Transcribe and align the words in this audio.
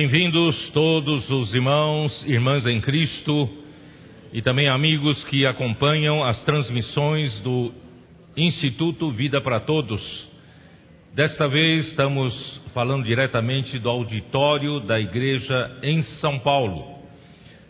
Bem-vindos 0.00 0.70
todos 0.70 1.28
os 1.28 1.52
irmãos 1.52 2.24
irmãs 2.24 2.64
em 2.66 2.80
Cristo 2.80 3.50
e 4.32 4.40
também 4.40 4.68
amigos 4.68 5.24
que 5.24 5.44
acompanham 5.44 6.22
as 6.22 6.40
transmissões 6.44 7.36
do 7.40 7.72
Instituto 8.36 9.10
Vida 9.10 9.40
para 9.40 9.58
Todos. 9.58 10.00
Desta 11.16 11.48
vez 11.48 11.88
estamos 11.88 12.32
falando 12.72 13.06
diretamente 13.06 13.76
do 13.80 13.90
auditório 13.90 14.78
da 14.78 15.00
igreja 15.00 15.78
em 15.82 16.04
São 16.20 16.38
Paulo. 16.38 17.00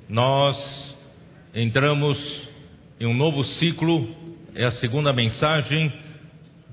Nós 0.07 0.55
entramos 1.55 2.19
em 3.01 3.07
um 3.07 3.15
novo 3.15 3.43
ciclo, 3.43 4.07
é 4.55 4.67
a 4.67 4.73
segunda 4.73 5.15
mensagem, 5.15 5.91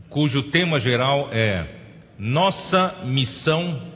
cujo 0.09 0.51
tema 0.51 0.81
geral 0.81 1.29
é 1.31 1.65
Nossa 2.19 3.05
Missão 3.05 3.94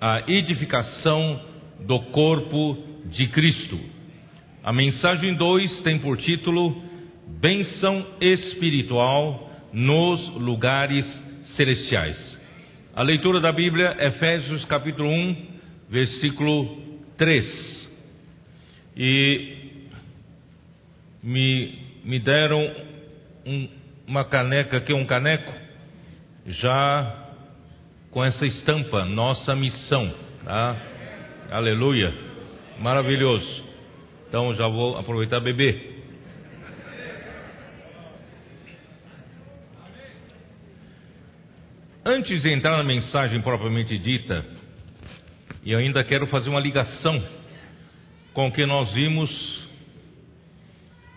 a 0.00 0.22
edificação 0.30 1.40
do 1.80 2.00
corpo 2.10 2.76
de 3.06 3.28
Cristo. 3.28 3.78
A 4.62 4.72
mensagem 4.72 5.34
2 5.34 5.80
tem 5.82 5.98
por 5.98 6.18
título 6.18 6.82
Bênção 7.40 8.06
espiritual 8.20 9.50
nos 9.72 10.34
lugares 10.34 11.04
celestiais. 11.56 12.16
A 12.94 13.02
leitura 13.02 13.40
da 13.40 13.52
Bíblia, 13.52 13.96
Efésios 14.00 14.64
capítulo 14.64 15.08
1, 15.08 15.46
versículo 15.88 16.82
3. 17.16 17.88
E 18.96 19.56
me, 21.22 21.78
me 22.04 22.18
deram 22.18 22.70
um, 23.46 23.68
uma 24.06 24.24
caneca 24.24 24.78
aqui, 24.78 24.92
um 24.92 25.04
caneco, 25.04 25.52
já 26.46 27.17
com 28.10 28.24
essa 28.24 28.46
estampa, 28.46 29.04
nossa 29.04 29.54
missão, 29.54 30.14
tá? 30.44 30.76
Aleluia, 31.50 32.14
maravilhoso. 32.78 33.64
Então 34.28 34.54
já 34.54 34.66
vou 34.68 34.96
aproveitar 34.98 35.40
beber. 35.40 35.96
Antes 42.04 42.40
de 42.40 42.50
entrar 42.50 42.76
na 42.78 42.84
mensagem 42.84 43.40
propriamente 43.42 43.98
dita, 43.98 44.44
e 45.62 45.74
ainda 45.74 46.02
quero 46.02 46.26
fazer 46.28 46.48
uma 46.48 46.60
ligação 46.60 47.22
com 48.32 48.48
o 48.48 48.52
que 48.52 48.64
nós 48.64 48.90
vimos 48.94 49.30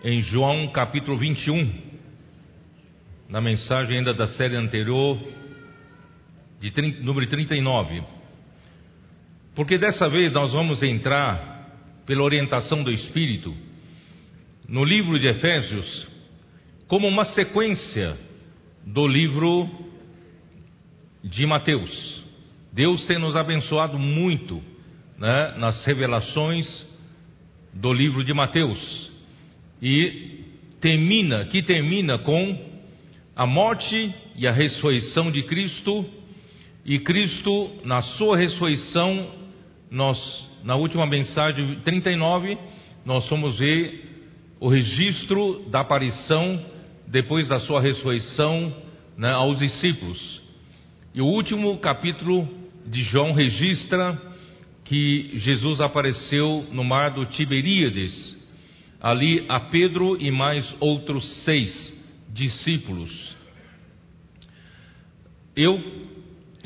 em 0.04 0.22
João 0.24 0.68
capítulo 0.70 1.18
21, 1.18 1.72
na 3.30 3.40
mensagem 3.40 4.00
ainda 4.00 4.14
da 4.14 4.28
série 4.30 4.56
anterior, 4.56 5.18
de 6.62 6.70
30, 6.72 7.02
número 7.02 7.28
39. 7.28 8.04
Porque 9.56 9.78
dessa 9.78 10.08
vez 10.08 10.32
nós 10.32 10.54
vamos 10.54 10.82
entrar, 10.82 11.50
pela 12.06 12.24
orientação 12.24 12.84
do 12.84 12.92
Espírito, 12.92 13.54
no 14.68 14.84
livro 14.84 15.20
de 15.20 15.28
Efésios, 15.28 16.08
como 16.88 17.08
uma 17.08 17.26
sequência 17.34 18.18
do 18.86 19.08
livro 19.08 19.70
de 21.24 21.46
Mateus. 21.46 22.22
Deus 22.72 23.06
tem 23.06 23.20
nos 23.20 23.36
abençoado 23.36 23.98
muito 23.98 24.62
né, 25.18 25.56
nas 25.58 25.84
revelações 25.84 26.68
do 27.74 27.92
livro 27.92 28.24
de 28.24 28.34
Mateus. 28.34 29.12
E 29.82 30.42
termina, 30.80 31.46
que 31.46 31.64
termina 31.64 32.18
com 32.20 32.72
a 33.36 33.46
morte 33.46 34.14
e 34.36 34.48
a 34.48 34.52
ressurreição 34.52 35.32
de 35.32 35.44
Cristo 35.44 36.21
e 36.86 37.00
Cristo, 37.00 37.72
na 37.86 38.02
sua 38.02 38.38
ressurreição, 38.38 39.28
nós, 39.90 40.18
na 40.64 40.76
última 40.76 41.06
mensagem 41.06 41.76
39, 41.84 42.58
nós 43.06 43.28
fomos 43.28 43.58
ver 43.58 44.10
o 44.60 44.68
registro 44.68 45.66
da 45.70 45.82
aparição 45.82 46.66
depois 47.08 47.48
da 47.48 47.60
sua 47.62 47.82
ressurreição 47.82 48.74
né, 49.18 49.30
aos 49.32 49.60
discípulos. 49.60 50.42
E 51.14 51.22
o 51.22 51.26
último 51.26 51.78
capítulo 51.80 52.48
de 52.88 53.04
João 53.04 53.34
registra 53.34 54.20
que 54.86 55.40
Jesus 55.40 55.80
apareceu 55.82 56.66
no 56.72 56.84
mar 56.84 57.12
do 57.12 57.26
Tiberíades, 57.26 58.12
ali 59.00 59.46
a 59.48 59.60
Pedro 59.60 60.20
e 60.20 60.32
mais 60.32 60.66
outros 60.80 61.24
seis 61.44 61.94
discípulos. 62.30 63.36
Eu 65.56 66.01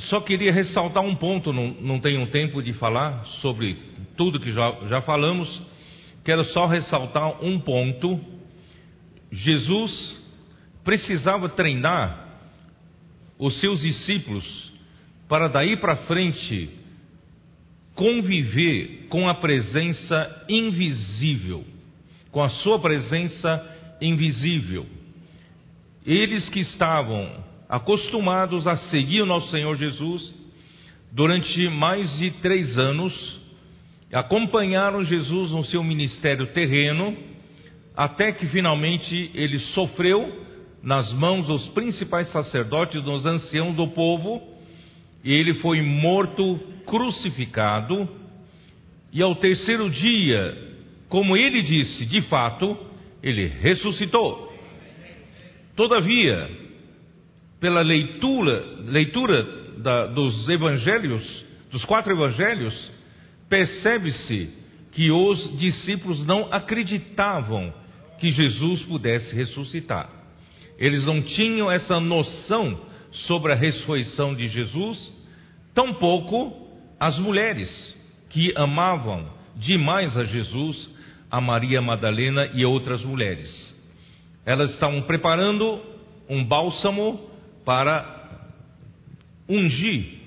só 0.10 0.22
queria 0.22 0.52
ressaltar 0.52 1.04
um 1.04 1.16
ponto, 1.16 1.54
não, 1.54 1.68
não 1.82 2.00
tenho 2.00 2.28
tempo 2.28 2.62
de 2.62 2.74
falar 2.74 3.26
sobre 3.42 3.78
tudo 4.18 4.40
que 4.40 4.52
já, 4.52 4.72
já 4.88 5.02
falamos, 5.02 5.50
quero 6.24 6.44
só 6.46 6.66
ressaltar 6.66 7.44
um 7.44 7.60
ponto. 7.60 8.20
Jesus 9.32 10.22
precisava 10.84 11.50
treinar 11.50 12.26
os 13.40 13.60
seus 13.60 13.80
discípulos 13.82 14.46
para 15.28 15.48
daí 15.48 15.78
para 15.78 15.96
frente 16.08 16.70
conviver 17.96 19.08
com 19.10 19.30
a 19.30 19.36
presença 19.36 20.46
invisível, 20.50 21.64
com 22.32 22.44
a 22.44 22.50
sua 22.50 22.80
presença 22.80 23.98
invisível. 24.02 24.86
Eles 26.06 26.48
que 26.50 26.60
estavam 26.60 27.45
acostumados 27.70 28.68
a 28.68 28.78
seguir 28.90 29.22
o 29.22 29.26
nosso 29.26 29.50
Senhor 29.52 29.76
Jesus 29.78 30.34
durante 31.16 31.70
mais 31.70 32.12
de 32.18 32.30
três 32.42 32.78
anos, 32.78 33.14
acompanharam 34.12 35.04
Jesus 35.06 35.52
no 35.52 35.64
seu 35.66 35.82
ministério 35.82 36.48
terreno, 36.48 37.16
até 37.96 38.34
que 38.34 38.46
finalmente 38.48 39.32
ele 39.34 39.60
sofreu 39.74 40.44
nas 40.84 41.12
mãos 41.14 41.48
dos 41.48 41.68
principais 41.70 42.30
sacerdotes, 42.32 43.02
dos 43.02 43.26
anciãos 43.26 43.76
do 43.76 43.88
povo, 43.88 44.42
e 45.24 45.32
ele 45.32 45.56
foi 45.56 45.82
morto, 45.82 46.60
crucificado, 46.86 48.08
e 49.14 49.22
ao 49.22 49.34
terceiro 49.36 49.90
dia, 49.90 50.76
como 51.08 51.38
ele 51.38 51.62
disse, 51.62 52.06
de 52.06 52.22
fato, 52.24 52.78
ele 53.24 53.48
ressuscitou. 53.48 54.54
Todavia, 55.78 56.65
pela 57.60 57.82
leitura, 57.82 58.64
leitura 58.86 59.44
da, 59.78 60.08
dos 60.08 60.48
evangelhos, 60.50 61.46
dos 61.72 61.84
quatro 61.86 62.14
evangelhos, 62.14 62.74
percebe-se 63.50 64.50
que 64.92 65.12
os 65.12 65.58
discípulos 65.60 66.26
não 66.26 66.48
acreditavam 66.52 67.74
que 68.20 68.32
Jesus 68.32 68.82
pudesse 68.84 69.36
ressuscitar. 69.36 70.10
Eles 70.78 71.06
não 71.06 71.22
tinham 71.22 71.72
essa 71.72 72.00
noção 72.00 72.80
sobre 73.28 73.54
a 73.54 73.56
ressurreição 73.56 74.34
de 74.34 74.48
Jesus, 74.48 75.14
tampouco 75.74 76.70
as 77.00 77.18
mulheres 77.20 77.70
que 78.30 78.54
amavam 78.56 79.28
demais 79.56 80.16
a 80.18 80.26
Jesus, 80.26 80.90
a 81.32 81.40
Maria 81.40 81.82
Madalena 81.82 82.50
e 82.54 82.66
outras 82.66 83.04
mulheres. 83.04 83.50
Elas 84.46 84.72
estavam 84.72 85.02
preparando 85.04 85.80
um 86.30 86.44
bálsamo 86.44 87.35
para 87.66 88.14
ungir 89.50 90.20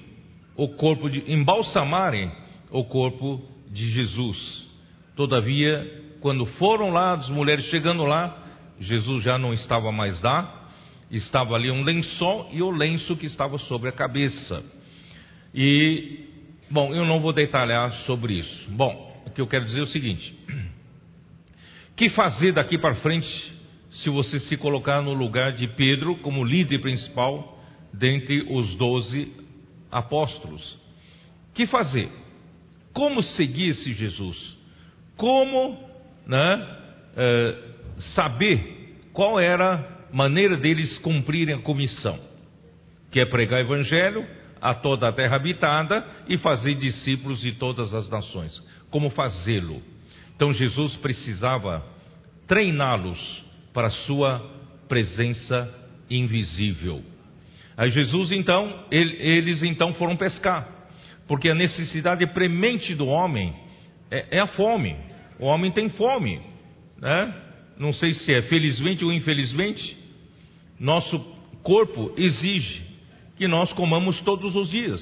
o 0.56 0.68
corpo 0.70 1.08
de 1.08 1.32
embalsamarem 1.32 2.30
o 2.70 2.84
corpo 2.84 3.40
de 3.70 3.90
Jesus. 3.92 4.68
Todavia, 5.16 6.16
quando 6.20 6.44
foram 6.46 6.90
lá, 6.90 7.14
as 7.14 7.28
mulheres 7.28 7.64
chegando 7.66 8.04
lá, 8.04 8.44
Jesus 8.80 9.24
já 9.24 9.38
não 9.38 9.54
estava 9.54 9.90
mais 9.90 10.20
lá, 10.20 10.70
estava 11.10 11.54
ali 11.54 11.70
um 11.70 11.82
lençol 11.82 12.48
e 12.52 12.62
o 12.62 12.70
lenço 12.70 13.16
que 13.16 13.26
estava 13.26 13.58
sobre 13.58 13.88
a 13.88 13.92
cabeça. 13.92 14.62
E, 15.54 16.26
bom, 16.70 16.92
eu 16.92 17.04
não 17.04 17.20
vou 17.20 17.32
detalhar 17.32 17.92
sobre 18.04 18.34
isso. 18.34 18.70
Bom, 18.70 19.22
o 19.26 19.30
que 19.30 19.40
eu 19.40 19.46
quero 19.46 19.64
dizer 19.64 19.80
é 19.80 19.84
o 19.84 19.88
seguinte: 19.88 20.34
que 21.96 22.10
fazer 22.10 22.52
daqui 22.52 22.78
para 22.78 22.96
frente 22.96 23.57
se 24.02 24.10
você 24.10 24.40
se 24.40 24.56
colocar 24.56 25.02
no 25.02 25.12
lugar 25.12 25.52
de 25.52 25.66
Pedro 25.68 26.16
como 26.16 26.44
líder 26.44 26.80
principal 26.80 27.58
dentre 27.92 28.46
os 28.48 28.74
doze 28.76 29.32
apóstolos. 29.90 30.78
Que 31.54 31.66
fazer? 31.66 32.08
Como 32.92 33.22
seguir 33.22 33.70
esse 33.70 33.92
Jesus? 33.94 34.56
Como 35.16 35.78
né, 36.26 36.76
é, 37.16 37.56
saber 38.14 39.00
qual 39.12 39.40
era 39.40 39.74
a 39.74 40.14
maneira 40.14 40.56
deles 40.56 40.96
cumprirem 40.98 41.56
a 41.56 41.62
comissão, 41.62 42.18
que 43.10 43.18
é 43.18 43.26
pregar 43.26 43.58
o 43.58 43.62
evangelho 43.62 44.24
a 44.60 44.74
toda 44.74 45.08
a 45.08 45.12
terra 45.12 45.36
habitada 45.36 46.06
e 46.28 46.38
fazer 46.38 46.74
discípulos 46.74 47.40
de 47.40 47.52
todas 47.52 47.92
as 47.92 48.08
nações. 48.08 48.52
Como 48.90 49.10
fazê-lo? 49.10 49.82
Então 50.36 50.52
Jesus 50.52 50.94
precisava 50.96 51.84
treiná-los 52.46 53.47
para 53.72 53.90
sua 53.90 54.40
presença 54.88 55.74
invisível. 56.10 57.02
Aí 57.76 57.90
Jesus 57.90 58.32
então, 58.32 58.84
ele, 58.90 59.16
eles 59.20 59.62
então 59.62 59.94
foram 59.94 60.16
pescar, 60.16 60.68
porque 61.28 61.48
a 61.48 61.54
necessidade 61.54 62.26
premente 62.28 62.94
do 62.94 63.06
homem 63.06 63.54
é, 64.10 64.26
é 64.32 64.40
a 64.40 64.48
fome. 64.48 64.96
O 65.38 65.46
homem 65.46 65.70
tem 65.70 65.88
fome, 65.90 66.40
né? 67.00 67.34
Não 67.78 67.92
sei 67.94 68.14
se 68.14 68.34
é 68.34 68.42
felizmente 68.42 69.04
ou 69.04 69.12
infelizmente, 69.12 69.96
nosso 70.80 71.18
corpo 71.62 72.12
exige 72.16 72.82
que 73.36 73.46
nós 73.46 73.72
comamos 73.74 74.20
todos 74.22 74.56
os 74.56 74.68
dias. 74.70 75.00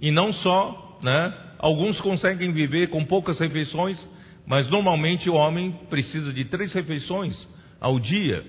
E 0.00 0.10
não 0.10 0.32
só, 0.32 0.98
né? 1.02 1.34
Alguns 1.58 2.00
conseguem 2.00 2.52
viver 2.52 2.88
com 2.88 3.04
poucas 3.04 3.38
refeições, 3.38 3.98
mas 4.46 4.70
normalmente 4.70 5.28
o 5.28 5.34
homem 5.34 5.72
precisa 5.90 6.32
de 6.32 6.46
três 6.46 6.72
refeições 6.72 7.36
ao 7.84 8.00
dia. 8.00 8.42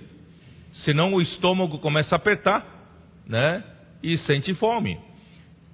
Senão 0.85 1.13
o 1.13 1.21
estômago 1.21 1.77
começa 1.79 2.15
a 2.15 2.17
apertar, 2.17 2.65
né? 3.27 3.61
E 4.01 4.17
sente 4.19 4.53
fome. 4.53 4.97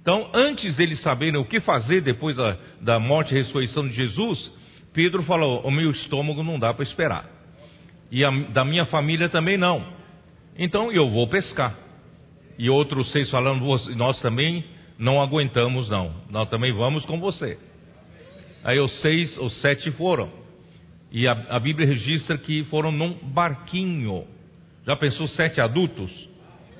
Então, 0.00 0.28
antes 0.34 0.74
deles 0.74 1.00
saberem 1.02 1.40
o 1.40 1.44
que 1.44 1.60
fazer 1.60 2.00
depois 2.00 2.36
da, 2.36 2.56
da 2.80 2.98
morte 2.98 3.32
e 3.32 3.38
ressurreição 3.38 3.86
de 3.86 3.94
Jesus, 3.94 4.50
Pedro 4.92 5.22
falou: 5.22 5.60
O 5.60 5.70
meu 5.70 5.92
estômago 5.92 6.42
não 6.42 6.58
dá 6.58 6.74
para 6.74 6.82
esperar. 6.82 7.24
E 8.10 8.24
a, 8.24 8.30
da 8.30 8.64
minha 8.64 8.84
família 8.86 9.28
também 9.28 9.56
não. 9.56 9.86
Então 10.58 10.90
eu 10.90 11.08
vou 11.08 11.28
pescar. 11.28 11.78
E 12.58 12.68
outros 12.68 13.12
seis 13.12 13.30
falando: 13.30 13.64
Nós 13.94 14.20
também 14.20 14.64
não 14.98 15.22
aguentamos, 15.22 15.88
não. 15.88 16.12
Nós 16.30 16.48
também 16.48 16.72
vamos 16.72 17.04
com 17.04 17.20
você. 17.20 17.56
Aí 18.64 18.80
os 18.80 19.00
seis, 19.00 19.36
os 19.38 19.60
sete 19.60 19.88
foram. 19.92 20.41
E 21.12 21.28
a, 21.28 21.32
a 21.50 21.60
Bíblia 21.60 21.86
registra 21.86 22.38
que 22.38 22.64
foram 22.64 22.90
num 22.90 23.12
barquinho. 23.12 24.24
Já 24.86 24.96
pensou 24.96 25.28
sete 25.28 25.60
adultos? 25.60 26.10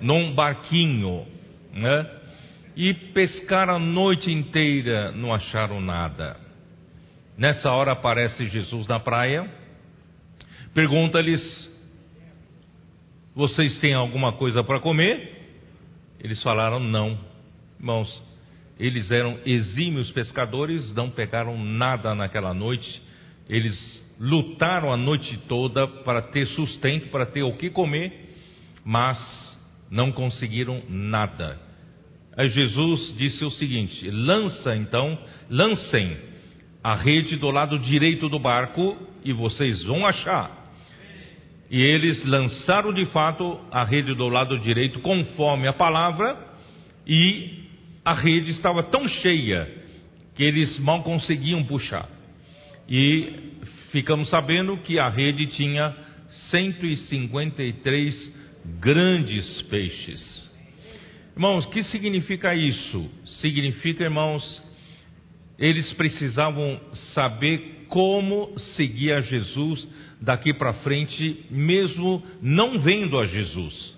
Num 0.00 0.34
barquinho, 0.34 1.26
né? 1.74 2.10
E 2.74 2.94
pescaram 2.94 3.76
a 3.76 3.78
noite 3.78 4.32
inteira, 4.32 5.12
não 5.12 5.34
acharam 5.34 5.82
nada. 5.82 6.40
Nessa 7.36 7.70
hora 7.70 7.92
aparece 7.92 8.48
Jesus 8.48 8.86
na 8.86 8.98
praia, 8.98 9.48
pergunta-lhes: 10.72 11.70
Vocês 13.34 13.78
têm 13.80 13.92
alguma 13.92 14.32
coisa 14.32 14.64
para 14.64 14.80
comer? 14.80 15.42
Eles 16.18 16.42
falaram: 16.42 16.80
Não. 16.80 17.18
Irmãos, 17.78 18.22
eles 18.80 19.10
eram 19.10 19.38
exímios 19.44 20.10
pescadores, 20.12 20.94
não 20.94 21.10
pegaram 21.10 21.62
nada 21.62 22.14
naquela 22.14 22.54
noite. 22.54 23.02
Eles 23.48 24.01
lutaram 24.22 24.92
a 24.92 24.96
noite 24.96 25.36
toda 25.48 25.84
para 25.88 26.22
ter 26.22 26.46
sustento, 26.48 27.08
para 27.08 27.26
ter 27.26 27.42
o 27.42 27.54
que 27.54 27.68
comer, 27.70 28.12
mas 28.84 29.18
não 29.90 30.12
conseguiram 30.12 30.80
nada. 30.88 31.58
Aí 32.36 32.48
Jesus 32.50 33.16
disse 33.16 33.44
o 33.44 33.50
seguinte: 33.50 34.08
lança 34.08 34.76
então, 34.76 35.18
lancem 35.50 36.16
a 36.84 36.94
rede 36.94 37.34
do 37.36 37.50
lado 37.50 37.80
direito 37.80 38.28
do 38.28 38.38
barco 38.38 38.96
e 39.24 39.32
vocês 39.32 39.82
vão 39.82 40.06
achar. 40.06 40.62
E 41.68 41.80
eles 41.80 42.24
lançaram 42.24 42.92
de 42.92 43.06
fato 43.06 43.58
a 43.72 43.82
rede 43.82 44.14
do 44.14 44.28
lado 44.28 44.56
direito 44.60 45.00
conforme 45.00 45.66
a 45.66 45.72
palavra, 45.72 46.36
e 47.04 47.64
a 48.04 48.14
rede 48.14 48.52
estava 48.52 48.84
tão 48.84 49.08
cheia 49.08 49.68
que 50.36 50.44
eles 50.44 50.78
mal 50.78 51.02
conseguiam 51.02 51.64
puxar. 51.64 52.08
E 52.88 53.52
ficamos 53.92 54.28
sabendo 54.30 54.76
que 54.78 54.98
a 54.98 55.08
rede 55.08 55.46
tinha 55.48 55.94
153 56.50 58.32
grandes 58.80 59.62
peixes. 59.62 60.50
Irmãos, 61.36 61.64
o 61.66 61.70
que 61.70 61.84
significa 61.84 62.54
isso? 62.54 63.10
Significa, 63.40 64.04
irmãos, 64.04 64.62
eles 65.58 65.92
precisavam 65.92 66.80
saber 67.14 67.86
como 67.88 68.58
seguir 68.76 69.12
a 69.12 69.20
Jesus 69.20 69.86
daqui 70.20 70.52
para 70.54 70.72
frente, 70.74 71.44
mesmo 71.50 72.22
não 72.40 72.78
vendo 72.78 73.18
a 73.18 73.26
Jesus. 73.26 73.92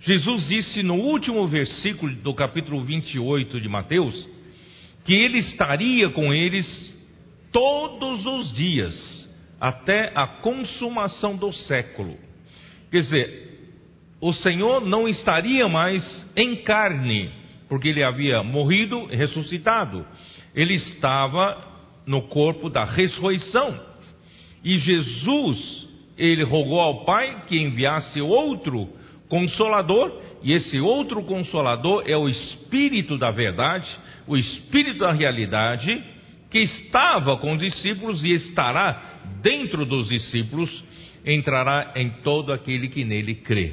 Jesus 0.00 0.48
disse 0.48 0.82
no 0.82 0.94
último 0.94 1.46
versículo 1.48 2.14
do 2.16 2.34
capítulo 2.34 2.82
28 2.84 3.60
de 3.60 3.68
Mateus 3.68 4.28
que 5.04 5.12
ele 5.12 5.38
estaria 5.38 6.08
com 6.10 6.32
eles 6.32 6.93
todos 7.54 8.26
os 8.26 8.52
dias, 8.52 8.94
até 9.58 10.12
a 10.14 10.26
consumação 10.26 11.36
do 11.36 11.50
século. 11.52 12.18
Quer 12.90 13.02
dizer, 13.04 13.70
o 14.20 14.34
Senhor 14.34 14.84
não 14.84 15.08
estaria 15.08 15.66
mais 15.66 16.02
em 16.36 16.56
carne, 16.56 17.30
porque 17.70 17.88
ele 17.88 18.04
havia 18.04 18.42
morrido 18.42 19.08
e 19.10 19.16
ressuscitado 19.16 20.04
ele 20.54 20.74
estava 20.74 21.58
no 22.06 22.22
corpo 22.22 22.70
da 22.70 22.84
ressurreição. 22.84 23.78
E 24.62 24.78
Jesus, 24.78 25.88
ele 26.16 26.44
rogou 26.44 26.80
ao 26.80 27.04
Pai 27.04 27.44
que 27.48 27.58
enviasse 27.58 28.20
outro 28.20 28.88
consolador, 29.28 30.20
e 30.42 30.52
esse 30.52 30.78
outro 30.78 31.22
consolador 31.24 32.04
é 32.06 32.16
o 32.16 32.28
Espírito 32.28 33.18
da 33.18 33.30
verdade, 33.30 33.88
o 34.26 34.36
Espírito 34.36 35.00
da 35.00 35.12
realidade, 35.12 36.02
que 36.54 36.60
estava 36.60 37.36
com 37.38 37.54
os 37.54 37.58
discípulos 37.58 38.22
e 38.22 38.30
estará 38.30 39.22
dentro 39.42 39.84
dos 39.84 40.08
discípulos, 40.08 40.70
entrará 41.26 41.94
em 41.96 42.10
todo 42.22 42.52
aquele 42.52 42.86
que 42.86 43.04
nele 43.04 43.34
crê. 43.34 43.72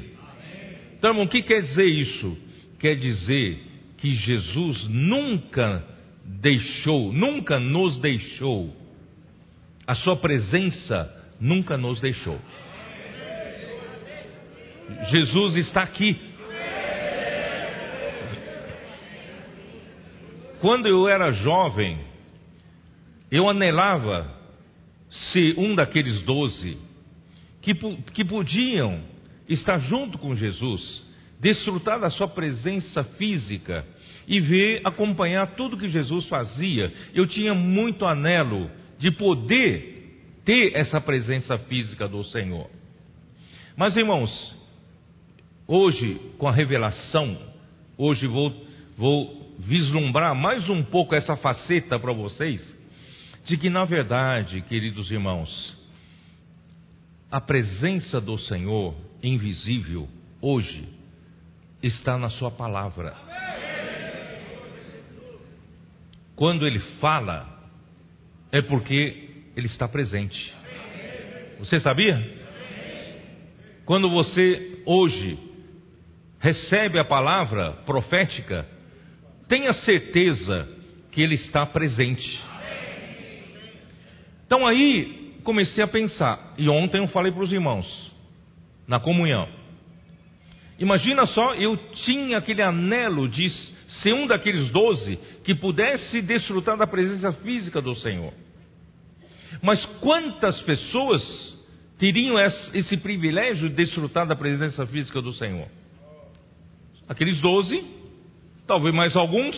Então, 0.98 1.10
irmão, 1.10 1.26
o 1.26 1.28
que 1.28 1.42
quer 1.42 1.62
dizer 1.62 1.86
isso? 1.86 2.36
Quer 2.80 2.96
dizer 2.96 3.62
que 3.98 4.16
Jesus 4.16 4.88
nunca 4.88 5.84
deixou, 6.24 7.12
nunca 7.12 7.60
nos 7.60 8.00
deixou. 8.00 8.76
A 9.86 9.94
sua 9.94 10.16
presença 10.16 11.08
nunca 11.40 11.76
nos 11.76 12.00
deixou. 12.00 12.40
Jesus 15.08 15.56
está 15.68 15.84
aqui. 15.84 16.16
Quando 20.60 20.88
eu 20.88 21.08
era 21.08 21.30
jovem, 21.30 22.10
eu 23.32 23.48
anelava 23.48 24.30
ser 25.32 25.58
um 25.58 25.74
daqueles 25.74 26.20
doze 26.22 26.76
que, 27.62 27.74
que 28.12 28.22
podiam 28.26 29.00
estar 29.48 29.78
junto 29.78 30.18
com 30.18 30.34
Jesus, 30.34 31.02
desfrutar 31.40 31.98
da 31.98 32.10
sua 32.10 32.28
presença 32.28 33.02
física 33.02 33.86
e 34.28 34.38
ver, 34.38 34.82
acompanhar 34.84 35.54
tudo 35.54 35.78
que 35.78 35.88
Jesus 35.88 36.28
fazia. 36.28 36.92
Eu 37.14 37.26
tinha 37.26 37.54
muito 37.54 38.04
anelo 38.04 38.70
de 38.98 39.10
poder 39.10 40.20
ter 40.44 40.76
essa 40.76 41.00
presença 41.00 41.56
física 41.56 42.06
do 42.06 42.22
Senhor. 42.24 42.68
Mas 43.74 43.96
irmãos, 43.96 44.30
hoje 45.66 46.20
com 46.36 46.46
a 46.46 46.52
revelação, 46.52 47.38
hoje 47.96 48.26
vou, 48.26 48.54
vou 48.96 49.54
vislumbrar 49.58 50.34
mais 50.34 50.68
um 50.68 50.82
pouco 50.84 51.14
essa 51.14 51.34
faceta 51.36 51.98
para 51.98 52.12
vocês, 52.12 52.60
de 53.44 53.56
que 53.56 53.68
na 53.68 53.84
verdade, 53.84 54.60
queridos 54.62 55.10
irmãos, 55.10 55.76
a 57.30 57.40
presença 57.40 58.20
do 58.20 58.38
Senhor 58.38 58.94
invisível 59.22 60.08
hoje 60.40 60.88
está 61.82 62.18
na 62.18 62.30
Sua 62.30 62.50
palavra. 62.50 63.16
Quando 66.36 66.66
ele 66.66 66.78
fala, 67.00 67.46
é 68.50 68.60
porque 68.60 69.30
ele 69.56 69.66
está 69.66 69.88
presente. 69.88 70.54
Você 71.58 71.80
sabia? 71.80 72.42
Quando 73.84 74.10
você 74.10 74.82
hoje 74.84 75.38
recebe 76.38 76.98
a 76.98 77.04
palavra 77.04 77.72
profética, 77.86 78.66
tenha 79.48 79.72
certeza 79.84 80.68
que 81.10 81.20
ele 81.20 81.36
está 81.36 81.64
presente. 81.66 82.51
Então 84.52 84.66
aí 84.66 85.38
comecei 85.44 85.82
a 85.82 85.88
pensar, 85.88 86.52
e 86.58 86.68
ontem 86.68 86.98
eu 86.98 87.08
falei 87.08 87.32
para 87.32 87.42
os 87.42 87.50
irmãos, 87.50 87.86
na 88.86 89.00
comunhão. 89.00 89.48
Imagina 90.78 91.24
só, 91.28 91.54
eu 91.54 91.74
tinha 92.04 92.36
aquele 92.36 92.60
anelo 92.60 93.30
de 93.30 93.48
ser 94.02 94.12
um 94.12 94.26
daqueles 94.26 94.70
doze 94.70 95.18
que 95.42 95.54
pudesse 95.54 96.20
desfrutar 96.20 96.76
da 96.76 96.86
presença 96.86 97.32
física 97.32 97.80
do 97.80 97.94
Senhor. 97.94 98.34
Mas 99.62 99.82
quantas 100.02 100.60
pessoas 100.60 101.22
teriam 101.98 102.38
esse 102.74 102.98
privilégio 102.98 103.70
de 103.70 103.74
desfrutar 103.74 104.26
da 104.26 104.36
presença 104.36 104.86
física 104.86 105.22
do 105.22 105.32
Senhor? 105.32 105.68
Aqueles 107.08 107.40
doze, 107.40 107.82
talvez 108.66 108.94
mais 108.94 109.16
alguns, 109.16 109.56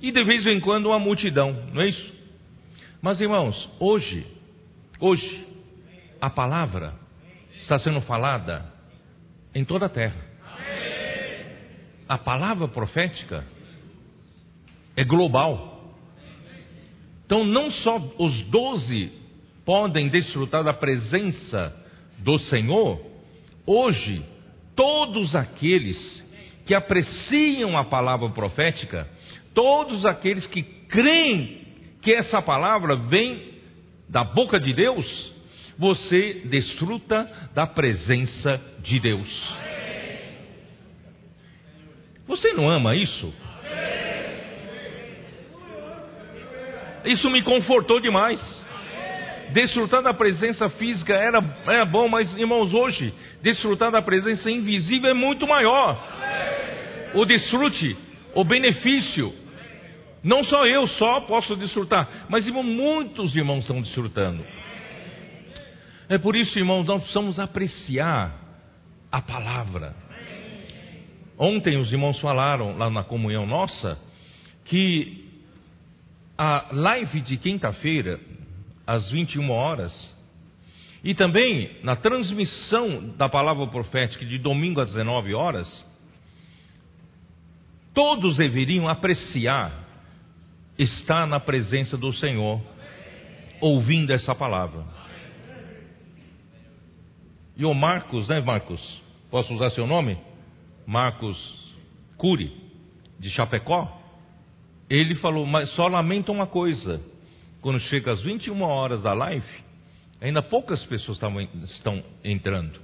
e 0.00 0.12
de 0.12 0.22
vez 0.22 0.46
em 0.46 0.60
quando 0.60 0.86
uma 0.86 1.00
multidão, 1.00 1.64
não 1.74 1.82
é 1.82 1.88
isso? 1.88 2.17
Mas 3.00 3.20
irmãos, 3.20 3.70
hoje, 3.78 4.26
hoje, 4.98 5.46
a 6.20 6.28
palavra 6.28 6.94
está 7.60 7.78
sendo 7.78 8.00
falada 8.00 8.66
em 9.54 9.64
toda 9.64 9.86
a 9.86 9.88
terra. 9.88 10.20
A 12.08 12.18
palavra 12.18 12.66
profética 12.66 13.44
é 14.96 15.04
global. 15.04 15.94
Então, 17.24 17.44
não 17.44 17.70
só 17.70 17.98
os 18.18 18.42
doze 18.46 19.12
podem 19.64 20.08
desfrutar 20.08 20.64
da 20.64 20.72
presença 20.72 21.76
do 22.18 22.36
Senhor, 22.40 23.00
hoje, 23.64 24.24
todos 24.74 25.36
aqueles 25.36 25.96
que 26.66 26.74
apreciam 26.74 27.78
a 27.78 27.84
palavra 27.84 28.30
profética, 28.30 29.08
todos 29.54 30.04
aqueles 30.04 30.46
que 30.48 30.62
creem 30.62 31.57
que 32.08 32.14
essa 32.14 32.40
palavra 32.40 32.96
vem 32.96 33.52
da 34.08 34.24
boca 34.24 34.58
de 34.58 34.72
Deus, 34.72 35.04
você 35.76 36.40
desfruta 36.46 37.30
da 37.54 37.66
presença 37.66 38.58
de 38.78 38.98
Deus. 38.98 39.28
Você 42.26 42.54
não 42.54 42.70
ama 42.70 42.96
isso? 42.96 43.30
Isso 47.04 47.28
me 47.28 47.42
confortou 47.42 48.00
demais. 48.00 48.40
Desfrutar 49.50 50.00
da 50.00 50.14
presença 50.14 50.70
física 50.70 51.12
era, 51.12 51.44
era 51.66 51.84
bom, 51.84 52.08
mas 52.08 52.34
irmãos, 52.38 52.72
hoje, 52.72 53.12
desfrutar 53.42 53.90
da 53.90 54.00
presença 54.00 54.50
invisível 54.50 55.10
é 55.10 55.14
muito 55.14 55.46
maior. 55.46 56.02
O 57.12 57.26
desfrute, 57.26 57.98
o 58.34 58.44
benefício, 58.44 59.30
não 60.22 60.42
só 60.44 60.66
eu 60.66 60.86
só 60.88 61.20
posso 61.22 61.56
desfrutar, 61.56 62.26
mas 62.28 62.46
muitos 62.46 63.34
irmãos 63.36 63.60
estão 63.60 63.80
desfrutando. 63.80 64.44
É 66.08 66.18
por 66.18 66.34
isso, 66.34 66.58
irmãos, 66.58 66.86
nós 66.86 67.02
precisamos 67.02 67.38
apreciar 67.38 68.34
a 69.12 69.20
palavra. 69.20 69.94
Ontem 71.38 71.76
os 71.76 71.92
irmãos 71.92 72.18
falaram 72.20 72.76
lá 72.76 72.90
na 72.90 73.04
comunhão 73.04 73.46
nossa 73.46 73.98
que 74.64 75.24
a 76.36 76.68
live 76.72 77.20
de 77.22 77.36
quinta-feira, 77.36 78.20
às 78.86 79.10
21 79.10 79.50
horas, 79.50 79.92
e 81.02 81.14
também 81.14 81.70
na 81.82 81.96
transmissão 81.96 83.14
da 83.16 83.28
palavra 83.28 83.66
profética 83.66 84.24
de 84.24 84.38
domingo 84.38 84.80
às 84.80 84.88
19 84.88 85.34
horas, 85.34 85.86
todos 87.94 88.36
deveriam 88.36 88.88
apreciar 88.88 89.87
estar 90.78 91.26
na 91.26 91.40
presença 91.40 91.96
do 91.96 92.12
Senhor, 92.14 92.60
ouvindo 93.60 94.12
essa 94.12 94.34
palavra. 94.34 94.84
E 97.56 97.64
o 97.64 97.74
Marcos, 97.74 98.28
né, 98.28 98.40
Marcos? 98.40 98.80
Posso 99.30 99.52
usar 99.52 99.70
seu 99.70 99.86
nome? 99.86 100.16
Marcos 100.86 101.36
Cury, 102.16 102.52
de 103.18 103.30
Chapecó. 103.30 104.00
Ele 104.88 105.16
falou, 105.16 105.44
mas 105.44 105.68
só 105.70 105.88
lamenta 105.88 106.30
uma 106.30 106.46
coisa: 106.46 107.02
quando 107.60 107.80
chega 107.80 108.12
às 108.12 108.22
21 108.22 108.62
horas 108.62 109.02
da 109.02 109.12
live, 109.12 109.44
ainda 110.20 110.40
poucas 110.40 110.82
pessoas 110.84 111.18
estão 111.64 112.02
entrando. 112.24 112.80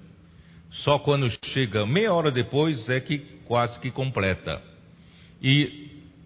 Só 0.82 0.98
quando 0.98 1.30
chega 1.52 1.86
meia 1.86 2.12
hora 2.12 2.32
depois 2.32 2.88
é 2.88 2.98
que 3.00 3.18
quase 3.46 3.78
que 3.78 3.90
completa. 3.92 4.60
E 5.40 5.83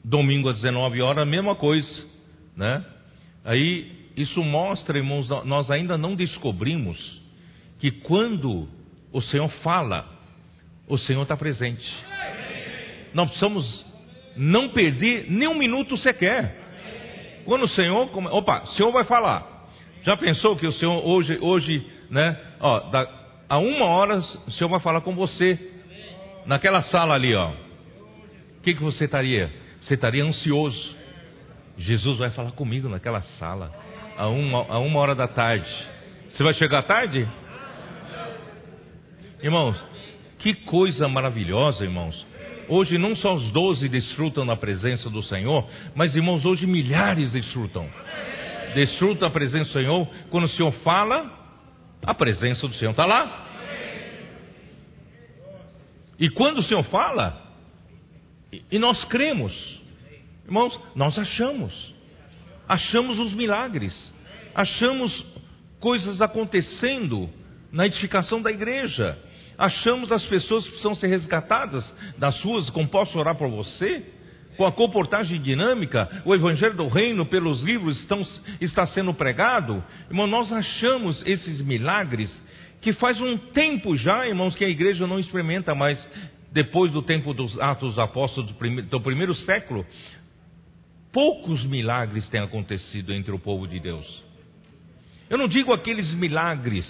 domingo 0.08 0.48
às 0.48 0.56
19 0.56 1.02
horas, 1.02 1.22
a 1.22 1.26
mesma 1.26 1.54
coisa, 1.54 1.88
né? 2.56 2.84
Aí 3.44 3.92
isso 4.16 4.42
mostra, 4.42 4.98
irmãos, 4.98 5.28
nós 5.44 5.70
ainda 5.70 5.96
não 5.96 6.14
descobrimos 6.14 6.98
que 7.78 7.90
quando 7.90 8.68
o 9.12 9.20
Senhor 9.22 9.48
fala, 9.62 10.06
o 10.88 10.98
Senhor 10.98 11.22
está 11.22 11.36
presente. 11.36 11.86
Nós 13.14 13.28
precisamos 13.28 13.86
não 14.36 14.70
perder 14.70 15.30
nem 15.30 15.46
um 15.46 15.56
minuto 15.56 15.96
sequer. 15.98 16.56
Quando 17.44 17.64
o 17.64 17.68
Senhor, 17.68 18.10
opa, 18.32 18.62
o 18.64 18.66
Senhor 18.68 18.90
vai 18.90 19.04
falar. 19.04 19.68
Já 20.02 20.16
pensou 20.16 20.56
que 20.56 20.66
o 20.66 20.72
Senhor 20.72 21.04
hoje, 21.06 21.38
hoje, 21.40 21.86
né? 22.10 22.36
Ó, 22.60 22.80
da, 22.90 23.08
a 23.48 23.58
uma 23.58 23.86
hora 23.86 24.18
o 24.18 24.50
Senhor 24.52 24.68
vai 24.68 24.80
falar 24.80 25.00
com 25.00 25.14
você 25.14 25.58
naquela 26.46 26.82
sala 26.84 27.14
ali, 27.14 27.34
ó. 27.34 27.50
O 27.50 28.62
que, 28.62 28.74
que 28.74 28.82
você 28.82 29.04
estaria? 29.04 29.50
Você 29.88 29.94
estaria 29.94 30.22
ansioso. 30.22 30.96
Jesus 31.78 32.18
vai 32.18 32.28
falar 32.30 32.52
comigo 32.52 32.90
naquela 32.90 33.22
sala 33.38 33.72
a 34.18 34.28
uma, 34.28 34.66
a 34.68 34.78
uma 34.78 35.00
hora 35.00 35.14
da 35.14 35.26
tarde. 35.26 35.66
Você 36.30 36.42
vai 36.42 36.52
chegar 36.54 36.82
tarde? 36.82 37.26
Irmãos, 39.42 39.82
que 40.40 40.52
coisa 40.52 41.08
maravilhosa, 41.08 41.84
irmãos. 41.84 42.26
Hoje 42.68 42.98
não 42.98 43.16
só 43.16 43.32
os 43.34 43.50
doze 43.50 43.88
desfrutam 43.88 44.44
da 44.44 44.54
presença 44.54 45.08
do 45.08 45.22
Senhor, 45.22 45.66
mas, 45.94 46.14
irmãos, 46.14 46.44
hoje 46.44 46.66
milhares 46.66 47.32
desfrutam. 47.32 47.88
Desfrutam 48.74 49.26
a 49.26 49.30
presença 49.30 49.70
do 49.70 49.72
Senhor. 49.72 50.06
Quando 50.28 50.44
o 50.44 50.50
Senhor 50.50 50.72
fala, 50.84 51.32
a 52.04 52.12
presença 52.12 52.68
do 52.68 52.74
Senhor 52.74 52.90
está 52.90 53.06
lá. 53.06 53.46
E 56.18 56.28
quando 56.28 56.58
o 56.58 56.64
Senhor 56.64 56.82
fala, 56.84 57.48
e 58.70 58.78
nós 58.78 59.02
cremos, 59.04 59.77
irmãos, 60.48 60.78
nós 60.96 61.16
achamos, 61.16 61.94
achamos 62.68 63.18
os 63.18 63.32
milagres, 63.34 63.94
achamos 64.54 65.12
coisas 65.78 66.20
acontecendo 66.20 67.30
na 67.70 67.86
edificação 67.86 68.42
da 68.42 68.50
igreja 68.50 69.16
achamos 69.58 70.12
as 70.12 70.24
pessoas 70.26 70.62
que 70.62 70.70
precisam 70.70 70.94
ser 70.94 71.08
resgatadas 71.08 71.84
das 72.16 72.36
suas, 72.36 72.70
como 72.70 72.88
posso 72.88 73.18
orar 73.18 73.34
por 73.34 73.50
você? 73.50 74.04
Com 74.56 74.64
a 74.64 74.72
comportagem 74.72 75.40
dinâmica, 75.42 76.22
o 76.24 76.34
Evangelho 76.34 76.76
do 76.76 76.88
Reino 76.88 77.26
pelos 77.26 77.62
livros 77.62 77.98
estão, 78.00 78.24
está 78.60 78.86
sendo 78.88 79.12
pregado. 79.12 79.82
Irmão, 80.08 80.26
nós 80.26 80.50
achamos 80.52 81.20
esses 81.26 81.60
milagres 81.60 82.30
que 82.80 82.92
faz 82.92 83.20
um 83.20 83.36
tempo 83.36 83.96
já, 83.96 84.26
irmãos, 84.26 84.54
que 84.54 84.64
a 84.64 84.68
igreja 84.68 85.06
não 85.06 85.18
experimenta 85.18 85.74
mais, 85.74 85.98
depois 86.52 86.92
do 86.92 87.02
tempo 87.02 87.34
dos 87.34 87.58
Atos 87.60 87.90
dos 87.90 87.98
Apóstolos 87.98 88.50
do 88.50 88.56
primeiro, 88.56 88.88
do 88.88 89.00
primeiro 89.00 89.34
século, 89.34 89.84
poucos 91.12 91.64
milagres 91.64 92.28
têm 92.28 92.40
acontecido 92.40 93.12
entre 93.12 93.32
o 93.32 93.38
povo 93.38 93.66
de 93.66 93.80
Deus. 93.80 94.24
Eu 95.28 95.36
não 95.36 95.48
digo 95.48 95.72
aqueles 95.72 96.12
milagres 96.14 96.86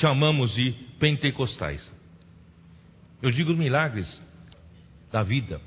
chamamos 0.00 0.54
de 0.54 0.72
pentecostais. 0.98 1.80
Eu 3.22 3.30
digo 3.30 3.54
milagres 3.54 4.08
da 5.10 5.22
vida, 5.22 5.60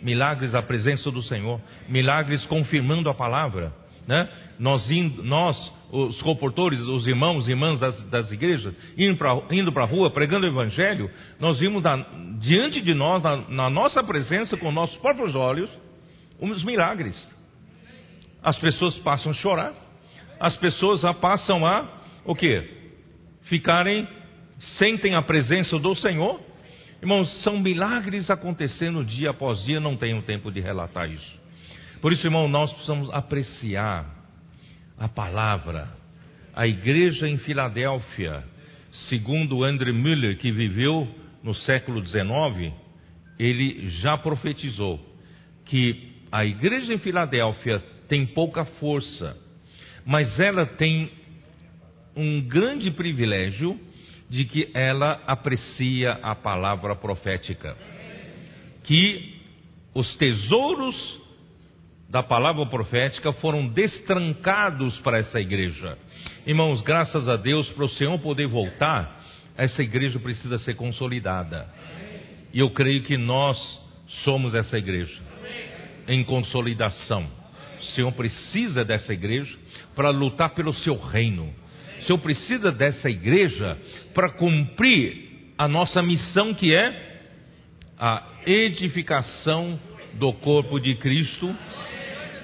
milagres 0.00 0.52
da 0.52 0.62
presença 0.62 1.10
do 1.10 1.22
Senhor, 1.22 1.60
milagres 1.88 2.44
confirmando 2.46 3.08
a 3.08 3.14
palavra, 3.14 3.72
né? 4.06 4.28
Nós, 4.58 4.88
indo, 4.90 5.22
nós 5.22 5.56
os 5.92 6.20
comportores, 6.22 6.80
os 6.80 7.06
irmãos 7.06 7.46
e 7.46 7.50
irmãs 7.50 7.78
das, 7.78 8.02
das 8.08 8.32
igrejas, 8.32 8.74
indo 8.96 9.72
para 9.72 9.84
a 9.84 9.86
rua 9.86 10.10
pregando 10.10 10.46
o 10.46 10.48
evangelho, 10.48 11.10
nós 11.38 11.58
vimos 11.60 11.82
na, 11.82 11.96
diante 12.40 12.80
de 12.80 12.94
nós, 12.94 13.22
na, 13.22 13.36
na 13.48 13.70
nossa 13.70 14.02
presença, 14.02 14.56
com 14.56 14.72
nossos 14.72 14.96
próprios 14.96 15.34
olhos, 15.36 15.70
uns 16.40 16.64
milagres. 16.64 17.14
As 18.42 18.58
pessoas 18.58 18.96
passam 18.98 19.30
a 19.30 19.34
chorar, 19.34 19.72
as 20.40 20.56
pessoas 20.56 21.02
passam 21.20 21.64
a 21.64 21.86
o 22.24 22.34
quê? 22.34 22.80
ficarem, 23.52 24.08
sentem 24.78 25.14
a 25.14 25.22
presença 25.22 25.78
do 25.78 25.94
Senhor. 25.96 26.40
Irmãos, 27.00 27.28
são 27.42 27.58
milagres 27.58 28.30
acontecendo 28.30 29.04
dia 29.04 29.30
após 29.30 29.62
dia, 29.64 29.80
não 29.80 29.96
tenho 29.96 30.22
tempo 30.22 30.50
de 30.50 30.60
relatar 30.60 31.10
isso. 31.10 31.42
Por 32.00 32.12
isso, 32.12 32.26
irmão, 32.26 32.48
nós 32.48 32.72
precisamos 32.72 33.12
apreciar 33.12 34.21
a 34.98 35.08
palavra. 35.08 35.88
A 36.54 36.66
igreja 36.66 37.28
em 37.28 37.38
Filadélfia, 37.38 38.44
segundo 39.08 39.64
André 39.64 39.92
Müller, 39.92 40.36
que 40.38 40.52
viveu 40.52 41.08
no 41.42 41.54
século 41.54 42.04
XIX, 42.06 42.72
ele 43.38 43.90
já 44.00 44.16
profetizou 44.18 45.00
que 45.64 46.12
a 46.30 46.44
igreja 46.44 46.92
em 46.92 46.98
Filadélfia 46.98 47.78
tem 48.08 48.26
pouca 48.26 48.64
força, 48.64 49.36
mas 50.04 50.38
ela 50.38 50.66
tem 50.66 51.10
um 52.14 52.42
grande 52.42 52.90
privilégio 52.90 53.78
de 54.28 54.44
que 54.44 54.70
ela 54.74 55.22
aprecia 55.26 56.12
a 56.22 56.34
palavra 56.34 56.94
profética. 56.94 57.76
que 58.84 59.40
os 59.94 60.16
tesouros 60.16 61.21
da 62.12 62.22
palavra 62.22 62.66
profética 62.66 63.32
foram 63.32 63.66
destrancados 63.68 64.94
para 64.98 65.16
essa 65.16 65.40
igreja. 65.40 65.96
Irmãos, 66.46 66.82
graças 66.82 67.26
a 67.26 67.36
Deus, 67.36 67.66
para 67.70 67.86
o 67.86 67.88
Senhor 67.88 68.18
poder 68.18 68.46
voltar, 68.46 69.18
essa 69.56 69.82
igreja 69.82 70.18
precisa 70.18 70.58
ser 70.58 70.74
consolidada. 70.74 71.66
E 72.52 72.60
eu 72.60 72.68
creio 72.68 73.02
que 73.04 73.16
nós 73.16 73.56
somos 74.24 74.54
essa 74.54 74.76
igreja 74.76 75.18
em 76.06 76.22
consolidação. 76.22 77.26
O 77.80 77.84
Senhor 77.94 78.12
precisa 78.12 78.84
dessa 78.84 79.14
igreja 79.14 79.56
para 79.96 80.10
lutar 80.10 80.50
pelo 80.50 80.74
seu 80.74 80.98
reino. 80.98 81.50
O 82.02 82.04
Senhor 82.04 82.18
precisa 82.18 82.70
dessa 82.70 83.08
igreja 83.08 83.78
para 84.12 84.28
cumprir 84.28 85.54
a 85.56 85.66
nossa 85.66 86.02
missão 86.02 86.52
que 86.52 86.74
é 86.74 87.22
a 87.98 88.22
edificação 88.44 89.80
do 90.12 90.30
corpo 90.34 90.78
de 90.78 90.94
Cristo 90.96 91.56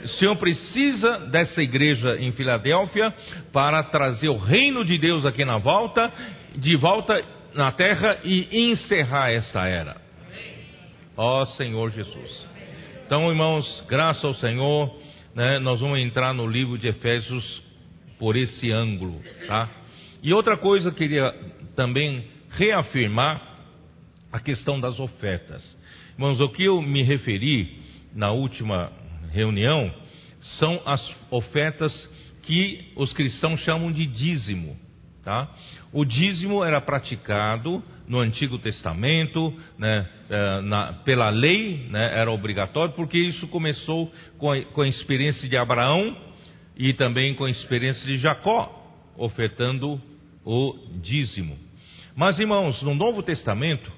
o 0.05 0.09
Senhor 0.19 0.37
precisa 0.37 1.19
dessa 1.31 1.63
igreja 1.63 2.17
em 2.19 2.33
Filadélfia 2.33 3.13
para 3.53 3.83
trazer 3.85 4.29
o 4.29 4.37
reino 4.37 4.85
de 4.85 4.99
Deus 4.99 5.25
aqui 5.27 5.45
na 5.45 5.59
volta, 5.59 6.13
de 6.57 6.77
volta 6.77 7.23
na 7.55 7.73
terra 7.73 8.19
e 8.25 8.71
encerrar 8.71 9.31
essa 9.31 9.67
era. 9.67 9.97
Ó 11.17 11.45
Senhor 11.57 11.91
Jesus. 11.91 12.49
Então, 13.07 13.29
irmãos, 13.31 13.85
graças 13.89 14.25
ao 14.25 14.35
Senhor, 14.35 14.95
né, 15.35 15.59
nós 15.59 15.81
vamos 15.81 15.99
entrar 15.99 16.35
no 16.35 16.47
livro 16.47 16.77
de 16.79 16.89
Efésios 16.89 17.63
por 18.19 18.37
esse 18.37 18.71
ângulo, 18.71 19.21
tá? 19.47 19.69
E 20.23 20.33
outra 20.33 20.57
coisa 20.57 20.89
eu 20.89 20.93
queria 20.93 21.35
também 21.75 22.25
reafirmar 22.51 23.41
a 24.33 24.41
questão 24.41 24.79
das 24.79 24.99
ofertas. 24.99 25.63
Irmãos, 26.15 26.41
o 26.41 26.49
que 26.51 26.65
eu 26.65 26.83
me 26.83 27.03
referi 27.03 27.79
na 28.15 28.31
última 28.33 28.93
reunião 29.39 29.93
são 30.59 30.81
as 30.85 31.01
ofertas 31.31 31.93
que 32.43 32.93
os 32.97 33.13
cristãos 33.13 33.61
chamam 33.61 33.93
de 33.93 34.07
dízimo. 34.07 34.77
Tá? 35.25 35.49
O 35.93 36.05
dízimo 36.05 36.65
era 36.65 36.81
praticado 36.81 37.83
no 38.07 38.19
Antigo 38.19 38.59
Testamento, 38.59 39.53
né, 39.79 40.09
eh, 40.31 40.61
na, 40.63 40.95
pela 41.05 41.29
lei, 41.29 41.87
né, 41.91 42.19
era 42.19 42.31
obrigatório, 42.31 42.95
porque 42.95 43.19
isso 43.19 43.47
começou 43.49 44.11
com 44.39 44.51
a, 44.51 44.63
com 44.63 44.81
a 44.81 44.89
experiência 44.89 45.47
de 45.47 45.57
Abraão 45.57 46.17
e 46.77 46.95
também 46.95 47.35
com 47.35 47.45
a 47.45 47.51
experiência 47.51 48.03
de 48.07 48.17
Jacó, 48.19 48.73
ofertando 49.17 50.01
o 50.45 50.75
dízimo. 51.03 51.59
Mas, 52.17 52.39
irmãos, 52.39 52.81
no 52.83 52.95
Novo 52.95 53.23
Testamento, 53.23 53.93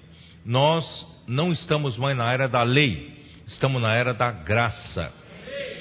nós 0.44 0.84
não 1.28 1.52
estamos 1.52 1.96
mais 1.96 2.16
na 2.16 2.32
era 2.32 2.48
da 2.48 2.64
lei, 2.64 3.16
estamos 3.46 3.80
na 3.80 3.94
era 3.94 4.12
da 4.12 4.32
graça. 4.32 5.19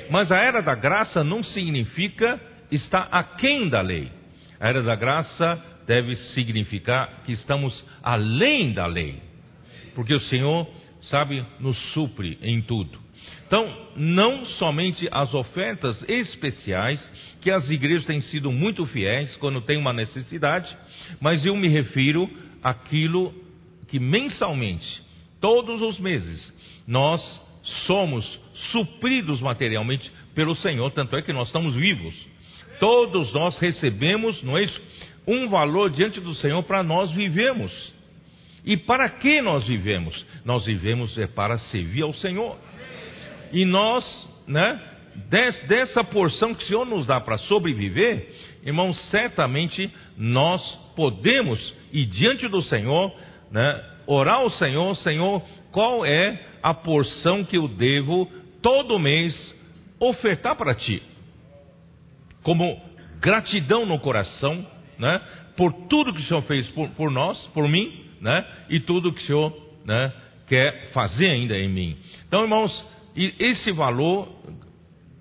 Mas 0.09 0.31
a 0.31 0.37
era 0.37 0.61
da 0.61 0.75
graça 0.75 1.23
não 1.23 1.43
significa 1.43 2.39
estar 2.71 3.07
aquém 3.11 3.69
da 3.69 3.81
lei. 3.81 4.11
A 4.59 4.67
era 4.67 4.81
da 4.81 4.95
graça 4.95 5.63
deve 5.85 6.15
significar 6.33 7.23
que 7.25 7.31
estamos 7.33 7.73
além 8.03 8.73
da 8.73 8.85
lei. 8.85 9.21
Porque 9.95 10.13
o 10.13 10.21
Senhor, 10.21 10.67
sabe, 11.03 11.45
nos 11.59 11.77
supre 11.93 12.37
em 12.41 12.61
tudo. 12.61 13.09
Então, 13.47 13.67
não 13.95 14.45
somente 14.45 15.07
as 15.11 15.33
ofertas 15.33 15.97
especiais, 16.07 16.99
que 17.41 17.49
as 17.49 17.67
igrejas 17.69 18.05
têm 18.05 18.21
sido 18.21 18.51
muito 18.51 18.85
fiéis 18.85 19.35
quando 19.37 19.61
tem 19.61 19.77
uma 19.77 19.91
necessidade, 19.91 20.69
mas 21.19 21.43
eu 21.45 21.55
me 21.55 21.67
refiro 21.67 22.29
àquilo 22.63 23.33
que 23.87 23.99
mensalmente, 23.99 25.01
todos 25.41 25.81
os 25.81 25.99
meses, 25.99 26.53
nós 26.87 27.21
somos 27.85 28.25
supridos 28.71 29.41
materialmente 29.41 30.09
pelo 30.33 30.55
Senhor, 30.55 30.89
tanto 30.91 31.15
é 31.15 31.21
que 31.21 31.33
nós 31.33 31.47
estamos 31.47 31.75
vivos. 31.75 32.13
Todos 32.79 33.33
nós 33.33 33.57
recebemos, 33.59 34.41
não 34.43 34.57
é 34.57 34.63
isso? 34.63 34.81
Um 35.27 35.49
valor 35.49 35.89
diante 35.89 36.19
do 36.19 36.33
Senhor 36.35 36.63
para 36.63 36.81
nós 36.81 37.11
vivemos. 37.11 37.71
E 38.65 38.77
para 38.77 39.09
que 39.09 39.41
nós 39.41 39.67
vivemos? 39.67 40.25
Nós 40.45 40.65
vivemos 40.65 41.17
é 41.17 41.27
para 41.27 41.57
servir 41.71 42.03
ao 42.03 42.13
Senhor. 42.15 42.57
E 43.51 43.65
nós, 43.65 44.05
né, 44.47 44.79
dessa 45.67 46.03
porção 46.03 46.53
que 46.53 46.63
o 46.63 46.67
Senhor 46.67 46.85
nos 46.85 47.05
dá 47.07 47.19
para 47.19 47.37
sobreviver, 47.39 48.29
irmãos, 48.63 48.97
certamente 49.09 49.91
nós 50.17 50.61
podemos 50.95 51.59
ir 51.91 52.05
diante 52.05 52.47
do 52.47 52.61
Senhor, 52.63 53.13
né, 53.51 53.83
orar 54.05 54.35
ao 54.35 54.49
Senhor, 54.51 54.95
Senhor, 54.97 55.41
qual 55.71 56.05
é 56.05 56.48
a 56.61 56.73
porção 56.73 57.43
que 57.43 57.57
eu 57.57 57.67
devo 57.67 58.29
todo 58.61 58.99
mês 58.99 59.35
ofertar 59.99 60.55
para 60.55 60.75
ti, 60.75 61.01
como 62.43 62.79
gratidão 63.19 63.85
no 63.85 63.99
coração, 63.99 64.65
né, 64.97 65.21
por 65.57 65.73
tudo 65.87 66.13
que 66.13 66.21
o 66.21 66.25
Senhor 66.25 66.41
fez 66.43 66.67
por, 66.69 66.89
por 66.91 67.11
nós, 67.11 67.37
por 67.47 67.67
mim, 67.67 68.05
né, 68.21 68.45
e 68.69 68.79
tudo 68.79 69.11
que 69.11 69.23
o 69.23 69.25
Senhor 69.25 69.69
né, 69.85 70.13
quer 70.47 70.91
fazer 70.91 71.29
ainda 71.29 71.57
em 71.57 71.69
mim. 71.69 71.97
Então, 72.27 72.43
irmãos, 72.43 72.85
esse 73.15 73.71
valor, 73.71 74.29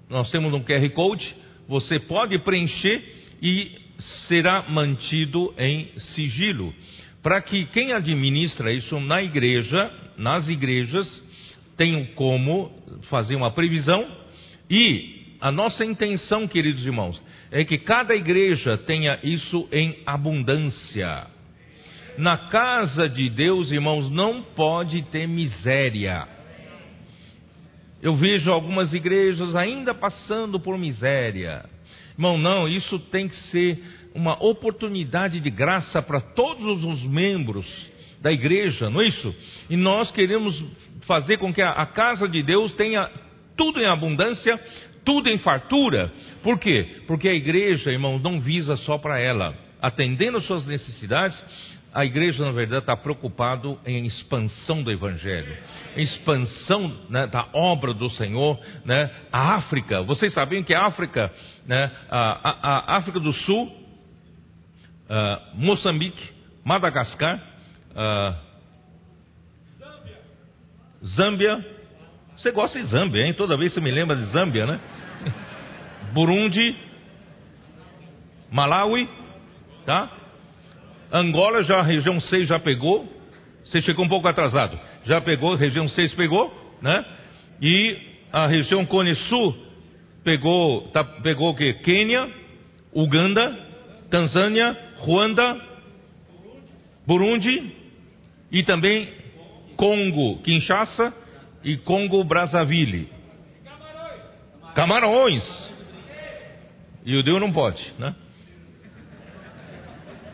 nós 0.09 0.31
temos 0.31 0.53
um 0.53 0.62
QR 0.62 0.88
Code, 0.90 1.35
você 1.68 1.98
pode 1.98 2.38
preencher 2.40 3.03
e 3.42 3.72
será 4.29 4.64
mantido 4.68 5.53
em 5.59 5.90
sigilo, 6.14 6.72
para 7.29 7.43
que 7.43 7.67
quem 7.75 7.93
administra 7.93 8.73
isso 8.73 8.99
na 9.01 9.23
igreja, 9.23 9.93
nas 10.17 10.49
igrejas, 10.49 11.07
tenham 11.77 12.07
como 12.14 12.73
fazer 13.11 13.37
uma 13.37 13.51
previsão 13.51 14.09
e 14.71 15.37
a 15.38 15.53
nossa 15.53 15.85
intenção, 15.85 16.49
queridos 16.49 16.87
irmãos, 16.87 17.23
é 17.51 17.67
que 17.67 17.77
cada 17.77 18.17
igreja 18.17 18.79
tenha 18.79 19.19
isso 19.23 19.69
em 19.71 19.99
abundância. 20.07 21.27
Na 22.17 22.49
casa 22.49 23.07
de 23.11 23.29
Deus, 23.29 23.71
irmãos, 23.71 24.11
não 24.11 24.43
pode 24.43 25.03
ter 25.11 25.29
miséria. 25.29 26.27
Eu 28.01 28.17
vejo 28.17 28.51
algumas 28.51 28.91
igrejas 28.95 29.55
ainda 29.55 29.93
passando 29.93 30.59
por 30.59 30.79
miséria. 30.79 31.67
Irmão, 32.14 32.38
não, 32.38 32.67
isso 32.67 32.99
tem 33.11 33.29
que 33.29 33.37
ser 33.51 33.79
uma 34.19 34.43
oportunidade 34.43 35.39
de 35.39 35.49
graça 35.49 36.03
para 36.03 36.21
todos 36.21 36.83
os 36.85 37.03
membros 37.05 37.65
da 38.21 38.33
igreja, 38.33 38.91
não 38.91 39.01
é 39.01 39.07
isso? 39.07 39.35
E 39.71 39.77
nós 39.77 40.11
queremos 40.11 40.61
fazer 41.07 41.39
com 41.39 41.55
que 41.55 41.63
a, 41.63 41.87
casa 41.87 42.29
de 42.29 42.43
Deus 42.43 42.73
tenha 42.75 43.09
tudo 43.57 43.81
em 43.81 43.87
abundância, 43.87 44.61
tudo 45.05 45.29
em 45.29 45.39
fartura. 45.39 46.13
Por 46.43 46.59
quê? 46.59 47.03
Porque 47.07 47.29
a 47.29 47.33
igreja, 47.33 47.93
irmãos, 47.93 48.21
não 48.21 48.41
visa 48.41 48.77
só 48.79 48.99
para 48.99 49.21
ela. 49.21 49.55
Atendendo 49.81 50.41
suas 50.41 50.67
necessidades, 50.67 51.39
a 51.95 52.05
igreja, 52.05 52.45
na 52.45 52.51
verdade, 52.51 52.83
está 52.83 52.97
preocupado 52.97 53.79
em 53.87 54.05
expansão 54.07 54.83
do 54.83 54.91
Evangelho, 54.91 55.57
expansão 55.97 56.93
né, 57.09 57.29
da 57.29 57.49
obra 57.55 57.95
do 57.95 58.11
Senhor. 58.11 58.59
Né? 58.85 59.11
A 59.33 59.55
África, 59.55 60.03
vocês 60.03 60.35
sabiam 60.35 60.65
que 60.65 60.75
a 60.75 60.87
África, 60.87 61.33
né, 61.67 61.91
a, 62.11 62.51
a, 62.51 62.95
a 62.95 62.97
África 62.99 63.21
do 63.21 63.33
Sul, 63.33 63.88
uh, 65.09 65.57
Moçambique, 65.57 66.23
Madagascar, 66.64 67.40
uh, 67.92 68.49
Zâmbia. 71.16 71.64
Você 72.37 72.51
gosta 72.51 72.81
de 72.81 72.87
Zâmbia, 72.88 73.27
hein? 73.27 73.35
Toda 73.35 73.57
vez 73.57 73.73
você 73.73 73.81
me 73.81 73.90
lembra 73.90 74.16
de 74.16 74.25
Zâmbia, 74.27 74.66
né? 74.66 74.81
Burundi, 76.12 76.77
Malawi, 78.51 79.09
tá? 79.85 80.11
Angola, 81.12 81.62
já 81.64 81.79
a 81.79 81.83
região 81.83 82.21
6 82.21 82.49
já 82.49 82.59
pegou. 82.59 83.09
Você 83.64 83.83
chegou 83.83 84.05
um 84.05 84.09
pouco 84.09 84.29
atrasado. 84.29 84.79
Já 85.05 85.21
pegou, 85.21 85.55
região 85.55 85.88
6 85.88 86.14
pegou, 86.14 86.53
né? 86.81 87.05
E 87.61 87.99
a 88.33 88.47
região 88.47 88.85
Cone 88.85 89.14
Sul 89.29 89.57
pegou, 90.23 90.88
tá, 90.88 91.03
pegou 91.03 91.51
o 91.51 91.55
quê? 91.55 91.75
Quênia, 91.75 92.29
Uganda, 92.94 93.57
Tanzânia, 94.11 94.77
Ruanda, 94.99 95.61
Burundi 97.07 97.73
e 98.51 98.63
também 98.65 99.09
Congo 99.77 100.39
Kinshasa 100.43 101.15
e 101.63 101.77
Congo 101.79 102.23
Brazzaville. 102.25 103.09
Camarões. 104.75 105.43
E 107.05 107.17
o 107.17 107.23
Deus 107.23 107.41
não 107.41 107.53
pode, 107.53 107.83
né? 107.99 108.15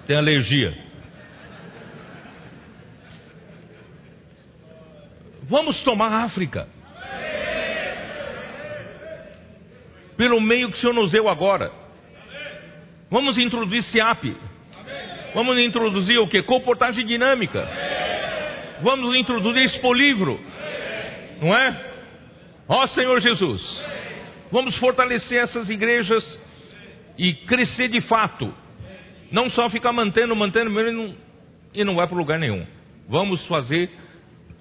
Tem 0.06 0.16
alergia. 0.16 0.76
Vamos 5.44 5.80
tomar 5.82 6.10
a 6.10 6.24
África. 6.24 6.68
Pelo 10.16 10.40
meio 10.40 10.70
que 10.70 10.78
o 10.78 10.80
Senhor 10.80 10.94
nos 10.94 11.10
deu 11.10 11.28
agora. 11.28 11.70
Vamos 13.10 13.36
introduzir 13.38 13.82
SIAP. 13.84 14.36
Vamos 15.34 15.58
introduzir 15.58 16.18
o 16.18 16.28
que? 16.28 16.42
Comportagem 16.42 17.04
dinâmica. 17.04 17.66
Vamos 18.82 19.14
introduzir 19.16 19.64
Expo 19.64 19.92
Livro. 19.92 20.40
Não 21.42 21.54
é? 21.54 21.92
Ó 22.68 22.86
Senhor 22.88 23.20
Jesus, 23.20 23.60
vamos 24.50 24.74
fortalecer 24.76 25.42
essas 25.42 25.68
igrejas 25.68 26.24
e 27.18 27.34
crescer 27.34 27.88
de 27.88 28.00
fato. 28.02 28.54
Não 29.30 29.50
só 29.50 29.68
ficar 29.68 29.92
mantendo, 29.92 30.34
mantendo, 30.34 30.70
e 30.70 30.92
não, 30.92 31.14
e 31.74 31.84
não 31.84 31.96
vai 31.96 32.06
para 32.06 32.16
lugar 32.16 32.38
nenhum. 32.38 32.64
Vamos 33.08 33.44
fazer 33.46 33.90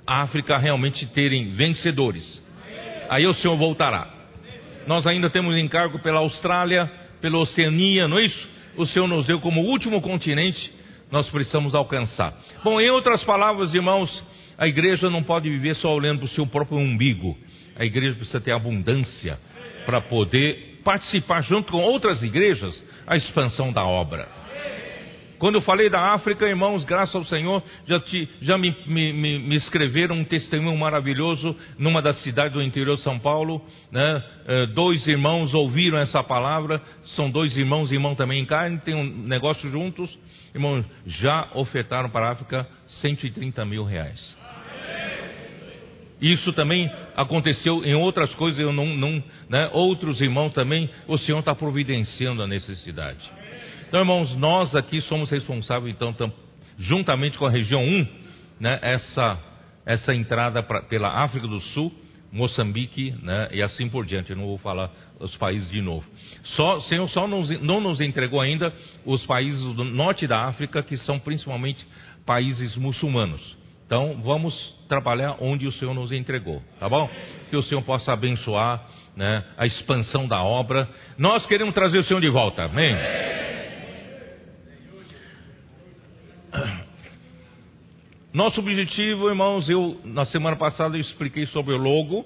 a 0.06 0.24
África 0.24 0.58
realmente 0.58 1.06
terem 1.08 1.54
vencedores. 1.54 2.24
Aí 3.10 3.26
o 3.26 3.34
Senhor 3.36 3.56
voltará. 3.58 4.08
Nós 4.88 5.06
ainda 5.08 5.30
temos 5.30 5.56
encargo 5.58 6.00
pela 6.00 6.20
Austrália, 6.20 6.92
pela 7.22 7.38
Oceania, 7.38 8.08
não 8.08 8.20
é 8.20 8.26
isso? 8.26 8.53
O 8.76 8.86
Senhor 8.88 9.08
nos 9.08 9.28
deu 9.28 9.40
como 9.40 9.62
último 9.62 10.02
continente, 10.02 10.72
nós 11.12 11.30
precisamos 11.30 11.76
alcançar. 11.76 12.34
Bom, 12.64 12.82
em 12.82 12.90
outras 12.90 13.24
palavras, 13.24 13.74
irmãos, 13.74 14.10
a 14.58 14.68
igreja 14.68 15.10
não 15.10 15.24
pode 15.24 15.50
viver 15.50 15.76
só 15.76 15.94
olhando 15.94 16.20
para 16.20 16.26
o 16.26 16.30
seu 16.30 16.48
próprio 16.48 16.78
umbigo. 16.78 17.38
A 17.76 17.86
igreja 17.86 18.16
precisa 18.16 18.42
ter 18.42 18.52
abundância 18.52 19.40
para 19.86 20.02
poder 20.02 20.82
participar 20.84 21.42
junto 21.44 21.72
com 21.72 21.82
outras 21.82 22.22
igrejas 22.22 22.82
a 23.06 23.16
expansão 23.16 23.72
da 23.72 23.86
obra. 23.86 24.43
Quando 25.44 25.56
eu 25.56 25.62
falei 25.62 25.90
da 25.90 26.14
África, 26.14 26.48
irmãos, 26.48 26.86
graças 26.86 27.14
ao 27.14 27.26
Senhor, 27.26 27.62
já, 27.86 28.00
te, 28.00 28.30
já 28.44 28.58
me, 28.58 28.74
me, 28.88 29.12
me, 29.12 29.56
escreveram 29.58 30.16
um 30.16 30.24
testemunho 30.24 30.78
maravilhoso 30.78 31.54
numa 31.78 32.02
das 32.02 32.16
cidades 32.24 32.54
do 32.54 32.62
interior 32.62 32.96
de 32.96 33.04
São 33.04 33.20
Paulo. 33.20 33.62
Né? 33.92 34.24
Eh, 34.48 34.66
dois 34.68 35.06
irmãos 35.06 35.54
ouviram 35.54 35.98
essa 35.98 36.24
palavra, 36.24 36.82
são 37.18 37.30
dois 37.30 37.58
irmãos, 37.58 37.92
irmão 37.92 38.16
também 38.16 38.42
em 38.42 38.46
carne, 38.46 38.78
tem 38.86 38.96
um 38.96 39.04
negócio 39.04 39.70
juntos. 39.70 40.10
Irmãos, 40.56 40.86
já 41.06 41.50
ofertaram 41.56 42.10
para 42.10 42.28
a 42.28 42.32
África 42.32 42.66
130 43.02 43.66
mil 43.66 43.84
reais. 43.84 44.38
Isso 46.22 46.54
também 46.54 46.90
aconteceu 47.18 47.84
em 47.84 47.96
outras 47.96 48.34
coisas, 48.36 48.58
eu 48.62 48.72
não, 48.72 48.96
não 48.96 49.22
né? 49.50 49.70
outros 49.74 50.22
irmãos 50.22 50.54
também, 50.54 50.90
o 51.06 51.18
Senhor 51.18 51.40
está 51.40 51.54
providenciando 51.54 52.42
a 52.42 52.48
necessidade. 52.48 53.43
Então, 53.94 54.02
irmãos, 54.02 54.36
nós 54.38 54.76
aqui 54.76 55.02
somos 55.02 55.30
responsáveis, 55.30 55.94
então, 55.94 56.12
tam, 56.14 56.34
juntamente 56.80 57.38
com 57.38 57.46
a 57.46 57.50
região 57.52 57.80
1, 57.80 58.08
né, 58.60 58.80
essa, 58.82 59.40
essa 59.86 60.16
entrada 60.16 60.64
pra, 60.64 60.82
pela 60.82 61.24
África 61.24 61.48
do 61.48 61.62
Sul, 61.62 61.94
Moçambique, 62.32 63.14
né, 63.22 63.50
e 63.52 63.62
assim 63.62 63.88
por 63.88 64.04
diante. 64.04 64.32
Eu 64.32 64.38
não 64.38 64.48
vou 64.48 64.58
falar 64.58 64.90
os 65.20 65.38
países 65.38 65.70
de 65.70 65.80
novo. 65.80 66.04
Só, 66.56 66.82
Senhor 66.90 67.08
só 67.12 67.28
nos, 67.28 67.62
não 67.62 67.80
nos 67.80 68.02
entregou 68.02 68.42
ainda 68.42 68.74
os 69.06 69.24
países 69.28 69.62
do 69.76 69.84
norte 69.84 70.26
da 70.26 70.44
África, 70.46 70.82
que 70.82 70.98
são 70.98 71.20
principalmente 71.20 71.86
países 72.26 72.76
muçulmanos. 72.76 73.42
Então, 73.86 74.20
vamos 74.24 74.56
trabalhar 74.90 75.38
onde 75.40 75.68
o 75.68 75.72
Senhor 75.74 75.94
nos 75.94 76.12
entregou, 76.12 76.64
tá 76.80 76.90
bom? 76.90 77.08
Que 77.52 77.56
o 77.56 77.62
Senhor 77.62 77.84
possa 77.84 78.12
abençoar 78.12 78.88
né, 79.16 79.44
a 79.56 79.68
expansão 79.68 80.28
da 80.28 80.42
obra. 80.42 80.90
Nós 81.16 81.46
queremos 81.46 81.76
trazer 81.76 82.00
o 82.00 82.04
Senhor 82.06 82.22
de 82.22 82.30
volta, 82.32 82.64
amém? 82.64 82.96
Nosso 88.34 88.62
objetivo, 88.62 89.30
irmãos, 89.30 89.70
eu 89.70 90.02
na 90.04 90.26
semana 90.26 90.56
passada 90.56 90.98
eu 90.98 91.02
expliquei 91.02 91.46
sobre 91.48 91.76
o 91.76 91.78
logo. 91.78 92.26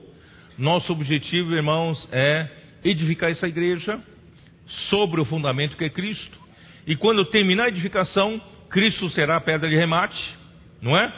Nosso 0.57 0.93
objetivo, 0.93 1.53
irmãos, 1.53 2.07
é 2.13 2.47
edificar 2.81 3.29
essa 3.29 3.45
igreja 3.45 3.99
sobre 4.89 5.19
o 5.19 5.25
fundamento 5.25 5.75
que 5.75 5.83
é 5.83 5.89
Cristo. 5.89 6.39
E 6.87 6.95
quando 6.95 7.25
terminar 7.25 7.65
a 7.65 7.67
edificação, 7.67 8.41
Cristo 8.69 9.09
será 9.09 9.35
a 9.35 9.41
pedra 9.41 9.67
de 9.67 9.75
remate, 9.75 10.17
não 10.81 10.97
é? 10.97 11.11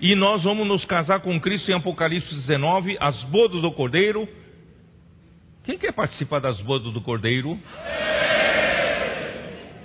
E 0.00 0.16
nós 0.16 0.42
vamos 0.42 0.66
nos 0.66 0.84
casar 0.84 1.20
com 1.20 1.40
Cristo 1.40 1.70
em 1.70 1.74
Apocalipse 1.74 2.34
19, 2.34 2.96
as 3.00 3.22
bodas 3.24 3.62
do 3.62 3.70
Cordeiro. 3.70 4.28
Quem 5.62 5.78
quer 5.78 5.92
participar 5.92 6.40
das 6.40 6.60
bodas 6.62 6.92
do 6.92 7.00
Cordeiro? 7.00 7.56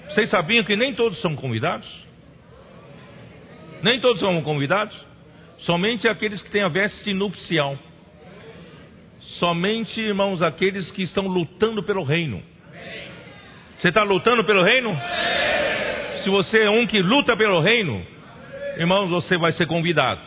Vocês 0.08 0.28
sabiam 0.32 0.64
que 0.64 0.76
nem 0.76 0.96
todos 0.96 1.22
são 1.22 1.36
convidados? 1.36 2.09
Nem 3.82 4.00
todos 4.00 4.20
são 4.20 4.42
convidados. 4.42 4.96
Somente 5.60 6.08
aqueles 6.08 6.42
que 6.42 6.52
têm 6.52 6.62
a 6.62 6.68
veste 6.68 7.14
nupcial. 7.14 7.78
Somente, 9.40 10.00
irmãos, 10.00 10.42
aqueles 10.42 10.90
que 10.92 11.04
estão 11.04 11.28
lutando 11.28 11.84
pelo 11.84 12.04
reino. 12.04 12.42
Você 13.80 13.90
está 13.90 14.04
lutando 14.04 14.44
pelo 14.44 14.64
reino? 14.64 14.98
Se 16.24 16.30
você 16.30 16.64
é 16.64 16.70
um 16.70 16.86
que 16.86 17.02
luta 17.02 17.36
pelo 17.38 17.62
reino, 17.62 18.06
irmãos, 18.78 19.10
você 19.10 19.38
vai 19.38 19.54
ser 19.54 19.68
convidado. 19.68 20.20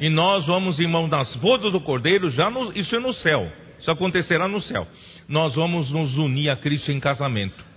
E 0.00 0.08
nós 0.08 0.44
vamos, 0.46 0.78
irmãos, 0.78 1.08
nas 1.08 1.34
bodas 1.36 1.70
do 1.70 1.80
Cordeiro, 1.80 2.30
já 2.30 2.50
no, 2.50 2.76
isso 2.76 2.94
é 2.94 2.98
no 2.98 3.12
céu. 3.14 3.50
Isso 3.78 3.90
acontecerá 3.90 4.48
no 4.48 4.60
céu. 4.62 4.86
Nós 5.28 5.54
vamos 5.54 5.90
nos 5.90 6.16
unir 6.18 6.50
a 6.50 6.56
Cristo 6.56 6.90
em 6.90 6.98
casamento 6.98 7.75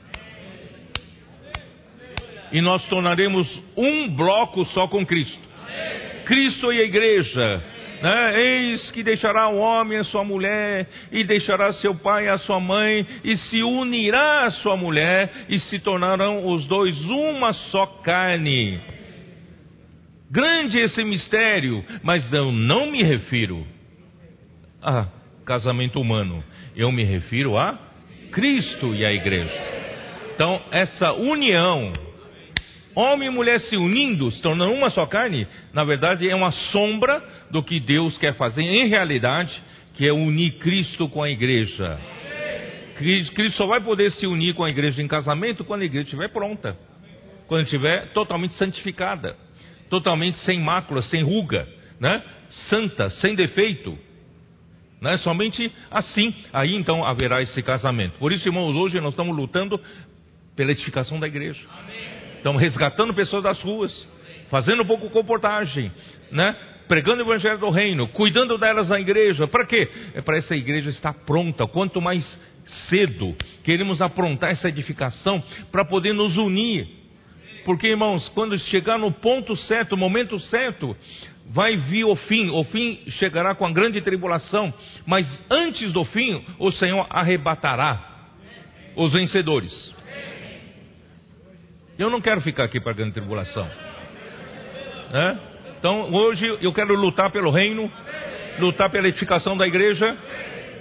e 2.51 2.61
nós 2.61 2.83
tornaremos 2.85 3.47
um 3.75 4.09
bloco 4.09 4.65
só 4.65 4.87
com 4.87 5.05
Cristo. 5.05 5.39
Cristo 6.25 6.71
e 6.71 6.79
a 6.79 6.83
igreja. 6.83 7.63
Né? 8.01 8.41
Eis 8.41 8.91
que 8.91 9.03
deixará 9.03 9.49
o 9.49 9.57
homem 9.57 9.97
a 9.97 10.03
sua 10.05 10.23
mulher, 10.23 10.87
e 11.11 11.23
deixará 11.23 11.73
seu 11.73 11.95
pai 11.95 12.27
a 12.29 12.37
sua 12.39 12.59
mãe, 12.59 13.05
e 13.23 13.37
se 13.37 13.61
unirá 13.61 14.45
a 14.45 14.51
sua 14.51 14.77
mulher, 14.77 15.29
e 15.49 15.59
se 15.61 15.79
tornarão 15.79 16.47
os 16.47 16.65
dois 16.67 16.97
uma 17.09 17.53
só 17.53 17.85
carne. 18.03 18.79
Grande 20.31 20.79
esse 20.79 21.03
mistério, 21.03 21.83
mas 22.03 22.31
eu 22.31 22.51
não 22.51 22.91
me 22.91 23.03
refiro 23.03 23.65
a 24.81 25.07
casamento 25.45 25.99
humano, 25.99 26.43
eu 26.75 26.91
me 26.91 27.03
refiro 27.03 27.57
a 27.57 27.77
Cristo 28.31 28.93
e 28.93 29.03
a 29.03 29.11
igreja. 29.11 29.51
Então, 30.35 30.61
essa 30.71 31.11
união 31.13 31.91
Homem 32.99 33.29
e 33.29 33.31
mulher 33.31 33.61
se 33.61 33.77
unindo, 33.77 34.29
se 34.29 34.41
tornando 34.41 34.73
uma 34.73 34.89
só 34.89 35.05
carne, 35.05 35.47
na 35.73 35.85
verdade 35.85 36.29
é 36.29 36.35
uma 36.35 36.51
sombra 36.51 37.23
do 37.49 37.63
que 37.63 37.79
Deus 37.79 38.17
quer 38.17 38.33
fazer 38.33 38.61
em 38.61 38.89
realidade, 38.89 39.53
que 39.93 40.05
é 40.05 40.11
unir 40.11 40.57
Cristo 40.57 41.07
com 41.07 41.23
a 41.23 41.29
igreja. 41.29 41.97
Cristo 42.97 43.55
só 43.55 43.67
vai 43.67 43.79
poder 43.79 44.11
se 44.11 44.27
unir 44.27 44.53
com 44.53 44.65
a 44.65 44.69
igreja 44.69 45.01
em 45.01 45.07
casamento 45.07 45.63
quando 45.63 45.83
a 45.83 45.85
igreja 45.85 46.07
estiver 46.07 46.27
pronta, 46.27 46.77
quando 47.47 47.63
estiver 47.63 48.11
totalmente 48.11 48.55
santificada, 48.55 49.33
totalmente 49.89 50.37
sem 50.39 50.59
mácula, 50.59 51.01
sem 51.03 51.23
ruga, 51.23 51.69
né? 52.01 52.21
santa, 52.69 53.11
sem 53.21 53.33
defeito. 53.33 53.97
Né? 54.99 55.17
Somente 55.19 55.71
assim, 55.89 56.35
aí 56.51 56.75
então 56.75 57.05
haverá 57.05 57.41
esse 57.41 57.63
casamento. 57.63 58.19
Por 58.19 58.33
isso, 58.33 58.45
irmãos, 58.45 58.75
hoje 58.75 58.99
nós 58.99 59.13
estamos 59.13 59.33
lutando 59.33 59.79
pela 60.53 60.73
edificação 60.73 61.17
da 61.17 61.27
igreja. 61.27 61.61
Amém. 61.81 62.18
Estamos 62.39 62.61
resgatando 62.61 63.13
pessoas 63.13 63.43
das 63.43 63.59
ruas, 63.61 63.91
fazendo 64.49 64.83
um 64.83 64.85
pouco 64.85 65.09
comportagem, 65.09 65.91
né? 66.31 66.55
Pregando 66.87 67.21
o 67.21 67.25
evangelho 67.25 67.57
do 67.57 67.69
reino, 67.69 68.07
cuidando 68.07 68.57
delas 68.57 68.87
na 68.87 68.97
igreja. 68.97 69.45
Para 69.45 69.65
quê? 69.65 69.89
É 70.15 70.21
para 70.21 70.37
essa 70.37 70.55
igreja 70.55 70.89
estar 70.89 71.13
pronta. 71.25 71.67
Quanto 71.67 72.01
mais 72.01 72.25
cedo 72.87 73.35
queremos 73.61 74.01
aprontar 74.01 74.51
essa 74.51 74.69
edificação 74.69 75.43
para 75.69 75.83
poder 75.83 76.13
nos 76.13 76.37
unir. 76.37 76.87
Porque, 77.65 77.87
irmãos, 77.87 78.25
quando 78.29 78.57
chegar 78.57 78.97
no 78.97 79.11
ponto 79.11 79.53
certo, 79.67 79.97
momento 79.97 80.39
certo, 80.39 80.95
vai 81.49 81.75
vir 81.75 82.05
o 82.05 82.15
fim. 82.15 82.49
O 82.51 82.63
fim 82.63 83.01
chegará 83.19 83.53
com 83.53 83.65
a 83.65 83.71
grande 83.71 83.99
tribulação. 83.99 84.73
Mas 85.05 85.27
antes 85.51 85.91
do 85.91 86.05
fim, 86.05 86.41
o 86.57 86.71
Senhor 86.71 87.05
arrebatará 87.09 88.29
os 88.95 89.11
vencedores. 89.11 89.98
Eu 91.99 92.09
não 92.09 92.21
quero 92.21 92.39
ficar 92.39 92.63
aqui 92.63 92.79
para 92.79 92.93
grande 92.93 93.11
tribulação. 93.11 93.69
Né? 95.11 95.39
Então, 95.77 96.09
hoje 96.13 96.45
eu 96.61 96.71
quero 96.71 96.95
lutar 96.95 97.29
pelo 97.29 97.51
reino, 97.51 97.91
lutar 98.57 98.89
pela 98.89 99.09
edificação 99.09 99.57
da 99.57 99.67
igreja, 99.67 100.17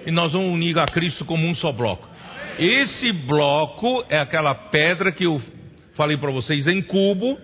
e 0.07 0.13
nós 0.13 0.33
vamos 0.33 0.55
unir 0.55 0.79
a 0.79 0.87
Cristo 0.87 1.25
como 1.25 1.45
um 1.45 1.57
só 1.57 1.73
bloco. 1.73 2.09
Esse 2.57 3.11
bloco 3.11 4.05
é 4.09 4.21
aquela 4.21 4.55
pedra 4.55 5.11
que 5.11 5.25
eu 5.25 5.43
falei 5.97 6.17
para 6.17 6.31
vocês 6.31 6.69
em 6.69 6.81
cubo, 6.83 7.37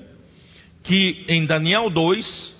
que 0.84 1.24
em 1.26 1.44
Daniel 1.44 1.90
2 1.90 2.54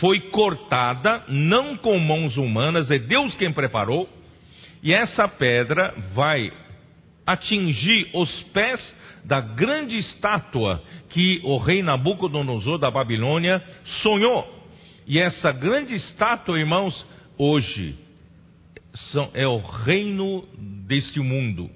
foi 0.00 0.20
cortada, 0.30 1.24
não 1.28 1.76
com 1.76 1.98
mãos 1.98 2.34
humanas, 2.38 2.90
é 2.90 2.98
Deus 2.98 3.34
quem 3.34 3.52
preparou, 3.52 4.08
e 4.82 4.90
essa 4.90 5.28
pedra 5.28 5.92
vai 6.14 6.50
atingir 7.26 8.08
os 8.14 8.30
pés 8.54 8.96
da 9.24 9.40
grande 9.40 9.98
estátua 9.98 10.82
que 11.10 11.40
o 11.44 11.58
rei 11.58 11.82
Nabucodonosor 11.82 12.78
da 12.78 12.90
Babilônia 12.90 13.62
sonhou. 14.02 14.46
E 15.06 15.18
essa 15.18 15.52
grande 15.52 15.94
estátua, 15.94 16.58
irmãos, 16.58 16.94
hoje 17.36 17.96
é 19.34 19.46
o 19.46 19.58
reino 19.58 20.44
deste 20.86 21.20
mundo, 21.20 21.70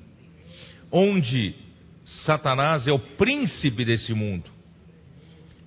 onde 0.91 1.55
Satanás 2.27 2.87
é 2.87 2.93
o 2.93 2.99
príncipe 2.99 3.85
desse 3.85 4.13
mundo. 4.13 4.51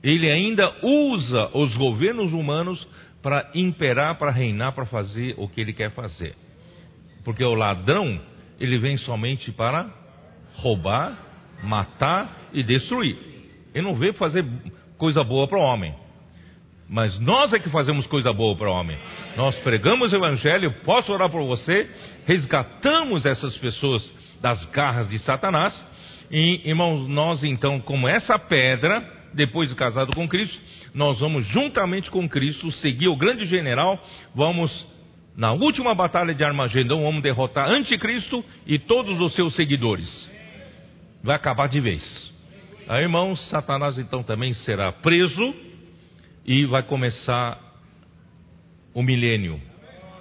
ele 0.04 0.30
ainda 0.30 0.72
usa 0.84 1.50
os 1.58 1.76
governos 1.76 2.32
humanos 2.32 2.88
para 3.24 3.50
imperar, 3.56 4.20
para 4.20 4.30
reinar, 4.30 4.72
para 4.74 4.86
fazer 4.86 5.34
o 5.36 5.50
que 5.50 5.60
ele 5.60 5.74
quer 5.74 5.90
fazer. 5.90 6.36
Porque 7.24 7.44
o 7.44 7.56
ladrão, 7.56 8.22
ele 8.60 8.78
vem 8.78 8.98
somente 9.00 9.52
para 9.52 9.90
roubar, 10.54 11.18
matar 11.64 12.50
e 12.54 12.64
destruir. 12.64 13.18
Ele 13.74 13.86
não 13.86 13.96
veio 13.96 14.14
fazer 14.14 14.46
coisa 14.98 15.24
boa 15.24 15.48
para 15.48 15.58
o 15.58 15.62
homem. 15.62 15.94
Mas 16.88 17.20
nós 17.20 17.52
é 17.52 17.60
que 17.60 17.70
fazemos 17.70 18.06
coisa 18.08 18.32
boa 18.32 18.56
para 18.56 18.70
o 18.70 18.74
homem. 18.74 18.98
Nós 19.36 19.56
pregamos 19.60 20.14
o 20.14 20.16
evangelho, 20.16 20.72
posso 20.84 21.12
orar 21.12 21.30
por 21.30 21.44
você, 21.44 21.90
resgatamos 22.26 23.26
essas 23.26 23.58
pessoas 23.58 24.08
das 24.42 24.64
garras 24.66 25.10
de 25.10 25.18
Satanás. 25.20 25.74
E, 26.30 26.62
irmãos, 26.64 27.08
nós 27.08 27.44
então, 27.44 27.80
como 27.82 28.08
essa 28.08 28.38
pedra, 28.38 29.04
depois 29.34 29.70
de 29.70 29.76
casado 29.76 30.14
com 30.16 30.28
Cristo, 30.28 30.58
nós 30.94 31.20
vamos 31.20 31.46
juntamente 31.48 32.10
com 32.10 32.30
Cristo 32.30 32.72
seguir 32.74 33.08
o 33.08 33.16
grande 33.16 33.46
general, 33.46 34.00
vamos 34.34 34.72
na 35.36 35.52
última 35.52 35.94
batalha 35.94 36.34
de 36.34 36.44
Armagedon, 36.44 37.04
vamos 37.04 37.22
derrotar 37.22 37.70
Anticristo 37.70 38.44
e 38.66 38.80
todos 38.80 39.20
os 39.20 39.34
seus 39.34 39.54
seguidores. 39.56 40.08
Vai 41.26 41.36
acabar 41.36 41.68
de 41.68 41.80
vez. 41.80 42.04
Aí, 42.88 43.02
irmãos, 43.02 43.42
Satanás 43.50 43.98
então 43.98 44.22
também 44.22 44.54
será 44.64 44.92
preso 44.92 45.56
e 46.46 46.68
vai 46.68 46.84
começar 46.84 47.60
o 48.94 49.02
milênio, 49.02 49.60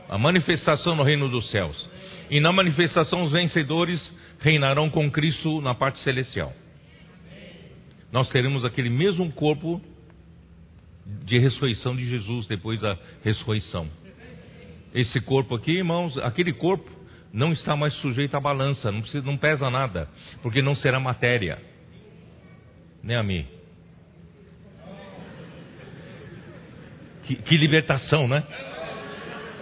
a 0.09 0.17
manifestação 0.17 0.97
no 0.97 1.03
reino 1.03 1.29
dos 1.29 1.51
céus. 1.51 1.90
E 2.31 2.40
na 2.40 2.51
manifestação 2.51 3.23
os 3.25 3.33
vencedores 3.33 4.01
reinarão 4.40 4.88
com 4.88 5.11
Cristo 5.11 5.61
na 5.61 5.75
parte 5.75 6.03
celestial. 6.03 6.55
Nós 8.11 8.27
teremos 8.31 8.64
aquele 8.64 8.88
mesmo 8.88 9.31
corpo 9.33 9.83
de 11.27 11.38
ressurreição 11.38 11.95
de 11.95 12.09
Jesus 12.09 12.47
depois 12.47 12.81
da 12.81 12.97
ressurreição. 13.23 13.90
Esse 14.95 15.21
corpo 15.21 15.55
aqui, 15.55 15.73
irmãos, 15.73 16.17
aquele 16.17 16.55
corpo 16.55 16.90
não 17.35 17.53
está 17.53 17.75
mais 17.75 17.92
sujeito 17.94 18.37
à 18.37 18.40
balança, 18.40 18.92
não, 18.92 19.01
precisa, 19.01 19.27
não 19.27 19.37
pesa 19.37 19.68
nada, 19.68 20.09
porque 20.40 20.62
não 20.62 20.77
será 20.77 21.01
matéria. 21.01 21.59
Né, 23.03 23.16
Ami? 23.16 23.44
Que, 27.25 27.35
que 27.35 27.57
libertação, 27.57 28.29
né? 28.29 28.44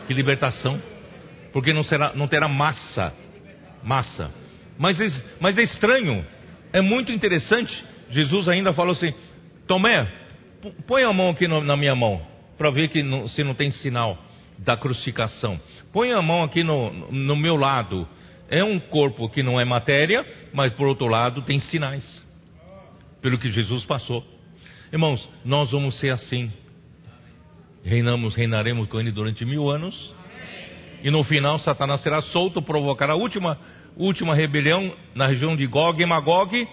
Que 0.07 0.13
libertação. 0.13 0.83
Porque 1.51 1.73
não, 1.73 1.83
será, 1.85 2.13
não 2.15 2.29
terá 2.29 2.47
massa. 2.47 3.15
Massa. 3.83 4.31
Mas, 4.79 4.99
mas 5.41 5.57
é 5.57 5.63
estranho, 5.63 6.27
é 6.75 6.83
muito 6.83 7.11
interessante. 7.11 7.73
Jesus 8.11 8.49
ainda 8.49 8.75
falou 8.75 8.93
assim: 8.93 9.15
Tomé, 9.67 10.07
põe 10.87 11.05
a 11.05 11.13
mão 11.13 11.31
aqui 11.31 11.49
no, 11.49 11.63
na 11.63 11.77
minha 11.77 11.95
mão, 11.95 12.21
para 12.59 12.71
ver 12.71 12.89
que 12.89 13.03
não, 13.03 13.29
se 13.29 13.43
não 13.43 13.55
tem 13.55 13.73
sinal 13.73 14.19
da 14.65 14.77
crucificação. 14.77 15.61
Põe 15.93 16.13
a 16.13 16.23
mão 16.23 16.43
aqui 16.43 16.63
no, 16.63 16.93
no 17.11 17.37
meu 17.37 17.57
lado. 17.57 18.09
É 18.49 18.63
um 18.63 18.79
corpo 18.79 19.29
que 19.29 19.43
não 19.43 19.61
é 19.61 19.65
matéria, 19.65 20.25
mas 20.53 20.73
por 20.75 20.87
outro 20.87 21.07
lado 21.07 21.43
tem 21.43 21.61
sinais. 21.63 22.05
Pelo 23.21 23.39
que 23.39 23.51
Jesus 23.51 23.85
passou. 23.85 24.25
Irmãos, 24.93 25.27
nós 25.45 25.71
vamos 25.71 25.99
ser 25.99 26.11
assim. 26.11 26.53
Reinamos, 27.85 28.35
reinaremos 28.35 28.89
com 28.89 29.01
ele 29.01 29.11
durante 29.11 29.45
mil 29.45 29.69
anos. 29.71 29.95
E 31.03 31.11
no 31.11 31.25
final, 31.25 31.59
Satanás 31.61 32.01
será 32.03 32.23
solto, 32.23 32.63
provocará 32.63 33.15
a 33.15 33.17
última, 33.17 33.59
última 33.97 34.35
rebelião 34.35 34.93
na 35.15 35.27
região 35.27 35.57
de 35.57 35.67
Gog 35.67 36.01
e 36.01 36.07
Magog, 36.07 36.69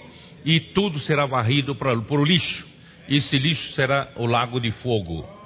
e 0.46 0.60
tudo 0.60 1.00
será 1.02 1.26
varrido 1.26 1.74
para, 1.76 1.98
por 2.02 2.28
lixo. 2.28 2.68
Esse 3.08 3.40
lixo 3.40 3.74
será 3.74 4.12
o 4.18 4.28
lago 4.28 4.60
de 4.60 4.72
fogo. 4.84 5.39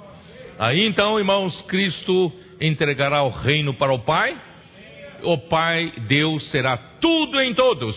Aí 0.58 0.86
então, 0.86 1.18
irmãos, 1.18 1.60
Cristo 1.62 2.32
entregará 2.60 3.22
o 3.22 3.30
reino 3.30 3.74
para 3.74 3.92
o 3.92 3.98
Pai. 3.98 4.36
O 5.22 5.38
Pai, 5.38 5.92
Deus, 6.06 6.48
será 6.50 6.76
tudo 6.76 7.40
em 7.40 7.54
todos. 7.54 7.96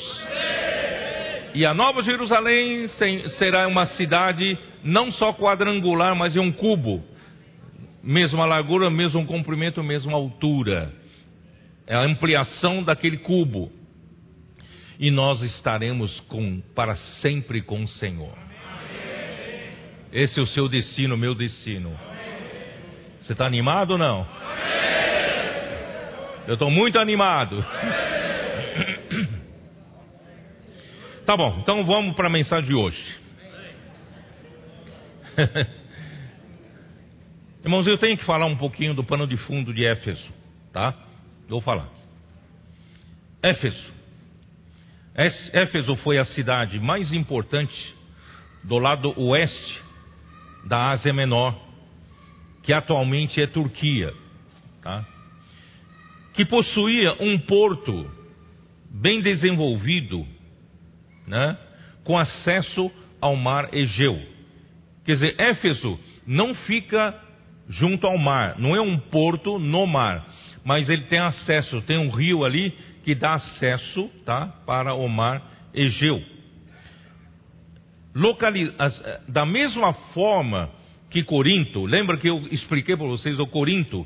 E 1.54 1.66
a 1.66 1.74
Nova 1.74 2.04
Jerusalém 2.04 2.88
será 3.38 3.68
uma 3.68 3.86
cidade 3.96 4.58
não 4.84 5.12
só 5.12 5.34
quadrangular, 5.34 6.16
mas 6.16 6.36
em 6.36 6.40
um 6.40 6.52
cubo. 6.52 7.04
Mesma 8.04 8.46
largura, 8.46 8.90
mesmo 8.90 9.26
comprimento, 9.26 9.84
mesma 9.84 10.14
altura. 10.14 10.92
É 11.86 11.96
a 11.96 12.02
ampliação 12.02 12.84
daquele 12.84 13.18
cubo. 13.18 13.72
E 15.00 15.12
nós 15.12 15.42
estaremos 15.44 16.20
com, 16.22 16.60
para 16.74 16.96
sempre 17.22 17.62
com 17.62 17.84
o 17.84 17.88
Senhor. 17.88 18.34
Esse 20.12 20.40
é 20.40 20.42
o 20.42 20.48
seu 20.48 20.68
destino, 20.68 21.18
meu 21.18 21.36
destino. 21.36 22.07
Você 23.28 23.34
está 23.34 23.46
animado 23.46 23.92
ou 23.92 23.98
não? 23.98 24.26
Eu 26.48 26.54
estou 26.54 26.72
muito 26.72 26.98
animado. 26.98 27.62
Tá 31.26 31.36
bom, 31.36 31.58
então 31.60 31.84
vamos 31.84 32.16
para 32.16 32.28
a 32.28 32.30
mensagem 32.30 32.70
de 32.70 32.74
hoje. 32.74 33.18
Irmãos, 37.66 37.86
eu 37.86 37.98
tenho 37.98 38.18
que 38.18 38.24
falar 38.24 38.46
um 38.46 38.56
pouquinho 38.56 38.94
do 38.94 39.04
pano 39.04 39.28
de 39.28 39.36
fundo 39.36 39.74
de 39.74 39.86
Éfeso, 39.86 40.34
tá? 40.72 40.94
Vou 41.50 41.60
falar. 41.60 41.90
Éfeso. 43.44 43.94
Éfeso 45.52 45.98
foi 45.98 46.18
a 46.18 46.24
cidade 46.28 46.80
mais 46.80 47.12
importante 47.12 47.94
do 48.64 48.78
lado 48.78 49.14
oeste 49.22 49.82
da 50.64 50.92
Ásia 50.92 51.12
Menor 51.12 51.67
que 52.68 52.74
atualmente 52.74 53.42
é 53.42 53.48
Turquia, 53.48 54.14
tá? 54.84 55.06
que 56.34 56.44
possuía 56.44 57.16
um 57.18 57.40
porto 57.40 58.12
bem 58.92 59.22
desenvolvido, 59.22 60.28
né? 61.26 61.58
com 62.04 62.18
acesso 62.18 62.92
ao 63.22 63.38
mar 63.38 63.74
Egeu. 63.74 64.22
Quer 65.06 65.14
dizer, 65.14 65.36
Éfeso 65.40 65.98
não 66.28 66.54
fica 66.54 67.18
junto 67.70 68.06
ao 68.06 68.18
mar, 68.18 68.60
não 68.60 68.76
é 68.76 68.82
um 68.82 69.00
porto 69.00 69.58
no 69.58 69.88
mar, 69.88 70.28
mas 70.66 70.90
ele 70.90 71.04
tem 71.04 71.20
acesso, 71.20 71.82
tem 71.84 71.98
um 71.98 72.10
rio 72.10 72.44
ali 72.44 72.72
que 73.06 73.16
dá 73.16 73.36
acesso 73.36 74.10
tá, 74.26 74.46
para 74.66 74.94
o 74.94 75.08
mar 75.08 75.42
Egeu. 75.74 76.22
Localiz... 78.14 78.74
Da 79.30 79.46
mesma 79.46 79.94
forma 80.14 80.76
que 81.10 81.24
Corinto, 81.24 81.86
lembra 81.86 82.18
que 82.18 82.28
eu 82.28 82.46
expliquei 82.52 82.96
para 82.96 83.08
vocês, 83.08 83.40
o 83.40 83.48
Corinto 83.48 84.06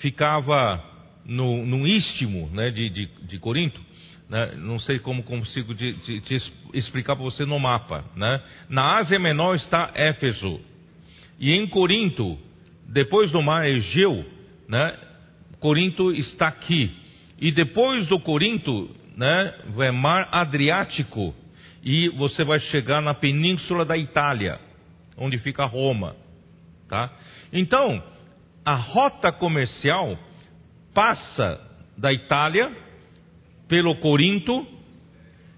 ficava 0.00 0.82
no, 1.24 1.64
no 1.64 1.86
istmo 1.86 2.50
né, 2.52 2.70
de, 2.70 2.90
de, 2.90 3.06
de 3.22 3.38
Corinto, 3.38 3.80
né, 4.28 4.54
não 4.58 4.78
sei 4.78 4.98
como 4.98 5.22
consigo 5.22 5.74
te, 5.74 5.92
te, 5.94 6.20
te 6.22 6.52
explicar 6.74 7.14
para 7.14 7.24
você 7.24 7.44
no 7.44 7.58
mapa. 7.58 8.04
Né? 8.16 8.42
Na 8.68 8.98
Ásia 8.98 9.18
Menor 9.18 9.56
está 9.56 9.92
Éfeso, 9.94 10.60
e 11.38 11.52
em 11.52 11.66
Corinto, 11.66 12.38
depois 12.88 13.30
do 13.30 13.42
mar 13.42 13.66
Egeu, 13.66 14.24
né, 14.68 14.96
Corinto 15.60 16.10
está 16.12 16.48
aqui, 16.48 16.90
e 17.40 17.52
depois 17.52 18.06
do 18.08 18.18
Corinto, 18.18 18.90
né, 19.16 19.54
é 19.78 19.90
mar 19.90 20.28
Adriático, 20.32 21.34
e 21.84 22.08
você 22.10 22.44
vai 22.44 22.60
chegar 22.60 23.00
na 23.00 23.14
península 23.14 23.84
da 23.84 23.96
Itália, 23.96 24.60
onde 25.16 25.38
fica 25.38 25.64
Roma. 25.64 26.16
Tá? 26.92 27.10
Então, 27.50 28.02
a 28.62 28.74
rota 28.74 29.32
comercial 29.32 30.14
passa 30.92 31.58
da 31.96 32.12
Itália 32.12 32.70
pelo 33.66 33.96
Corinto 33.96 34.66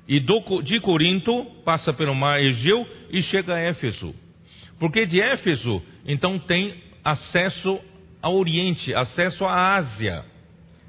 e 0.07 0.21
do, 0.21 0.63
de 0.63 0.79
Corinto 0.79 1.45
passa 1.65 1.93
pelo 1.93 2.15
mar 2.15 2.41
Egeu 2.41 2.87
e 3.11 3.21
chega 3.25 3.57
a 3.57 3.59
Éfeso. 3.59 4.15
Porque 4.79 5.07
de 5.07 5.21
Éfeso, 5.21 5.83
então 6.07 6.39
tem 6.39 6.73
acesso 7.05 7.81
ao 8.23 8.37
Oriente, 8.37 8.95
acesso 8.95 9.45
à 9.45 9.75
Ásia. 9.75 10.25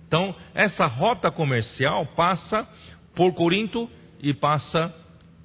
Então, 0.08 0.36
essa 0.54 0.86
rota 0.86 1.32
comercial 1.32 2.06
passa 2.16 2.70
por 3.16 3.34
Corinto 3.34 3.90
e 4.22 4.32
passa 4.32 4.94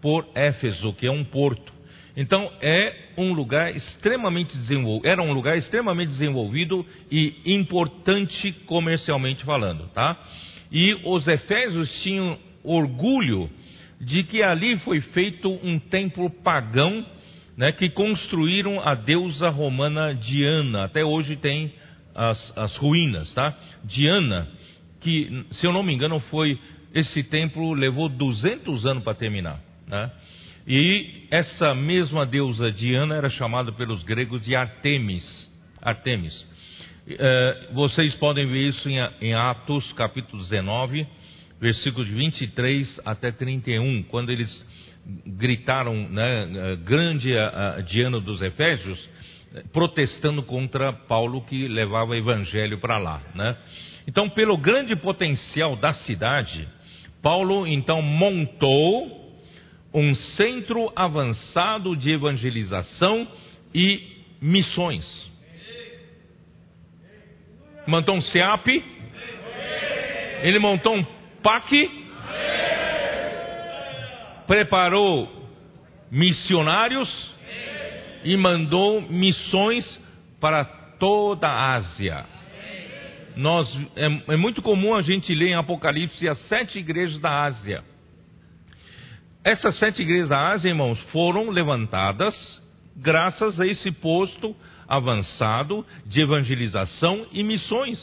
por 0.03 0.29
Éfeso, 0.35 0.93
que 0.93 1.07
é 1.07 1.11
um 1.11 1.25
porto. 1.25 1.81
Então 2.17 2.53
é 2.61 3.10
um 3.21 3.33
lugar 3.33 3.75
extremamente 3.75 4.57
desenvolvido, 4.57 5.09
era 5.09 5.23
um 5.23 5.33
lugar 5.33 5.57
extremamente 5.59 6.11
desenvolvido 6.11 6.85
e 7.11 7.35
importante 7.47 8.53
comercialmente 8.67 9.45
falando, 9.45 9.89
tá? 9.89 10.17
E 10.71 10.95
os 11.05 11.27
efésios 11.27 11.91
tinham 12.03 12.39
orgulho 12.63 13.51
de 14.01 14.23
que 14.23 14.43
ali 14.43 14.79
foi 14.79 15.01
feito 15.01 15.51
um 15.63 15.79
templo 15.79 16.31
pagão, 16.31 17.05
né, 17.57 17.73
que 17.73 17.91
construíram 17.91 18.81
a 18.81 18.95
deusa 18.95 19.51
romana 19.51 20.15
Diana. 20.15 20.85
Até 20.85 21.05
hoje 21.05 21.37
tem 21.37 21.73
as, 22.15 22.53
as 22.57 22.77
ruínas, 22.77 23.33
tá? 23.35 23.55
Diana, 23.85 24.49
que 25.01 25.45
se 25.53 25.67
eu 25.67 25.73
não 25.73 25.83
me 25.83 25.93
engano 25.93 26.21
foi 26.31 26.59
esse 26.95 27.23
templo 27.25 27.73
levou 27.73 28.09
200 28.09 28.87
anos 28.87 29.05
para 29.05 29.15
terminar, 29.15 29.61
né? 29.87 30.11
E 30.67 31.27
essa 31.31 31.75
mesma 31.75 32.27
deusa 32.27 32.71
Diana 32.71 33.17
era 33.17 33.31
chamada 33.31 33.73
pelos 33.73 34.03
gregos 34.03 34.43
de 34.45 34.55
Artemis. 34.55 35.25
Artemis. 35.81 36.47
É, 37.09 37.69
vocês 37.73 38.15
podem 38.17 38.47
ver 38.47 38.69
isso 38.69 38.89
em 39.21 39.35
Atos 39.35 39.91
capítulo 39.93 40.43
19, 40.43 41.07
versículos 41.61 42.09
23 42.09 43.01
até 43.05 43.33
31, 43.33 44.03
quando 44.05 44.31
eles 44.31 44.51
gritaram, 45.27 45.95
né, 46.09 46.77
grande 46.85 47.37
a, 47.37 47.77
a 47.77 47.81
Diana 47.81 48.21
dos 48.21 48.41
Efésios, 48.43 48.99
protestando 49.73 50.43
contra 50.43 50.93
Paulo 50.93 51.43
que 51.43 51.67
levava 51.67 52.13
o 52.13 52.15
evangelho 52.15 52.79
para 52.79 52.99
lá, 52.99 53.21
né? 53.35 53.57
Então, 54.07 54.29
pelo 54.29 54.57
grande 54.57 54.95
potencial 54.97 55.77
da 55.77 55.95
cidade, 55.95 56.69
Paulo 57.23 57.67
então 57.67 58.01
montou 58.01 59.20
um 59.93 60.15
centro 60.37 60.93
avançado 60.95 61.97
de 61.97 62.11
evangelização 62.11 63.27
e 63.75 64.03
missões. 64.41 65.05
Montou 67.87 68.17
um 68.17 68.23
SEAP, 68.23 68.69
ele 70.43 70.59
montou 70.59 70.97
um 70.97 71.05
PAC, 71.43 71.91
preparou 74.47 75.29
missionários 76.11 77.09
e 78.25 78.37
mandou 78.37 79.01
missões 79.03 79.85
para 80.41 80.65
toda 80.65 81.49
a 81.49 81.75
Ásia. 81.75 82.27
Nós, 83.37 83.69
é, 83.97 84.35
é 84.35 84.37
muito 84.37 84.61
comum 84.61 84.95
a 84.95 85.03
gente 85.03 85.35
ler 85.35 85.49
em 85.49 85.55
Apocalipse 85.55 86.29
as 86.29 86.39
sete 86.49 86.79
igrejas 86.79 87.21
da 87.21 87.45
Ásia. 87.45 87.83
Essas 89.43 89.79
sete 89.79 90.03
igrejas 90.03 90.29
da 90.29 90.51
Ásia, 90.51 90.69
irmãos, 90.69 90.99
foram 91.13 91.49
levantadas 91.49 92.35
graças 92.95 93.59
a 93.59 93.67
esse 93.67 93.91
posto 93.91 94.55
avançado 94.87 95.87
de 96.05 96.21
evangelização 96.21 97.27
e 97.33 97.43
missões, 97.43 97.99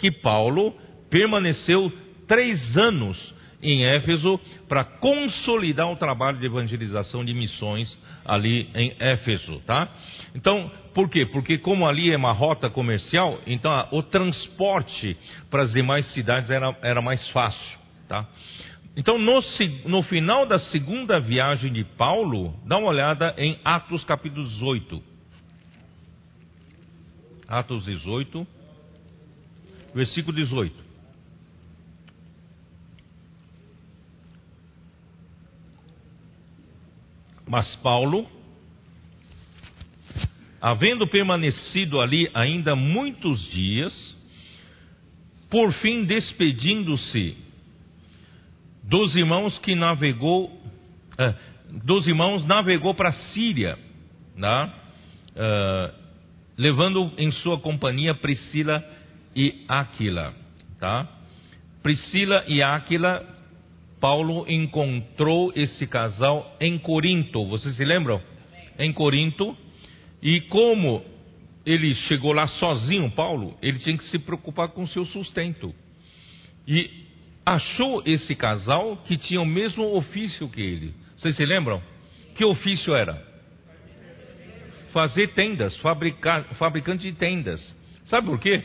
que 0.00 0.10
Paulo 0.10 0.74
permaneceu 1.08 1.92
três 2.26 2.76
anos 2.76 3.34
em 3.62 3.84
Éfeso 3.84 4.40
para 4.68 4.82
consolidar 4.82 5.88
o 5.90 5.96
trabalho 5.96 6.38
de 6.38 6.46
evangelização 6.46 7.24
de 7.24 7.32
missões 7.32 7.88
ali 8.24 8.68
em 8.74 8.92
Éfeso, 8.98 9.60
tá? 9.66 9.88
Então, 10.34 10.68
por 10.92 11.08
quê? 11.08 11.26
Porque 11.26 11.58
como 11.58 11.86
ali 11.86 12.10
é 12.10 12.16
uma 12.16 12.32
rota 12.32 12.68
comercial, 12.68 13.38
então 13.46 13.86
o 13.92 14.02
transporte 14.02 15.16
para 15.48 15.62
as 15.62 15.72
demais 15.72 16.04
cidades 16.12 16.50
era, 16.50 16.76
era 16.82 17.00
mais 17.00 17.26
fácil, 17.28 17.78
tá? 18.08 18.26
Então, 18.96 19.18
no, 19.18 19.40
no 19.84 20.02
final 20.04 20.46
da 20.46 20.58
segunda 20.70 21.20
viagem 21.20 21.70
de 21.70 21.84
Paulo, 21.84 22.58
dá 22.64 22.78
uma 22.78 22.88
olhada 22.88 23.34
em 23.36 23.60
Atos 23.62 24.02
capítulo 24.04 24.48
18. 24.48 25.02
Atos 27.46 27.84
18, 27.84 28.46
versículo 29.94 30.34
18. 30.34 30.74
Mas 37.46 37.76
Paulo, 37.76 38.26
havendo 40.58 41.06
permanecido 41.06 42.00
ali 42.00 42.30
ainda 42.32 42.74
muitos 42.74 43.46
dias, 43.50 44.16
por 45.50 45.70
fim 45.74 46.04
despedindo-se 46.04 47.45
dos 48.86 49.14
irmãos 49.16 49.58
que 49.58 49.74
navegou, 49.74 50.50
eh, 51.18 51.34
dos 51.84 52.06
irmãos 52.06 52.46
navegou 52.46 52.94
para 52.94 53.10
a 53.10 53.32
Síria, 53.32 53.78
né? 54.36 54.72
uh, 55.36 55.92
levando 56.56 57.12
em 57.18 57.30
sua 57.32 57.58
companhia 57.58 58.14
Priscila 58.14 58.82
e 59.34 59.64
Áquila, 59.68 60.34
tá? 60.80 61.08
Priscila 61.82 62.44
e 62.48 62.62
Áquila 62.62 63.24
Paulo 64.00 64.44
encontrou 64.48 65.52
esse 65.54 65.86
casal 65.86 66.56
em 66.60 66.78
Corinto. 66.78 67.46
Vocês 67.46 67.76
se 67.76 67.84
lembram? 67.84 68.20
Em 68.78 68.92
Corinto. 68.92 69.56
E 70.22 70.40
como 70.42 71.04
ele 71.64 71.94
chegou 72.06 72.32
lá 72.32 72.46
sozinho, 72.48 73.10
Paulo, 73.12 73.56
ele 73.62 73.78
tinha 73.78 73.96
que 73.96 74.08
se 74.10 74.18
preocupar 74.18 74.68
com 74.68 74.84
o 74.84 74.88
seu 74.88 75.04
sustento. 75.06 75.74
E 76.66 77.05
achou 77.46 78.02
esse 78.04 78.34
casal 78.34 78.96
que 79.06 79.16
tinha 79.16 79.40
o 79.40 79.46
mesmo 79.46 79.94
ofício 79.94 80.48
que 80.48 80.60
ele. 80.60 80.92
Vocês 81.16 81.36
se 81.36 81.46
lembram? 81.46 81.80
Que 82.34 82.44
ofício 82.44 82.92
era? 82.92 83.24
Fazer 84.92 85.28
tendas, 85.28 85.76
fabricar, 85.76 86.42
fabricante 86.56 87.04
de 87.04 87.16
tendas. 87.16 87.60
Sabe 88.06 88.26
por 88.26 88.40
quê? 88.40 88.62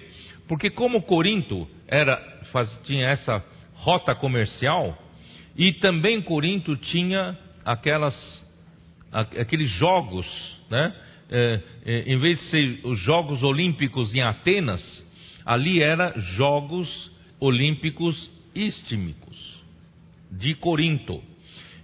Porque 0.47 0.71
como 0.71 1.03
Corinto 1.03 1.67
era, 1.87 2.17
faz, 2.51 2.69
tinha 2.85 3.07
essa 3.07 3.43
rota 3.75 4.15
comercial, 4.15 4.97
e 5.55 5.73
também 5.73 6.21
Corinto 6.21 6.75
tinha 6.75 7.37
aquelas, 7.63 8.15
aqueles 9.11 9.69
jogos, 9.73 10.25
né? 10.69 10.95
É, 11.33 11.61
é, 11.85 11.99
em 12.11 12.19
vez 12.19 12.37
de 12.39 12.49
ser 12.49 12.79
os 12.83 12.99
Jogos 12.99 13.41
Olímpicos 13.41 14.13
em 14.13 14.21
Atenas, 14.21 14.81
ali 15.45 15.81
era 15.81 16.13
Jogos 16.35 16.89
Olímpicos 17.39 18.29
Istímicos 18.53 19.61
de 20.31 20.55
Corinto. 20.55 21.21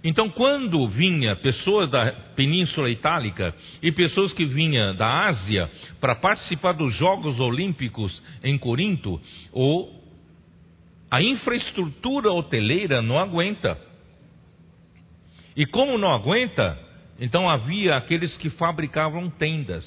Então, 0.02 0.30
quando 0.30 0.88
vinha 0.88 1.34
pessoas 1.36 1.90
da 1.90 2.12
Península 2.36 2.88
Itálica 2.88 3.54
e 3.82 3.90
pessoas 3.90 4.32
que 4.32 4.44
vinham 4.44 4.94
da 4.94 5.26
Ásia 5.26 5.70
para 6.00 6.14
participar 6.14 6.72
dos 6.72 6.94
Jogos 6.96 7.38
Olímpicos 7.40 8.22
em 8.42 8.56
Corinto, 8.56 9.20
ou 9.52 9.92
a 11.10 11.20
infraestrutura 11.22 12.32
hoteleira 12.32 13.02
não 13.02 13.18
aguenta. 13.18 13.78
E 15.56 15.66
como 15.66 15.98
não 15.98 16.14
aguenta, 16.14 16.78
então 17.18 17.50
havia 17.50 17.96
aqueles 17.96 18.36
que 18.36 18.50
fabricavam 18.50 19.28
tendas. 19.30 19.84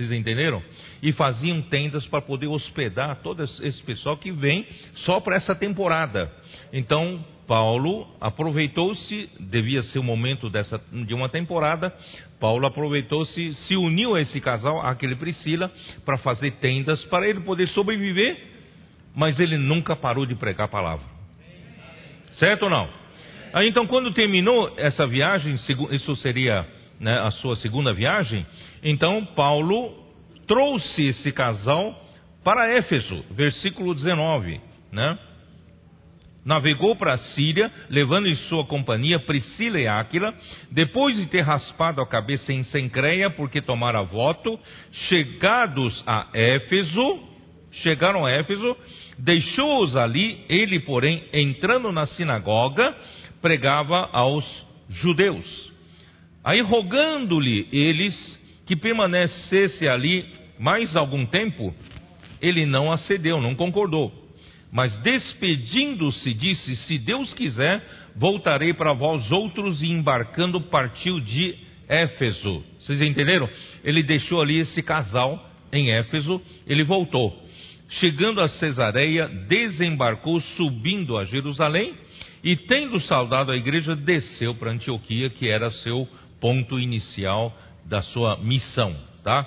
Vocês 0.00 0.12
entenderam? 0.12 0.62
E 1.02 1.12
faziam 1.12 1.60
tendas 1.62 2.06
para 2.06 2.22
poder 2.22 2.46
hospedar 2.46 3.16
todo 3.16 3.42
esse 3.42 3.82
pessoal 3.82 4.16
que 4.16 4.32
vem 4.32 4.66
só 5.04 5.20
para 5.20 5.36
essa 5.36 5.54
temporada. 5.54 6.32
Então, 6.72 7.22
Paulo 7.46 8.08
aproveitou-se, 8.18 9.28
devia 9.38 9.82
ser 9.84 9.98
o 9.98 10.02
momento 10.02 10.48
dessa, 10.48 10.80
de 10.90 11.12
uma 11.12 11.28
temporada, 11.28 11.94
Paulo 12.38 12.66
aproveitou-se, 12.66 13.54
se 13.66 13.76
uniu 13.76 14.14
a 14.14 14.22
esse 14.22 14.40
casal, 14.40 14.80
aquele 14.80 15.16
Priscila, 15.16 15.70
para 16.04 16.16
fazer 16.18 16.52
tendas 16.52 17.04
para 17.06 17.28
ele 17.28 17.40
poder 17.40 17.68
sobreviver 17.68 18.50
mas 19.14 19.38
ele 19.40 19.56
nunca 19.56 19.96
parou 19.96 20.24
de 20.24 20.34
pregar 20.34 20.66
a 20.66 20.68
palavra. 20.68 21.04
Certo 22.38 22.62
ou 22.62 22.70
não? 22.70 22.88
Aí 23.52 23.68
então, 23.68 23.86
quando 23.86 24.12
terminou 24.12 24.72
essa 24.76 25.06
viagem, 25.06 25.58
isso 25.90 26.16
seria 26.16 26.66
né, 27.00 27.18
a 27.18 27.30
sua 27.32 27.56
segunda 27.56 27.92
viagem, 27.94 28.46
então 28.82 29.24
Paulo 29.34 29.94
trouxe 30.46 31.06
esse 31.06 31.32
casal 31.32 31.98
para 32.44 32.76
Éfeso, 32.76 33.24
versículo 33.30 33.94
19, 33.94 34.60
né? 34.92 35.18
Navegou 36.44 36.96
para 36.96 37.14
a 37.14 37.18
Síria, 37.18 37.70
levando 37.90 38.26
em 38.26 38.34
sua 38.48 38.64
companhia 38.64 39.18
Priscila 39.18 39.78
e 39.78 39.86
Áquila, 39.86 40.34
depois 40.70 41.14
de 41.16 41.26
ter 41.26 41.42
raspado 41.42 42.00
a 42.00 42.06
cabeça 42.06 42.52
em 42.52 42.64
Sencreia, 42.64 43.28
porque 43.30 43.60
tomara 43.60 44.02
voto, 44.02 44.58
chegados 45.08 46.02
a 46.06 46.28
Éfeso, 46.32 47.20
chegaram 47.82 48.24
a 48.24 48.30
Éfeso, 48.32 48.74
deixou-os 49.18 49.94
ali, 49.96 50.42
ele, 50.48 50.80
porém, 50.80 51.24
entrando 51.32 51.92
na 51.92 52.06
sinagoga, 52.06 52.96
pregava 53.42 54.08
aos 54.10 54.44
judeus. 54.88 55.69
Aí, 56.44 56.60
rogando-lhe 56.60 57.68
eles 57.72 58.14
que 58.66 58.76
permanecesse 58.76 59.86
ali 59.88 60.24
mais 60.58 60.94
algum 60.94 61.26
tempo, 61.26 61.74
ele 62.40 62.66
não 62.66 62.92
acedeu, 62.92 63.40
não 63.40 63.54
concordou. 63.54 64.12
Mas 64.72 64.96
despedindo-se, 65.02 66.32
disse: 66.34 66.76
Se 66.76 66.98
Deus 66.98 67.32
quiser, 67.34 67.82
voltarei 68.16 68.72
para 68.72 68.92
vós 68.92 69.30
outros, 69.32 69.82
e 69.82 69.86
embarcando, 69.86 70.60
partiu 70.60 71.18
de 71.20 71.56
Éfeso. 71.88 72.64
Vocês 72.78 73.02
entenderam? 73.02 73.48
Ele 73.82 74.02
deixou 74.02 74.40
ali 74.40 74.58
esse 74.60 74.82
casal 74.82 75.50
em 75.72 75.90
Éfeso, 75.90 76.40
ele 76.66 76.84
voltou. 76.84 77.36
Chegando 77.98 78.40
a 78.40 78.48
Cesareia, 78.48 79.26
desembarcou 79.48 80.40
subindo 80.56 81.18
a 81.18 81.24
Jerusalém 81.24 81.94
e, 82.44 82.54
tendo 82.54 83.00
saudado 83.00 83.50
a 83.50 83.56
igreja, 83.56 83.96
desceu 83.96 84.54
para 84.54 84.70
Antioquia, 84.70 85.28
que 85.28 85.48
era 85.48 85.70
seu 85.72 86.08
ponto 86.40 86.78
inicial 86.78 87.54
da 87.84 88.02
sua 88.02 88.36
missão, 88.38 88.96
tá? 89.22 89.46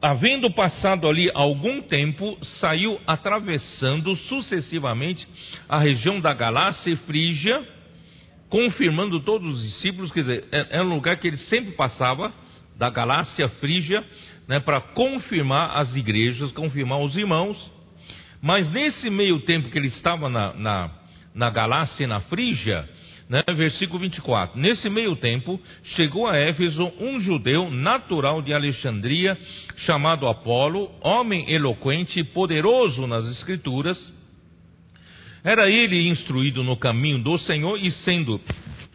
Havendo 0.00 0.50
passado 0.50 1.08
ali 1.08 1.30
algum 1.32 1.80
tempo, 1.80 2.36
saiu 2.60 3.00
atravessando 3.06 4.14
sucessivamente 4.28 5.26
a 5.66 5.78
região 5.78 6.20
da 6.20 6.34
Galácia 6.34 6.90
e 6.90 6.96
Frígia, 6.96 7.66
confirmando 8.50 9.20
todos 9.20 9.56
os 9.56 9.62
discípulos, 9.62 10.12
quer 10.12 10.20
dizer, 10.20 10.44
é, 10.52 10.66
era 10.70 10.84
um 10.84 10.94
lugar 10.94 11.16
que 11.16 11.28
ele 11.28 11.38
sempre 11.48 11.72
passava, 11.72 12.32
da 12.76 12.90
Galácia 12.90 13.48
Frígia, 13.60 14.04
né, 14.46 14.60
para 14.60 14.80
confirmar 14.80 15.78
as 15.78 15.94
igrejas, 15.94 16.52
confirmar 16.52 17.00
os 17.00 17.16
irmãos. 17.16 17.56
Mas 18.42 18.70
nesse 18.72 19.08
meio 19.08 19.40
tempo 19.40 19.70
que 19.70 19.78
ele 19.78 19.88
estava 19.88 20.28
na, 20.28 20.52
na, 20.52 20.90
na 21.34 21.50
Galácia 21.50 22.04
e 22.04 22.06
na 22.06 22.20
Frígia, 22.20 22.86
né, 23.28 23.42
versículo 23.56 23.98
24: 24.00 24.58
Nesse 24.58 24.88
meio 24.88 25.16
tempo, 25.16 25.60
chegou 25.96 26.26
a 26.26 26.36
Éfeso 26.36 26.92
um 27.00 27.20
judeu 27.20 27.70
natural 27.70 28.42
de 28.42 28.52
Alexandria, 28.52 29.36
chamado 29.86 30.26
Apolo, 30.26 30.90
homem 31.00 31.50
eloquente 31.50 32.18
e 32.20 32.24
poderoso 32.24 33.06
nas 33.06 33.24
Escrituras. 33.26 33.98
Era 35.42 35.68
ele 35.68 36.08
instruído 36.08 36.62
no 36.62 36.76
caminho 36.76 37.18
do 37.18 37.38
Senhor 37.40 37.78
e, 37.78 37.90
sendo 38.04 38.40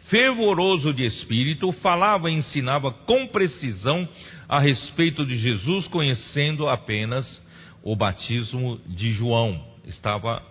fervoroso 0.08 0.92
de 0.92 1.06
espírito, 1.06 1.70
falava 1.74 2.30
e 2.30 2.34
ensinava 2.34 2.90
com 2.90 3.28
precisão 3.28 4.08
a 4.48 4.58
respeito 4.58 5.24
de 5.24 5.38
Jesus, 5.38 5.86
conhecendo 5.88 6.68
apenas 6.68 7.24
o 7.82 7.94
batismo 7.94 8.80
de 8.86 9.12
João. 9.12 9.64
Estava 9.86 10.42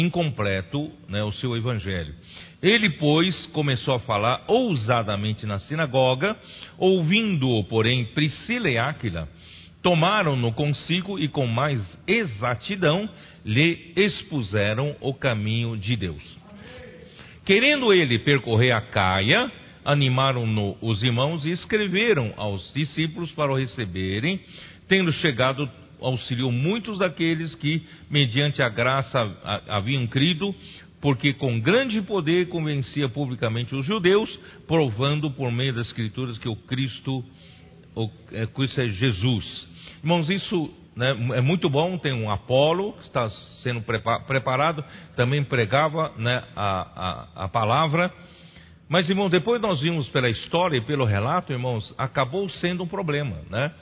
incompleto 0.00 0.90
né, 1.08 1.22
o 1.24 1.32
seu 1.32 1.56
evangelho. 1.56 2.14
Ele, 2.62 2.90
pois, 2.90 3.34
começou 3.46 3.94
a 3.94 4.00
falar 4.00 4.44
ousadamente 4.46 5.46
na 5.46 5.58
sinagoga, 5.60 6.36
ouvindo-o, 6.78 7.64
porém, 7.64 8.04
Priscila 8.06 8.68
e 8.68 8.78
Áquila, 8.78 9.28
tomaram-no 9.82 10.52
consigo 10.52 11.18
e 11.18 11.28
com 11.28 11.46
mais 11.46 11.80
exatidão 12.06 13.08
lhe 13.44 13.92
expuseram 13.96 14.96
o 15.00 15.14
caminho 15.14 15.76
de 15.76 15.96
Deus. 15.96 16.22
Querendo 17.44 17.92
ele 17.92 18.18
percorrer 18.18 18.72
a 18.72 18.80
Caia, 18.80 19.50
animaram-no 19.84 20.76
os 20.82 21.02
irmãos 21.02 21.46
e 21.46 21.52
escreveram 21.52 22.34
aos 22.36 22.72
discípulos 22.74 23.30
para 23.32 23.52
o 23.52 23.56
receberem, 23.56 24.40
tendo 24.88 25.12
chegado 25.12 25.70
auxiliou 26.08 26.52
muitos 26.52 26.98
daqueles 26.98 27.54
que, 27.56 27.82
mediante 28.08 28.62
a 28.62 28.68
graça, 28.68 29.18
haviam 29.68 30.06
crido, 30.06 30.54
porque 31.00 31.32
com 31.34 31.60
grande 31.60 32.00
poder 32.02 32.48
convencia 32.48 33.08
publicamente 33.08 33.74
os 33.74 33.84
judeus, 33.84 34.30
provando 34.66 35.30
por 35.30 35.50
meio 35.50 35.74
das 35.74 35.86
Escrituras 35.88 36.38
que 36.38 36.48
o 36.48 36.56
Cristo, 36.56 37.24
o 37.94 38.10
é, 38.32 38.46
Cristo 38.46 38.80
é 38.80 38.88
Jesus. 38.88 39.68
Irmãos, 40.02 40.30
isso 40.30 40.72
né, 40.96 41.10
é 41.34 41.40
muito 41.40 41.68
bom. 41.68 41.98
Tem 41.98 42.12
um 42.12 42.30
Apolo 42.30 42.92
que 42.94 43.06
está 43.06 43.28
sendo 43.62 43.82
preparado, 44.26 44.84
também 45.16 45.44
pregava 45.44 46.12
né, 46.16 46.42
a, 46.54 47.28
a, 47.34 47.44
a 47.44 47.48
palavra. 47.48 48.12
Mas, 48.88 49.08
irmão, 49.08 49.28
depois 49.28 49.60
nós 49.60 49.80
vimos 49.80 50.08
pela 50.10 50.30
história 50.30 50.76
e 50.76 50.80
pelo 50.80 51.04
relato, 51.04 51.52
irmãos, 51.52 51.92
acabou 51.98 52.48
sendo 52.48 52.84
um 52.84 52.86
problema, 52.86 53.36
né? 53.50 53.72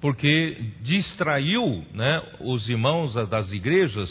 Porque 0.00 0.56
distraiu 0.82 1.84
né, 1.92 2.22
os 2.40 2.68
irmãos 2.68 3.14
das 3.28 3.50
igrejas 3.52 4.08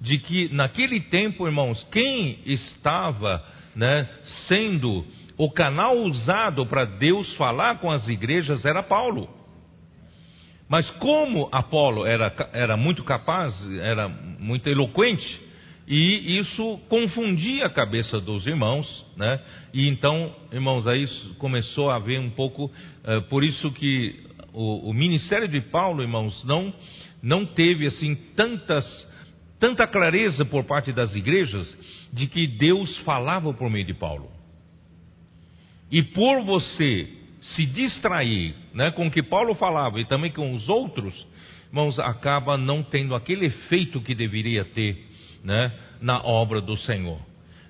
de 0.00 0.18
que 0.18 0.48
naquele 0.54 1.00
tempo, 1.00 1.46
irmãos, 1.46 1.86
quem 1.90 2.38
estava 2.46 3.44
né, 3.74 4.08
sendo 4.46 5.04
o 5.36 5.50
canal 5.50 5.96
usado 5.98 6.66
para 6.66 6.84
Deus 6.84 7.32
falar 7.34 7.78
com 7.78 7.90
as 7.90 8.06
igrejas 8.08 8.64
era 8.64 8.82
Paulo. 8.82 9.28
Mas 10.68 10.88
como 10.92 11.48
Apolo 11.50 12.04
era, 12.04 12.32
era 12.52 12.76
muito 12.76 13.02
capaz, 13.02 13.54
era 13.80 14.08
muito 14.08 14.68
eloquente, 14.68 15.48
e 15.86 16.38
isso 16.38 16.78
confundia 16.90 17.64
a 17.66 17.70
cabeça 17.70 18.20
dos 18.20 18.46
irmãos, 18.46 18.86
né? 19.16 19.40
E 19.72 19.88
então, 19.88 20.34
irmãos, 20.52 20.86
aí 20.86 21.08
começou 21.38 21.90
a 21.90 21.96
haver 21.96 22.20
um 22.20 22.28
pouco, 22.28 22.66
uh, 22.66 23.22
por 23.30 23.42
isso 23.42 23.70
que 23.72 24.27
o, 24.58 24.90
o, 24.90 24.92
ministério 24.92 25.46
de 25.46 25.60
Paulo, 25.60 26.02
irmãos, 26.02 26.42
não 26.44 26.74
não 27.22 27.46
teve 27.46 27.86
assim 27.86 28.16
tantas 28.34 28.84
tanta 29.60 29.86
clareza 29.86 30.44
por 30.44 30.64
parte 30.64 30.92
das 30.92 31.14
igrejas 31.14 31.66
de 32.12 32.26
que 32.26 32.46
Deus 32.46 32.96
falava 32.98 33.52
por 33.54 33.70
meio 33.70 33.84
de 33.84 33.94
Paulo. 33.94 34.28
E 35.90 36.02
por 36.02 36.44
você 36.44 37.08
se 37.54 37.66
distrair 37.66 38.54
né, 38.74 38.90
com 38.90 39.06
o 39.06 39.10
que 39.10 39.22
Paulo 39.22 39.54
falava 39.54 40.00
e 40.00 40.04
também 40.04 40.30
com 40.32 40.52
os 40.52 40.68
outros, 40.68 41.14
irmãos, 41.68 41.98
acaba 42.00 42.56
não 42.56 42.82
tendo 42.82 43.14
aquele 43.14 43.46
efeito 43.46 44.00
que 44.00 44.14
deveria 44.14 44.64
ter 44.64 45.06
né, 45.44 45.72
na 46.00 46.20
obra 46.20 46.60
do 46.60 46.76
Senhor. 46.78 47.20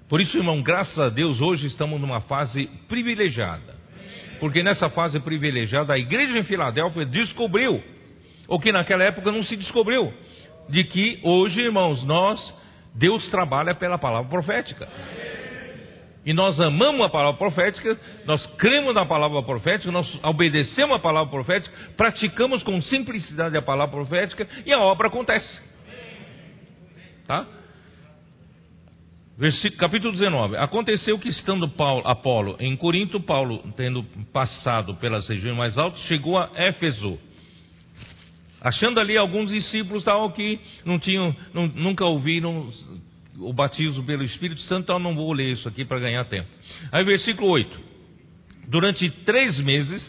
Por 0.09 0.23
isso, 0.23 0.37
irmão, 0.39 0.63
graças 0.63 0.99
a 0.99 1.11
Deus, 1.11 1.39
hoje 1.41 1.67
estamos 1.67 2.01
numa 2.01 2.23
fase 2.23 2.67
privilegiada. 2.89 3.78
Porque 4.41 4.63
nessa 4.63 4.89
fase 4.91 5.19
privilegiada, 5.21 5.93
a 5.93 5.99
igreja 5.99 6.39
em 6.39 6.45
Filadélfia 6.45 7.05
descobriu 7.05 7.83
o 8.47 8.59
que 8.59 8.73
naquela 8.73 9.05
época 9.05 9.31
não 9.31 9.43
se 9.45 9.57
descobriu 9.57 10.13
de 10.69 10.85
que 10.85 11.21
hoje, 11.23 11.61
irmãos, 11.61 12.03
nós, 12.05 12.55
Deus 12.95 13.27
trabalha 13.31 13.75
pela 13.75 13.99
palavra 13.99 14.29
profética. 14.29 14.89
E 16.25 16.33
nós 16.35 16.61
amamos 16.61 17.07
a 17.07 17.09
palavra 17.09 17.39
profética, 17.39 17.99
nós 18.27 18.45
cremos 18.59 18.95
na 18.95 19.07
palavra 19.07 19.43
profética, 19.43 19.91
nós 19.91 20.07
obedecemos 20.23 20.97
a 20.97 20.99
palavra 20.99 21.31
profética, 21.31 21.75
praticamos 21.97 22.63
com 22.63 22.81
simplicidade 22.83 23.57
a 23.57 23.63
palavra 23.63 23.97
profética 23.97 24.47
e 24.67 24.73
a 24.73 24.79
obra 24.79 25.09
acontece. 25.09 25.49
Tá? 27.27 27.47
Versículo, 29.39 29.79
capítulo 29.79 30.13
19. 30.13 30.57
Aconteceu 30.57 31.17
que, 31.17 31.29
estando 31.29 31.69
Paulo, 31.69 32.03
Apolo 32.05 32.57
em 32.59 32.77
Corinto, 32.77 33.21
Paulo, 33.21 33.63
tendo 33.77 34.03
passado 34.33 34.97
pelas 34.97 35.29
regiões 35.29 35.57
mais 35.57 35.79
altas, 35.79 36.01
chegou 36.03 36.37
a 36.37 36.51
Éfeso 36.57 37.17
achando 38.61 38.99
ali 38.99 39.17
alguns 39.17 39.51
discípulos 39.51 40.03
tal 40.03 40.33
que 40.33 40.59
não 40.85 40.99
tinham, 40.99 41.35
não, 41.55 41.69
nunca 41.69 42.05
ouviram 42.05 42.69
o 43.39 43.53
batismo 43.53 44.03
pelo 44.03 44.25
Espírito 44.25 44.61
Santo, 44.63 44.83
então 44.83 44.99
não 44.99 45.15
vou 45.15 45.33
ler 45.33 45.53
isso 45.53 45.69
aqui 45.69 45.85
para 45.85 46.01
ganhar 46.01 46.25
tempo. 46.25 46.49
Aí 46.91 47.05
versículo 47.05 47.49
8. 47.49 47.81
Durante 48.67 49.09
três 49.25 49.57
meses, 49.61 50.03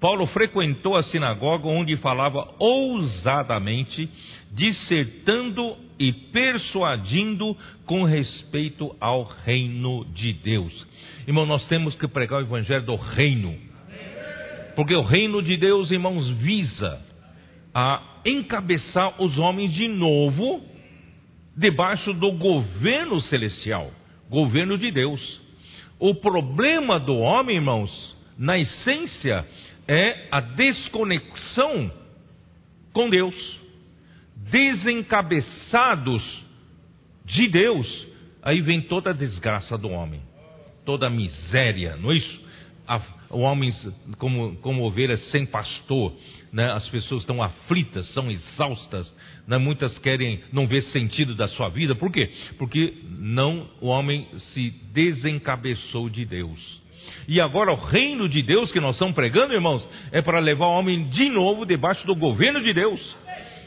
Paulo 0.00 0.26
frequentou 0.28 0.96
a 0.96 1.02
sinagoga 1.04 1.68
onde 1.68 1.94
falava 1.98 2.54
ousadamente, 2.58 4.08
dissertando 4.50 5.76
e 5.98 6.10
persuadindo 6.10 7.54
com 7.84 8.04
respeito 8.04 8.96
ao 8.98 9.24
reino 9.44 10.06
de 10.14 10.32
Deus. 10.32 10.86
Irmão, 11.26 11.44
nós 11.44 11.66
temos 11.68 11.94
que 11.96 12.08
pregar 12.08 12.40
o 12.40 12.46
evangelho 12.46 12.86
do 12.86 12.96
reino. 12.96 13.54
Porque 14.74 14.94
o 14.94 15.02
reino 15.02 15.42
de 15.42 15.58
Deus, 15.58 15.90
irmãos, 15.90 16.26
visa 16.38 16.98
a 17.74 18.02
encabeçar 18.24 19.22
os 19.22 19.36
homens 19.36 19.74
de 19.74 19.86
novo 19.86 20.62
debaixo 21.54 22.14
do 22.14 22.32
governo 22.32 23.20
celestial, 23.22 23.90
governo 24.30 24.78
de 24.78 24.90
Deus. 24.90 25.20
O 25.98 26.14
problema 26.14 26.98
do 26.98 27.16
homem, 27.18 27.56
irmãos, 27.56 28.16
na 28.38 28.58
essência, 28.58 29.46
é 29.92 30.28
a 30.30 30.40
desconexão 30.40 31.90
com 32.92 33.10
Deus. 33.10 33.34
Desencabeçados 34.36 36.22
de 37.24 37.48
Deus, 37.48 38.06
aí 38.40 38.60
vem 38.62 38.82
toda 38.82 39.10
a 39.10 39.12
desgraça 39.12 39.76
do 39.76 39.88
homem, 39.88 40.22
toda 40.84 41.08
a 41.08 41.10
miséria, 41.10 41.96
não 41.96 42.12
é 42.12 42.16
isso? 42.16 42.40
homens 43.30 43.76
como, 44.18 44.56
como 44.56 44.82
ovelhas 44.84 45.20
sem 45.30 45.46
pastor, 45.46 46.12
né? 46.52 46.72
as 46.72 46.88
pessoas 46.88 47.22
estão 47.22 47.40
aflitas, 47.40 48.08
são 48.12 48.28
exaustas, 48.30 49.12
né? 49.46 49.58
muitas 49.58 49.96
querem 49.98 50.40
não 50.52 50.66
ver 50.66 50.82
sentido 50.90 51.34
da 51.34 51.46
sua 51.48 51.68
vida, 51.68 51.94
por 51.94 52.10
quê? 52.10 52.28
Porque 52.58 52.94
não 53.08 53.70
o 53.80 53.86
homem 53.86 54.26
se 54.52 54.70
desencabeçou 54.92 56.08
de 56.08 56.24
Deus. 56.24 56.79
E 57.28 57.40
agora 57.40 57.72
o 57.72 57.76
reino 57.76 58.28
de 58.28 58.42
Deus 58.42 58.72
que 58.72 58.80
nós 58.80 58.94
estamos 58.94 59.14
pregando, 59.14 59.54
irmãos, 59.54 59.86
é 60.10 60.20
para 60.20 60.38
levar 60.38 60.66
o 60.66 60.78
homem 60.78 61.08
de 61.10 61.28
novo 61.28 61.64
debaixo 61.64 62.06
do 62.06 62.14
governo 62.14 62.62
de 62.62 62.72
Deus. 62.72 63.00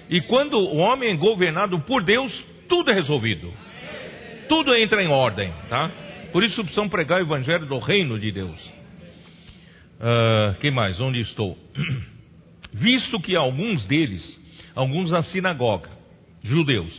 E 0.09 0.21
quando 0.21 0.57
o 0.57 0.77
homem 0.77 1.11
é 1.11 1.15
governado 1.15 1.79
por 1.79 2.03
Deus, 2.03 2.31
tudo 2.67 2.91
é 2.91 2.93
resolvido. 2.93 3.51
Tudo 4.49 4.75
entra 4.75 5.01
em 5.01 5.07
ordem, 5.07 5.51
tá? 5.69 5.89
Por 6.31 6.43
isso 6.43 6.61
precisamos 6.61 6.91
pregar 6.91 7.19
o 7.19 7.23
evangelho 7.23 7.65
do 7.65 7.79
reino 7.79 8.19
de 8.19 8.31
Deus. 8.31 8.59
Uh, 9.99 10.59
quem 10.59 10.71
mais? 10.71 10.99
Onde 10.99 11.21
estou? 11.21 11.57
Visto 12.73 13.19
que 13.21 13.35
alguns 13.35 13.85
deles, 13.85 14.21
alguns 14.75 15.11
na 15.11 15.23
sinagoga, 15.23 15.89
judeus, 16.43 16.91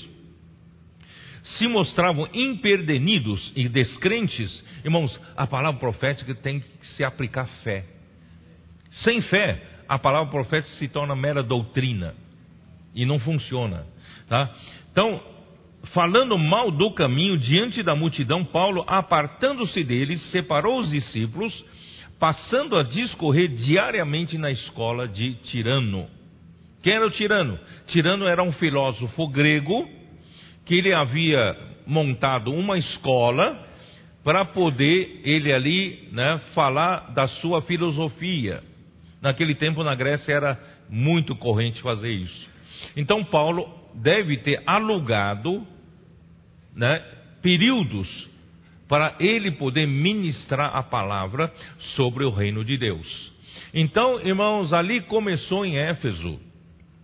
se 1.59 1.69
mostravam 1.69 2.29
imperdenidos 2.33 3.53
e 3.55 3.69
descrentes, 3.69 4.51
irmãos, 4.85 5.19
a 5.37 5.47
palavra 5.47 5.79
profética 5.79 6.35
tem 6.35 6.61
que 6.61 6.87
se 6.97 7.05
aplicar 7.05 7.47
fé. 7.63 7.85
Sem 9.03 9.21
fé, 9.23 9.63
a 9.89 9.99
palavra 9.99 10.31
profética 10.31 10.75
se 10.79 10.89
torna 10.89 11.15
mera 11.15 11.43
doutrina 11.43 12.15
e 12.95 13.05
não 13.05 13.19
funciona. 13.19 13.87
Tá? 14.29 14.51
Então, 14.91 15.21
falando 15.93 16.39
mal 16.39 16.71
do 16.71 16.91
caminho 16.93 17.37
diante 17.37 17.83
da 17.83 17.95
multidão, 17.95 18.45
Paulo, 18.45 18.85
apartando-se 18.87 19.85
deles, 19.85 20.23
separou 20.31 20.81
os 20.81 20.91
discípulos, 20.91 21.53
passando 22.19 22.77
a 22.77 22.83
discorrer 22.83 23.49
diariamente 23.49 24.39
na 24.39 24.51
escola 24.51 25.07
de 25.07 25.35
Tirano. 25.45 26.07
Quem 26.83 26.95
era 26.95 27.07
o 27.07 27.11
Tirano? 27.11 27.59
Tirano 27.89 28.27
era 28.27 28.43
um 28.43 28.53
filósofo 28.53 29.29
grego 29.29 29.89
que 30.65 30.75
ele 30.75 30.93
havia 30.93 31.57
montado 31.87 32.53
uma 32.53 32.79
escola 32.79 33.67
para 34.23 34.45
poder 34.47 35.21
ele 35.25 35.53
ali 35.53 36.09
né, 36.11 36.41
falar 36.55 37.13
da 37.13 37.29
sua 37.29 37.61
filosofia. 37.63 38.63
Naquele 39.21 39.55
tempo 39.55 39.83
na 39.85 39.95
Grécia 39.95 40.33
era 40.33 40.61
muito 40.89 41.37
corrente 41.37 41.81
fazer 41.83 42.11
isso. 42.11 42.49
Então 42.97 43.25
Paulo 43.25 43.69
deve 43.95 44.39
ter 44.39 44.63
alugado 44.67 45.67
né, 46.75 47.03
períodos 47.43 48.09
para 48.89 49.17
ele 49.19 49.51
poder 49.53 49.87
ministrar 49.87 50.75
a 50.75 50.83
palavra 50.83 51.53
sobre 51.95 52.25
o 52.25 52.31
reino 52.31 52.65
de 52.65 52.77
Deus. 52.77 53.33
Então, 53.73 54.21
irmãos, 54.21 54.73
ali 54.73 55.01
começou 55.03 55.65
em 55.65 55.77
Éfeso, 55.77 56.39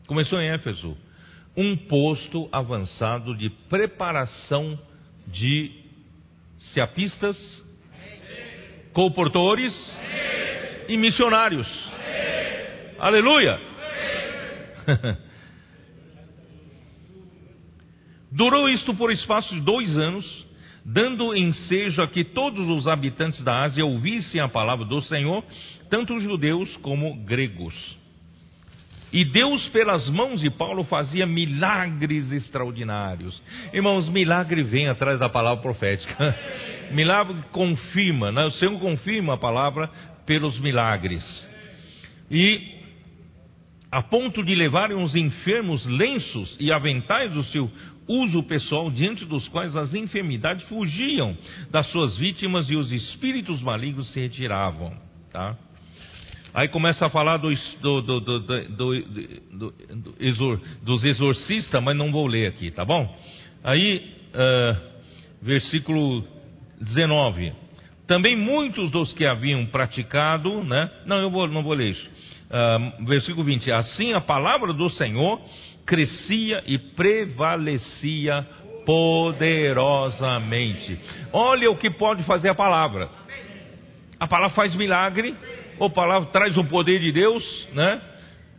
começou 0.06 0.40
em 0.40 0.50
Éfeso, 0.50 0.96
um 1.56 1.76
posto 1.76 2.48
avançado 2.52 3.36
de 3.36 3.50
preparação 3.68 4.78
de 5.26 5.72
seapistas, 6.72 7.36
colportores 8.92 9.72
e 10.88 10.96
missionários. 10.96 11.66
Aleluia! 12.98 13.60
Durou 18.32 18.68
isto 18.68 18.94
por 18.94 19.10
espaço 19.10 19.52
de 19.54 19.60
dois 19.60 19.88
anos, 19.98 20.46
dando 20.84 21.34
ensejo 21.34 22.00
a 22.00 22.08
que 22.08 22.22
todos 22.24 22.68
os 22.68 22.86
habitantes 22.86 23.42
da 23.42 23.64
Ásia 23.64 23.84
ouvissem 23.84 24.40
a 24.40 24.48
palavra 24.48 24.84
do 24.84 25.02
Senhor, 25.02 25.44
tanto 25.88 26.20
judeus 26.20 26.74
como 26.76 27.16
gregos. 27.24 27.74
E 29.12 29.24
Deus, 29.24 29.68
pelas 29.68 30.08
mãos 30.08 30.40
de 30.40 30.50
Paulo, 30.50 30.84
fazia 30.84 31.26
milagres 31.26 32.30
extraordinários. 32.30 33.40
Irmãos, 33.72 34.08
milagre 34.08 34.62
vem 34.62 34.88
atrás 34.88 35.18
da 35.18 35.28
palavra 35.28 35.62
profética. 35.62 36.36
Milagre 36.92 37.36
confirma, 37.52 38.30
né? 38.32 38.44
o 38.44 38.50
Senhor 38.52 38.78
confirma 38.78 39.34
a 39.34 39.38
palavra 39.38 39.88
pelos 40.26 40.58
milagres. 40.60 41.22
E 42.30 42.80
a 43.90 44.02
ponto 44.02 44.44
de 44.44 44.54
levarem 44.54 44.96
os 44.96 45.14
enfermos 45.16 45.84
lenços 45.86 46.56
e 46.60 46.70
aventais 46.70 47.32
do 47.32 47.42
seu 47.44 47.70
uso 48.06 48.42
pessoal, 48.44 48.90
diante 48.90 49.24
dos 49.24 49.46
quais 49.48 49.74
as 49.74 49.94
enfermidades 49.94 50.66
fugiam 50.68 51.36
das 51.70 51.86
suas 51.88 52.16
vítimas 52.16 52.68
e 52.68 52.76
os 52.76 52.90
espíritos 52.90 53.62
malignos 53.62 54.12
se 54.12 54.20
retiravam. 54.20 54.92
Tá? 55.32 55.56
Aí 56.52 56.68
começa 56.68 57.06
a 57.06 57.10
falar 57.10 57.36
do, 57.36 57.54
do, 57.80 58.02
do, 58.02 58.20
dos 60.82 61.04
exorcistas, 61.04 61.82
mas 61.82 61.96
não 61.96 62.10
vou 62.10 62.26
ler 62.26 62.48
aqui, 62.48 62.70
tá 62.70 62.84
bom? 62.84 63.16
Aí, 63.62 64.12
uh, 64.34 64.76
versículo 65.42 66.24
19. 66.80 67.52
Também 68.06 68.36
muitos 68.36 68.90
dos 68.90 69.12
que 69.12 69.24
haviam 69.24 69.64
praticado, 69.66 70.64
né? 70.64 70.90
Não, 71.06 71.18
eu 71.18 71.30
vou, 71.30 71.46
não 71.46 71.62
vou 71.62 71.74
ler 71.74 71.90
isso. 71.90 72.10
Uh, 72.50 73.06
versículo 73.06 73.44
20. 73.44 73.70
Assim 73.70 74.12
a 74.12 74.20
palavra 74.20 74.72
do 74.72 74.90
Senhor 74.90 75.40
crescia 75.86 76.64
e 76.66 76.78
prevalecia 76.78 78.44
poderosamente. 78.84 80.98
Olha 81.32 81.70
o 81.70 81.76
que 81.76 81.90
pode 81.90 82.24
fazer 82.24 82.48
a 82.48 82.54
palavra. 82.54 83.08
A 84.18 84.26
palavra 84.26 84.56
faz 84.56 84.74
milagre, 84.74 85.32
a 85.84 85.90
palavra 85.90 86.28
traz 86.30 86.56
o 86.56 86.64
poder 86.64 87.00
de 87.00 87.12
Deus, 87.12 87.68
né? 87.72 88.00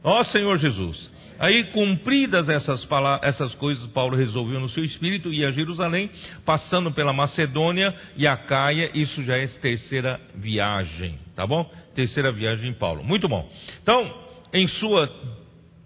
Ó 0.03 0.23
Senhor 0.25 0.57
Jesus. 0.57 1.11
Aí, 1.41 1.63
cumpridas 1.71 2.47
essas, 2.47 2.87
essas 3.23 3.55
coisas, 3.55 3.83
Paulo 3.87 4.15
resolveu 4.15 4.59
no 4.59 4.69
seu 4.69 4.83
espírito 4.85 5.33
ir 5.33 5.43
a 5.43 5.51
Jerusalém, 5.51 6.07
passando 6.45 6.91
pela 6.91 7.11
Macedônia 7.11 7.95
e 8.15 8.27
a 8.27 8.37
Caia. 8.37 8.91
Isso 8.93 9.23
já 9.23 9.37
é 9.37 9.47
terceira 9.47 10.21
viagem, 10.35 11.17
tá 11.35 11.47
bom? 11.47 11.67
Terceira 11.95 12.31
viagem 12.31 12.69
em 12.69 12.73
Paulo. 12.75 13.03
Muito 13.03 13.27
bom. 13.27 13.51
Então, 13.81 14.13
em 14.53 14.67
sua 14.67 15.09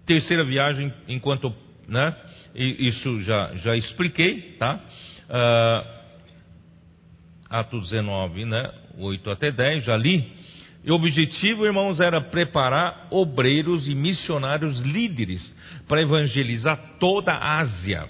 terceira 0.06 0.44
viagem, 0.44 0.94
enquanto, 1.08 1.56
né? 1.88 2.14
Isso 2.54 3.24
já, 3.24 3.56
já 3.64 3.78
expliquei, 3.78 4.58
tá? 4.60 4.78
Uh, 5.30 5.96
Atos 7.50 7.92
19, 7.92 8.44
né? 8.44 8.72
8 8.98 9.30
até 9.30 9.52
10, 9.52 9.86
já 9.86 9.96
li. 9.96 10.45
E 10.86 10.92
o 10.92 10.96
objetivo, 10.96 11.66
irmãos, 11.66 12.00
era 12.00 12.22
preparar 12.22 13.08
obreiros 13.10 13.88
e 13.88 13.96
missionários 13.96 14.80
líderes 14.82 15.42
para 15.88 16.00
evangelizar 16.00 16.80
toda 17.00 17.32
a 17.34 17.58
Ásia. 17.62 18.08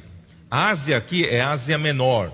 A 0.51 0.71
Ásia 0.71 0.97
aqui 0.97 1.23
é 1.23 1.41
Ásia 1.41 1.78
Menor, 1.78 2.34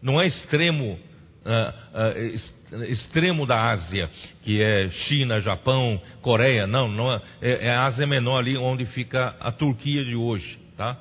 não 0.00 0.20
é 0.20 0.28
extremo, 0.28 0.92
uh, 0.94 2.76
uh, 2.76 2.84
extremo 2.84 3.44
da 3.44 3.72
Ásia, 3.72 4.08
que 4.44 4.62
é 4.62 4.88
China, 5.08 5.40
Japão, 5.40 6.00
Coreia, 6.20 6.64
não, 6.64 6.86
não 6.86 7.12
é, 7.12 7.20
é, 7.42 7.66
é 7.66 7.70
a 7.72 7.86
Ásia 7.86 8.06
Menor 8.06 8.38
ali 8.38 8.56
onde 8.56 8.86
fica 8.86 9.34
a 9.40 9.50
Turquia 9.50 10.04
de 10.04 10.14
hoje, 10.14 10.60
tá? 10.76 10.96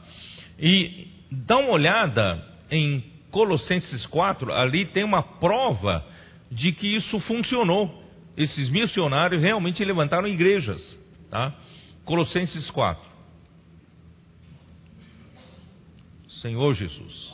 E 0.59 1.07
dá 1.31 1.57
uma 1.57 1.71
olhada 1.71 2.43
em 2.71 3.03
Colossenses 3.29 4.07
4, 4.07 4.51
ali 4.51 4.85
tem 4.85 5.03
uma 5.03 5.21
prova 5.21 6.03
de 6.51 6.71
que 6.71 6.95
isso 6.95 7.19
funcionou 7.21 8.00
esses 8.37 8.69
missionários 8.69 9.41
realmente 9.41 9.83
levantaram 9.83 10.27
igrejas. 10.27 10.81
Tá? 11.29 11.53
Colossenses 12.05 12.69
4. 12.71 13.11
Senhor 16.41 16.73
Jesus. 16.73 17.33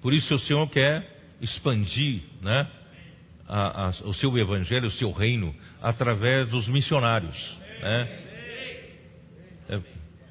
Por 0.00 0.14
isso 0.14 0.34
o 0.34 0.38
Senhor 0.40 0.68
quer 0.70 1.36
expandir 1.40 2.22
né, 2.40 2.66
a, 3.46 3.86
a, 3.86 3.90
o 4.04 4.14
seu 4.14 4.36
evangelho, 4.38 4.88
o 4.88 4.92
seu 4.92 5.12
reino, 5.12 5.54
através 5.82 6.48
dos 6.48 6.66
missionários. 6.68 7.36
Né? 7.82 8.24
É, 9.68 9.80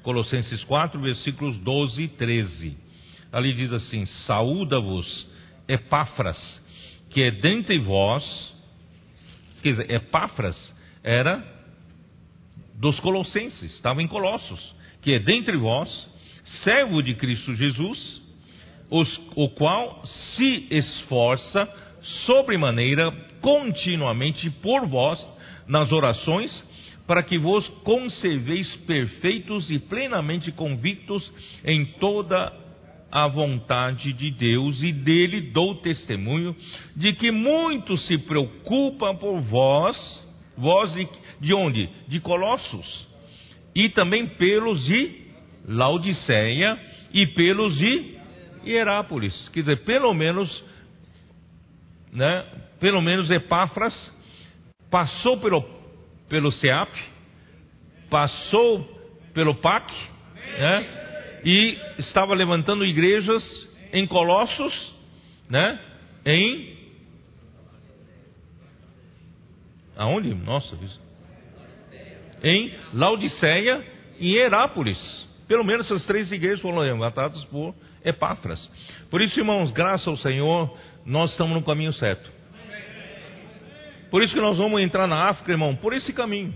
Colossenses 0.02 0.64
4, 0.64 1.00
versículos 1.00 1.56
12 1.58 2.02
e 2.02 2.08
13 2.08 2.87
ali 3.32 3.52
diz 3.52 3.72
assim: 3.72 4.06
Saúda-vos, 4.26 5.28
Epáfras, 5.68 6.38
que 7.10 7.22
é 7.22 7.30
dentre 7.30 7.78
vós. 7.78 8.24
Quer 9.62 9.70
dizer, 9.72 9.90
Epáfras 9.90 10.56
era 11.02 11.42
dos 12.74 12.98
Colossenses, 13.00 13.74
estava 13.74 14.00
em 14.02 14.06
Colossos, 14.06 14.74
que 15.02 15.12
é 15.12 15.18
dentre 15.18 15.56
vós, 15.56 15.88
servo 16.62 17.02
de 17.02 17.14
Cristo 17.14 17.54
Jesus, 17.54 18.22
os, 18.88 19.20
o 19.34 19.48
qual 19.50 20.04
se 20.36 20.66
esforça 20.70 21.68
sobremaneira 22.24 23.10
continuamente 23.40 24.48
por 24.62 24.86
vós 24.86 25.18
nas 25.66 25.90
orações, 25.90 26.50
para 27.06 27.22
que 27.22 27.38
vos 27.38 27.66
conserveis 27.84 28.68
perfeitos 28.86 29.70
e 29.70 29.78
plenamente 29.78 30.52
convictos 30.52 31.32
em 31.64 31.84
toda 31.98 32.67
a 33.10 33.26
vontade 33.26 34.12
de 34.12 34.30
Deus 34.30 34.82
e 34.82 34.92
dele 34.92 35.50
dou 35.52 35.76
testemunho 35.76 36.54
de 36.94 37.12
que 37.14 37.30
muito 37.30 37.96
se 37.98 38.18
preocupam 38.18 39.16
por 39.16 39.40
vós, 39.40 39.96
vós 40.56 40.92
de, 40.92 41.08
de 41.40 41.54
onde? 41.54 41.88
De 42.06 42.20
Colossos, 42.20 43.08
e 43.74 43.88
também 43.90 44.26
pelos 44.26 44.84
de 44.84 45.28
Laodiceia 45.66 46.78
e 47.12 47.26
pelos 47.28 47.76
de 47.78 48.18
Hierápolis. 48.64 49.48
Quer 49.50 49.60
dizer, 49.60 49.84
pelo 49.84 50.12
menos, 50.12 50.64
né, 52.12 52.44
pelo 52.80 53.00
menos 53.00 53.30
Epáfras 53.30 53.94
passou 54.90 55.38
pelo, 55.38 55.62
pelo 56.28 56.52
SEAP, 56.52 56.90
passou 58.10 58.84
pelo 59.34 59.54
PAC, 59.54 59.92
né? 60.58 60.97
E 61.44 61.78
estava 61.98 62.34
levantando 62.34 62.84
igrejas 62.84 63.42
em 63.92 64.06
Colossos, 64.06 64.94
né? 65.48 65.78
Em 66.24 66.76
aonde? 69.96 70.34
Nossa, 70.34 70.76
em 72.42 72.74
Laodiceia 72.92 73.84
e 74.18 74.36
Herápolis. 74.36 74.98
Pelo 75.48 75.64
menos 75.64 75.86
essas 75.86 76.04
três 76.04 76.30
igrejas 76.30 76.60
foram 76.60 76.78
levantadas 76.78 77.42
por 77.46 77.74
Epáfras. 78.04 78.60
Por 79.10 79.22
isso, 79.22 79.38
irmãos, 79.38 79.72
graças 79.72 80.06
ao 80.06 80.16
Senhor, 80.18 80.76
nós 81.04 81.30
estamos 81.30 81.54
no 81.54 81.62
caminho 81.62 81.92
certo. 81.94 82.30
Por 84.10 84.22
isso 84.22 84.32
que 84.32 84.40
nós 84.40 84.56
vamos 84.56 84.80
entrar 84.80 85.06
na 85.06 85.28
África, 85.28 85.50
irmão, 85.50 85.76
por 85.76 85.92
esse 85.92 86.12
caminho. 86.12 86.54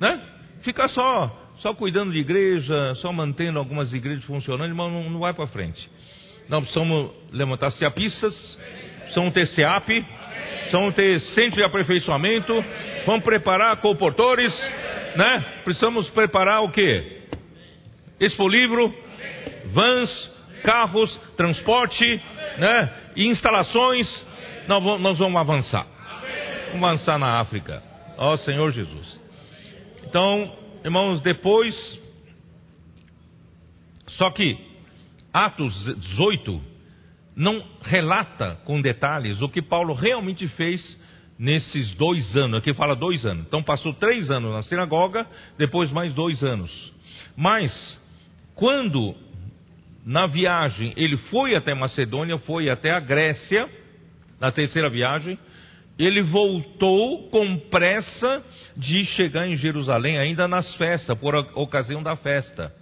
Né? 0.00 0.20
Fica 0.62 0.88
só 0.88 1.45
só 1.58 1.74
cuidando 1.74 2.12
de 2.12 2.18
igreja, 2.18 2.94
só 2.96 3.12
mantendo 3.12 3.58
algumas 3.58 3.92
igrejas 3.92 4.24
funcionando, 4.24 4.68
irmão, 4.68 4.90
não, 4.90 5.10
não 5.10 5.20
vai 5.20 5.32
para 5.32 5.46
frente. 5.46 5.88
Nós 6.48 6.62
precisamos 6.62 7.10
levantar 7.32 7.72
CEAPistas, 7.72 8.34
precisamos 9.00 9.32
ter 9.32 9.46
CEAP, 9.48 10.04
precisamos 10.60 10.94
ter 10.94 11.20
centro 11.34 11.56
de 11.56 11.64
aperfeiçoamento, 11.64 12.64
vamos 13.04 13.24
preparar 13.24 13.76
comportores, 13.78 14.52
né? 15.16 15.44
Precisamos 15.64 16.08
preparar 16.10 16.62
o 16.62 16.70
quê? 16.70 17.22
Expolivro, 18.20 18.94
vans, 19.66 20.30
carros, 20.62 21.10
transporte, 21.36 22.04
né? 22.58 22.90
E 23.16 23.26
instalações, 23.26 24.06
nós 24.68 25.18
vamos, 25.18 25.40
avançar. 25.40 25.86
Vamos 26.72 26.88
avançar 26.88 27.18
na 27.18 27.40
África. 27.40 27.82
Ó 28.18 28.36
Senhor 28.38 28.70
Jesus. 28.72 29.20
Então, 30.04 30.65
irmãos, 30.86 31.20
depois. 31.20 31.74
Só 34.10 34.30
que 34.30 34.56
Atos 35.32 35.74
18 36.12 36.62
não 37.34 37.62
relata 37.82 38.60
com 38.64 38.80
detalhes 38.80 39.42
o 39.42 39.48
que 39.48 39.60
Paulo 39.60 39.94
realmente 39.94 40.46
fez 40.48 40.80
nesses 41.38 41.92
dois 41.96 42.36
anos. 42.36 42.58
Aqui 42.58 42.72
fala 42.72 42.94
dois 42.94 43.26
anos. 43.26 43.44
Então 43.46 43.62
passou 43.62 43.92
três 43.94 44.30
anos 44.30 44.52
na 44.52 44.62
sinagoga, 44.62 45.26
depois 45.58 45.90
mais 45.90 46.14
dois 46.14 46.42
anos. 46.42 46.70
Mas, 47.36 47.72
quando 48.54 49.14
na 50.04 50.26
viagem 50.28 50.94
ele 50.96 51.16
foi 51.16 51.56
até 51.56 51.74
Macedônia, 51.74 52.38
foi 52.38 52.70
até 52.70 52.92
a 52.92 53.00
Grécia, 53.00 53.68
na 54.40 54.52
terceira 54.52 54.88
viagem, 54.88 55.36
ele 55.98 56.22
voltou 56.22 57.28
com 57.30 57.58
pressa 57.70 58.44
de 58.76 59.04
chegar 59.16 59.48
em 59.48 59.56
Jerusalém, 59.56 60.18
ainda 60.18 60.46
nas 60.46 60.74
festas, 60.76 61.18
por 61.18 61.34
ocasião 61.34 62.02
da 62.02 62.16
festa. 62.16 62.72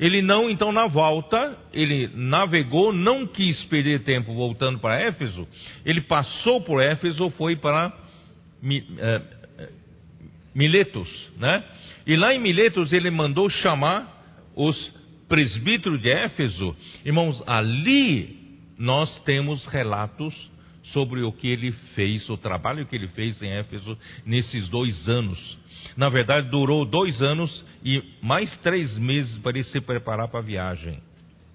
Ele 0.00 0.22
não, 0.22 0.50
então, 0.50 0.72
na 0.72 0.86
volta, 0.86 1.56
ele 1.72 2.10
navegou, 2.14 2.92
não 2.92 3.26
quis 3.26 3.62
perder 3.64 4.00
tempo 4.00 4.34
voltando 4.34 4.78
para 4.78 5.00
Éfeso, 5.00 5.46
ele 5.84 6.00
passou 6.00 6.60
por 6.62 6.82
Éfeso, 6.82 7.30
foi 7.30 7.56
para 7.56 7.92
é, 8.98 9.22
Miletos, 10.54 11.08
né? 11.36 11.64
E 12.06 12.16
lá 12.16 12.34
em 12.34 12.40
Miletos 12.40 12.92
ele 12.92 13.10
mandou 13.10 13.48
chamar 13.48 14.52
os 14.56 14.76
presbíteros 15.28 16.00
de 16.00 16.10
Éfeso. 16.10 16.76
Irmãos, 17.04 17.42
ali 17.46 18.36
nós 18.78 19.14
temos 19.24 19.64
relatos 19.66 20.34
sobre 20.92 21.22
o 21.22 21.32
que 21.32 21.48
ele 21.48 21.72
fez, 21.94 22.28
o 22.28 22.36
trabalho 22.36 22.86
que 22.86 22.94
ele 22.94 23.08
fez 23.08 23.40
em 23.40 23.50
Éfeso 23.50 23.98
nesses 24.24 24.68
dois 24.68 25.08
anos. 25.08 25.58
Na 25.96 26.08
verdade, 26.08 26.48
durou 26.50 26.84
dois 26.84 27.20
anos 27.22 27.64
e 27.84 28.02
mais 28.22 28.50
três 28.58 28.96
meses 28.98 29.36
para 29.38 29.58
ele 29.58 29.64
se 29.68 29.80
preparar 29.80 30.28
para 30.28 30.40
a 30.40 30.42
viagem, 30.42 31.00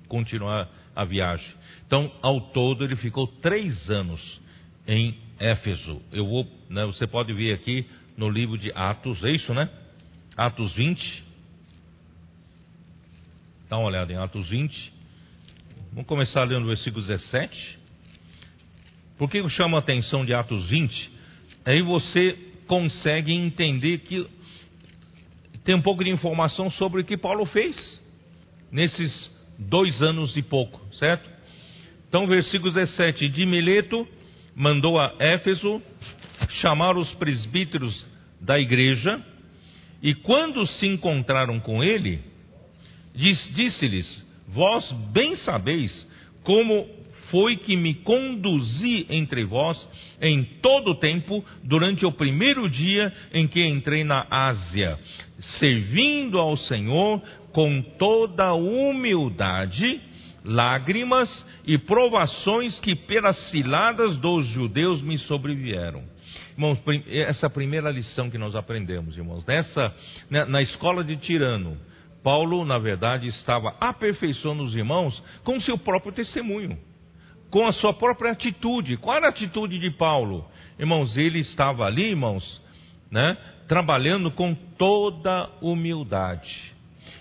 continuar 0.08 0.70
a 0.96 1.06
viagem. 1.06 1.48
Então, 1.86 2.12
ao 2.22 2.42
todo, 2.52 2.84
ele 2.84 2.96
ficou 2.96 3.28
três 3.28 3.90
anos 3.90 4.22
em 4.88 5.16
Éfeso. 5.40 6.02
Eu 6.12 6.28
vou, 6.28 6.48
né, 6.70 6.86
você 6.86 7.08
pode 7.08 7.34
ver 7.34 7.54
aqui 7.54 7.86
no 8.18 8.30
livro 8.30 8.58
de 8.58 8.72
Atos, 8.74 9.24
é 9.24 9.32
isso, 9.32 9.54
né? 9.54 9.70
Atos 10.36 10.74
20. 10.74 11.24
Dá 13.70 13.78
uma 13.78 13.88
olhada 13.88 14.12
em 14.12 14.18
Atos 14.18 14.48
20. 14.50 14.94
Vamos 15.92 16.08
começar 16.08 16.44
lendo 16.44 16.64
o 16.64 16.68
versículo 16.68 17.06
17. 17.06 17.79
Por 19.20 19.30
que 19.30 19.48
chamo 19.50 19.76
a 19.76 19.80
atenção 19.80 20.24
de 20.24 20.34
Atos 20.34 20.70
20? 20.70 21.12
Aí 21.66 21.82
você 21.82 22.38
consegue 22.66 23.34
entender 23.34 23.98
que 24.00 24.26
tem 25.66 25.76
um 25.76 25.82
pouco 25.82 26.06
de 26.06 26.10
informação 26.10 26.72
sobre 26.72 27.02
o 27.02 27.04
que 27.04 27.18
Paulo 27.18 27.46
fez 27.48 27.76
nesses 28.72 29.12
dois 29.58 30.02
anos 30.02 30.38
e 30.38 30.42
pouco, 30.42 30.80
certo? 30.96 31.30
Então, 32.08 32.28
versículo 32.28 32.72
17: 32.72 33.28
De 33.28 33.46
Mileto 33.46 34.08
mandou 34.56 34.98
a 34.98 35.14
Éfeso 35.20 35.82
chamar 36.62 36.96
os 36.96 37.14
presbíteros 37.16 38.08
da 38.40 38.58
igreja, 38.58 39.22
e 40.02 40.16
quando 40.16 40.66
se 40.66 40.88
encontraram 40.88 41.60
com 41.60 41.84
ele, 41.84 42.22
disse-lhes: 43.14 44.08
Vós 44.48 44.90
bem 45.12 45.36
sabeis 45.36 45.92
como 46.42 46.99
foi 47.32 47.58
que 47.58 47.76
me 47.76 47.94
conduzi 47.96 49.06
entre 49.10 49.44
vós 49.44 49.78
em 50.22 50.44
todo 50.62 50.92
o 50.92 50.96
tempo, 50.96 51.44
durante 51.64 52.06
o 52.06 52.12
primeiro 52.12 52.70
dia 52.70 53.12
em 53.34 53.48
que 53.48 53.66
entrei 53.66 54.04
na 54.04 54.26
Ásia, 54.30 55.00
servindo 55.60 56.38
ao 56.38 56.58
Senhor 56.58 57.22
com 57.52 57.82
toda 57.98 58.54
humildade, 58.54 60.02
lágrimas 60.44 61.30
e 61.66 61.78
provações 61.78 62.80
que 62.80 62.96
pelas 62.96 63.38
ciladas 63.50 64.18
dos 64.18 64.48
judeus 64.48 65.02
me 65.02 65.18
sobrevieram. 65.20 66.04
Irmãos, 66.54 66.80
essa 67.08 67.50
primeira 67.50 67.90
lição 67.90 68.30
que 68.30 68.38
nós 68.38 68.56
aprendemos, 68.56 69.18
irmãos, 69.18 69.46
nessa, 69.46 69.96
né, 70.30 70.46
na 70.46 70.62
escola 70.62 71.04
de 71.04 71.16
Tirano, 71.18 71.78
Paulo, 72.22 72.66
na 72.66 72.78
verdade, 72.78 73.30
estava 73.30 73.76
aperfeiçoando 73.80 74.64
os 74.64 74.76
irmãos 74.76 75.24
com 75.44 75.60
seu 75.62 75.78
próprio 75.78 76.12
testemunho 76.12 76.78
com 77.50 77.68
a 77.68 77.74
sua 77.74 77.94
própria 77.94 78.32
atitude. 78.32 78.98
Qual 78.98 79.16
era 79.16 79.28
a 79.28 79.30
atitude 79.30 79.80
de 79.80 79.92
Paulo? 79.92 80.46
Irmãos, 80.78 81.16
ele 81.18 81.40
estava 81.40 81.86
ali, 81.86 82.10
irmãos, 82.10 82.62
né, 83.12 83.38
trabalhando 83.68 84.32
com 84.32 84.54
toda 84.54 85.50
humildade. 85.62 86.50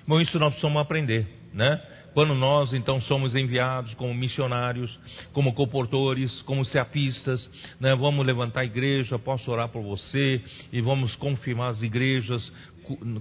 Bom, 0.06 0.20
isso 0.20 0.38
nós 0.38 0.50
precisamos 0.50 0.80
aprender, 0.80 1.26
né? 1.52 1.80
Quando 2.18 2.34
nós 2.34 2.72
então 2.72 3.00
somos 3.02 3.32
enviados 3.36 3.94
como 3.94 4.12
missionários, 4.12 4.90
como 5.32 5.54
comportores, 5.54 6.42
como 6.42 6.64
seapistas, 6.64 7.40
né? 7.78 7.94
vamos 7.94 8.26
levantar 8.26 8.62
a 8.62 8.64
igreja, 8.64 9.16
posso 9.20 9.48
orar 9.48 9.68
por 9.68 9.84
você 9.84 10.42
e 10.72 10.80
vamos 10.80 11.14
confirmar 11.14 11.70
as 11.70 11.80
igrejas 11.80 12.42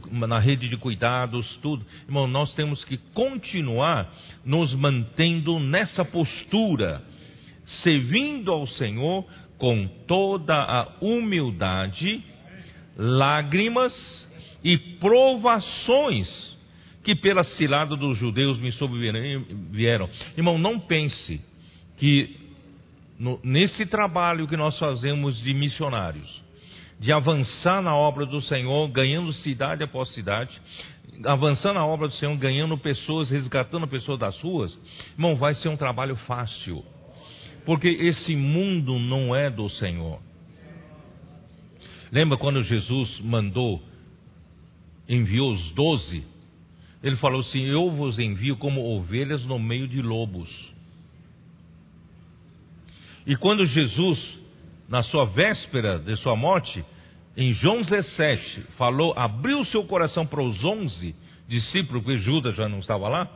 na 0.10 0.40
rede 0.40 0.68
de 0.68 0.78
cuidados, 0.78 1.46
tudo. 1.62 1.86
Irmão, 2.08 2.28
nós 2.28 2.52
temos 2.56 2.84
que 2.86 2.98
continuar 3.14 4.12
nos 4.44 4.74
mantendo 4.74 5.60
nessa 5.60 6.04
postura, 6.04 7.04
servindo 7.84 8.52
ao 8.52 8.66
Senhor 8.66 9.24
com 9.60 9.88
toda 10.08 10.56
a 10.56 10.96
humildade, 11.02 12.24
lágrimas 12.98 13.94
e 14.64 14.76
provações 14.76 16.48
que 17.08 17.16
pela 17.16 17.46
cilada 17.56 17.96
dos 17.96 18.18
judeus 18.18 18.60
me 18.60 18.70
sobrevieram. 18.74 20.10
Irmão, 20.36 20.58
não 20.58 20.78
pense 20.78 21.40
que 21.96 22.36
no, 23.18 23.40
nesse 23.42 23.86
trabalho 23.86 24.46
que 24.46 24.58
nós 24.58 24.78
fazemos 24.78 25.42
de 25.42 25.54
missionários, 25.54 26.44
de 27.00 27.14
avançar 27.14 27.82
na 27.82 27.96
obra 27.96 28.26
do 28.26 28.42
Senhor, 28.42 28.86
ganhando 28.90 29.32
cidade 29.36 29.86
após 29.86 30.10
cidade, 30.10 30.52
avançando 31.24 31.76
na 31.76 31.86
obra 31.86 32.10
do 32.10 32.14
Senhor, 32.16 32.36
ganhando 32.36 32.78
pessoas, 32.78 33.30
resgatando 33.30 33.88
pessoas 33.88 34.20
das 34.20 34.38
ruas, 34.42 34.78
irmão, 35.14 35.38
vai 35.38 35.56
ser 35.56 35.70
um 35.70 35.78
trabalho 35.78 36.18
fácil, 36.28 36.84
porque 37.66 37.88
esse 37.88 38.36
mundo 38.36 39.00
não 39.00 39.34
é 39.34 39.50
do 39.50 39.70
Senhor. 39.70 40.20
Lembra 42.12 42.38
quando 42.38 42.62
Jesus 42.64 43.18
mandou, 43.22 43.82
enviou 45.08 45.54
os 45.54 45.72
doze? 45.72 46.36
Ele 47.04 47.16
falou 47.18 47.42
assim: 47.42 47.64
Eu 47.66 47.92
vos 47.92 48.18
envio 48.20 48.58
como 48.58 48.82
ovelhas 48.96 49.44
no 49.46 49.60
meio 49.60 49.88
de 49.88 50.02
lobos. 50.02 50.50
E 53.26 53.36
quando 53.36 53.66
Jesus 53.66 54.38
na 54.88 55.04
sua 55.04 55.26
véspera 55.26 56.00
de 56.00 56.16
sua 56.18 56.36
morte, 56.36 56.84
em 57.36 57.54
João 57.54 57.82
17, 57.82 58.62
falou, 58.78 59.14
abriu 59.18 59.64
seu 59.66 59.84
coração 59.86 60.26
para 60.26 60.42
os 60.42 60.64
onze 60.64 61.16
discípulos, 61.48 62.04
porque 62.04 62.18
Judas 62.20 62.56
já 62.56 62.68
não 62.70 62.80
estava 62.80 63.08
lá, 63.08 63.30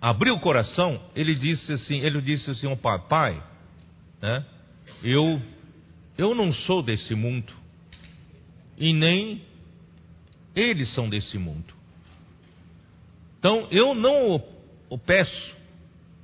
abriu 0.00 0.34
o 0.34 0.40
coração, 0.40 1.00
ele 1.14 1.34
disse 1.34 1.72
assim, 1.72 1.98
ele 2.00 2.20
disse 2.20 2.50
assim, 2.50 2.66
oh, 2.66 2.76
pai, 2.76 2.98
pai, 3.08 3.42
né, 4.20 4.44
eu, 5.02 5.40
eu 6.16 6.34
não 6.34 6.52
sou 6.52 6.82
desse 6.82 7.14
mundo, 7.14 7.52
e 8.76 8.92
nem 8.92 9.42
eles 10.54 10.92
são 10.94 11.08
desse 11.08 11.38
mundo. 11.38 11.77
Então, 13.38 13.68
eu 13.70 13.94
não 13.94 14.42
o, 14.90 14.98
peço 14.98 15.56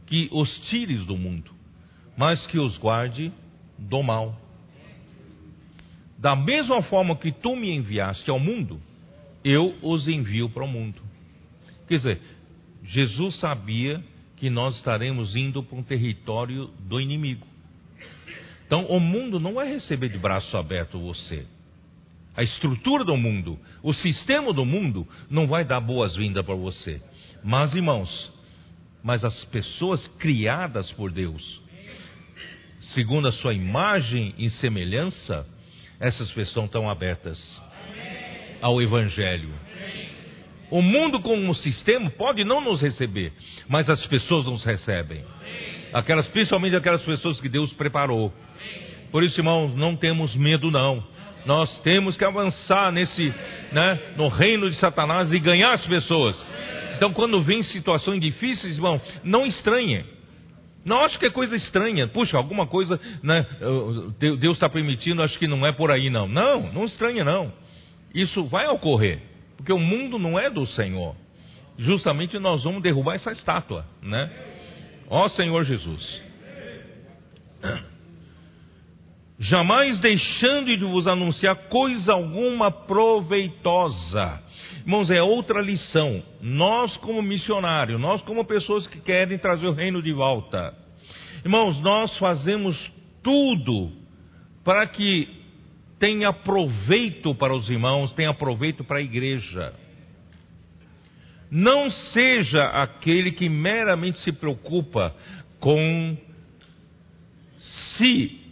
que 0.06 0.28
os 0.32 0.48
tires 0.68 1.06
do 1.06 1.16
mundo, 1.16 1.50
mas 2.16 2.44
que 2.46 2.58
os 2.58 2.76
guarde 2.76 3.32
do 3.78 4.02
mal. 4.02 4.36
Da 6.18 6.34
mesma 6.34 6.82
forma 6.82 7.16
que 7.16 7.30
tu 7.30 7.54
me 7.54 7.70
enviaste 7.70 8.28
ao 8.30 8.40
mundo, 8.40 8.80
eu 9.44 9.74
os 9.82 10.08
envio 10.08 10.48
para 10.48 10.64
o 10.64 10.68
mundo. 10.68 11.00
Quer 11.86 11.98
dizer, 11.98 12.20
Jesus 12.84 13.38
sabia 13.38 14.02
que 14.36 14.50
nós 14.50 14.76
estaremos 14.76 15.36
indo 15.36 15.62
para 15.62 15.78
um 15.78 15.82
território 15.82 16.66
do 16.80 17.00
inimigo. 17.00 17.46
Então, 18.66 18.86
o 18.86 18.98
mundo 18.98 19.38
não 19.38 19.54
vai 19.54 19.68
receber 19.68 20.08
de 20.08 20.18
braço 20.18 20.56
aberto 20.56 20.98
você. 20.98 21.46
A 22.37 22.43
estrutura 22.43 23.05
do 23.05 23.16
mundo, 23.16 23.59
o 23.82 23.93
sistema 23.95 24.53
do 24.53 24.64
mundo 24.64 25.07
não 25.30 25.47
vai 25.47 25.64
dar 25.64 25.80
boas-vindas 25.80 26.45
para 26.45 26.55
você. 26.55 27.01
Mas, 27.43 27.74
irmãos, 27.74 28.32
mas 29.03 29.22
as 29.24 29.45
pessoas 29.47 30.05
criadas 30.18 30.91
por 30.93 31.12
Deus, 31.12 31.61
segundo 32.95 33.28
a 33.28 33.32
sua 33.32 33.55
imagem 33.55 34.35
e 34.37 34.51
semelhança, 34.51 35.47
essas 36.01 36.30
pessoas 36.32 36.66
estão 36.66 36.91
abertas 36.91 37.39
ao 38.61 38.80
Evangelho. 38.80 39.51
O 40.70 40.82
mundo 40.82 41.20
como 41.20 41.55
sistema 41.57 42.11
pode 42.11 42.43
não 42.43 42.61
nos 42.61 42.80
receber, 42.80 43.32
mas 43.68 43.89
as 43.89 44.05
pessoas 44.07 44.47
nos 44.47 44.64
recebem. 44.64 45.22
Aquelas, 45.93 46.26
principalmente 46.28 46.74
aquelas 46.74 47.03
pessoas 47.03 47.41
que 47.41 47.49
Deus 47.49 47.72
preparou. 47.74 48.32
Por 49.12 49.22
isso, 49.22 49.39
irmãos, 49.39 49.76
não 49.76 49.95
temos 49.95 50.35
medo 50.35 50.70
não. 50.70 51.13
Nós 51.45 51.70
temos 51.80 52.16
que 52.16 52.24
avançar 52.24 52.90
nesse, 52.92 53.34
né, 53.72 54.01
no 54.16 54.28
reino 54.28 54.70
de 54.70 54.76
Satanás 54.76 55.32
e 55.32 55.38
ganhar 55.38 55.74
as 55.74 55.86
pessoas. 55.86 56.36
Então, 56.97 57.12
quando 57.12 57.42
vem 57.42 57.62
situações 57.64 58.20
difíceis, 58.20 58.74
irmão, 58.74 59.01
não 59.22 59.45
estranhe. 59.47 60.05
Não 60.84 61.01
acho 61.01 61.18
que 61.18 61.26
é 61.26 61.30
coisa 61.30 61.57
estranha. 61.57 62.07
Puxa, 62.09 62.36
alguma 62.36 62.66
coisa, 62.66 63.01
né, 63.22 63.47
Deus 64.18 64.57
está 64.57 64.68
permitindo, 64.68 65.22
acho 65.22 65.38
que 65.38 65.47
não 65.47 65.66
é 65.66 65.72
por 65.72 65.90
aí, 65.90 66.11
não. 66.11 66.28
Não, 66.28 66.72
não 66.72 66.84
estranha, 66.84 67.24
não. 67.24 67.53
Isso 68.14 68.45
vai 68.45 68.66
ocorrer, 68.68 69.20
porque 69.57 69.72
o 69.72 69.78
mundo 69.78 70.18
não 70.18 70.38
é 70.38 70.49
do 70.49 70.66
Senhor. 70.68 71.16
Justamente 71.76 72.38
nós 72.38 72.62
vamos 72.62 72.82
derrubar 72.82 73.16
essa 73.16 73.32
estátua, 73.32 73.84
né? 74.01 74.30
Ó 75.09 75.28
Senhor 75.30 75.64
Jesus. 75.64 76.22
Jamais 79.39 79.99
deixando 79.99 80.76
de 80.76 80.85
vos 80.85 81.09
anunciar 81.09 81.57
coisa 81.68 82.12
alguma 82.12 82.70
proveitosa. 82.70 84.41
Irmãos, 84.80 85.11
é 85.11 85.20
outra 85.20 85.61
lição. 85.61 86.22
Nós, 86.41 86.97
como 86.99 87.20
missionários, 87.20 88.01
nós, 88.01 88.22
como 88.22 88.45
pessoas 88.45 88.87
que 88.87 89.01
querem 89.01 89.37
trazer 89.39 89.66
o 89.66 89.72
reino 89.72 90.01
de 90.01 90.12
volta, 90.12 90.72
irmãos, 91.45 91.80
nós 91.80 92.16
fazemos 92.18 92.76
tudo 93.22 93.91
para 94.62 94.87
que 94.87 95.28
tenha 95.99 96.32
proveito 96.32 97.35
para 97.35 97.55
os 97.55 97.68
irmãos, 97.68 98.12
tenha 98.12 98.32
proveito 98.35 98.85
para 98.85 98.99
a 98.99 99.03
igreja. 99.03 99.74
Não 101.51 101.91
seja 101.91 102.64
aquele 102.66 103.32
que 103.32 103.49
meramente 103.49 104.18
se 104.20 104.32
preocupa 104.32 105.14
com 105.59 106.16
se 107.97 108.43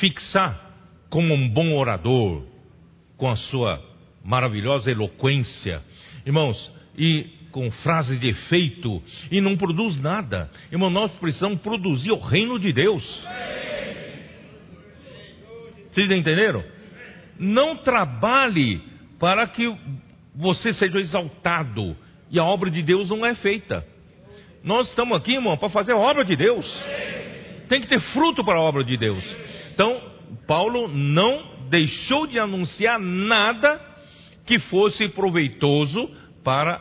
fixar 0.00 0.60
como 1.10 1.34
um 1.34 1.48
bom 1.48 1.76
orador, 1.76 2.44
com 3.16 3.30
a 3.30 3.36
sua 3.36 3.80
maravilhosa 4.24 4.90
eloquência, 4.90 5.82
irmãos, 6.26 6.72
e 6.96 7.26
com 7.52 7.70
frases 7.70 8.18
de 8.18 8.28
efeito, 8.28 9.02
e 9.30 9.40
não 9.40 9.56
produz 9.56 10.00
nada. 10.00 10.50
Irmão, 10.72 10.90
nós 10.90 11.12
precisamos 11.12 11.60
produzir 11.60 12.10
o 12.10 12.18
reino 12.18 12.58
de 12.58 12.72
Deus. 12.72 13.04
Vocês 15.92 16.10
entenderam? 16.10 16.64
Não 17.38 17.76
trabalhe 17.76 18.82
para 19.20 19.46
que 19.46 19.72
você 20.34 20.74
seja 20.74 20.98
exaltado 20.98 21.96
e 22.30 22.38
a 22.38 22.44
obra 22.44 22.68
de 22.70 22.82
Deus 22.82 23.08
não 23.08 23.24
é 23.24 23.36
feita. 23.36 23.86
Nós 24.64 24.88
estamos 24.88 25.16
aqui, 25.16 25.34
irmão, 25.34 25.56
para 25.56 25.68
fazer 25.68 25.92
a 25.92 25.96
obra 25.96 26.24
de 26.24 26.34
Deus. 26.34 26.66
Tem 27.68 27.80
que 27.80 27.86
ter 27.86 28.00
fruto 28.12 28.44
para 28.44 28.58
a 28.58 28.62
obra 28.62 28.82
de 28.82 28.96
Deus. 28.96 29.22
Então, 29.74 30.00
Paulo 30.46 30.86
não 30.86 31.68
deixou 31.68 32.28
de 32.28 32.38
anunciar 32.38 33.00
nada 33.00 33.80
que 34.46 34.56
fosse 34.60 35.08
proveitoso 35.08 36.08
para 36.44 36.80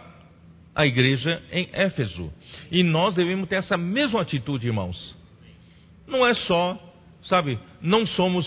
a 0.76 0.86
igreja 0.86 1.42
em 1.52 1.68
Éfeso. 1.74 2.32
E 2.72 2.84
nós 2.84 3.16
devemos 3.16 3.50
ter 3.50 3.56
essa 3.56 3.76
mesma 3.76 4.22
atitude, 4.22 4.68
irmãos. 4.68 5.16
Não 6.08 6.26
é 6.26 6.36
só, 6.36 6.78
sabe, 7.24 7.58
não 7.82 8.06
somos 8.06 8.46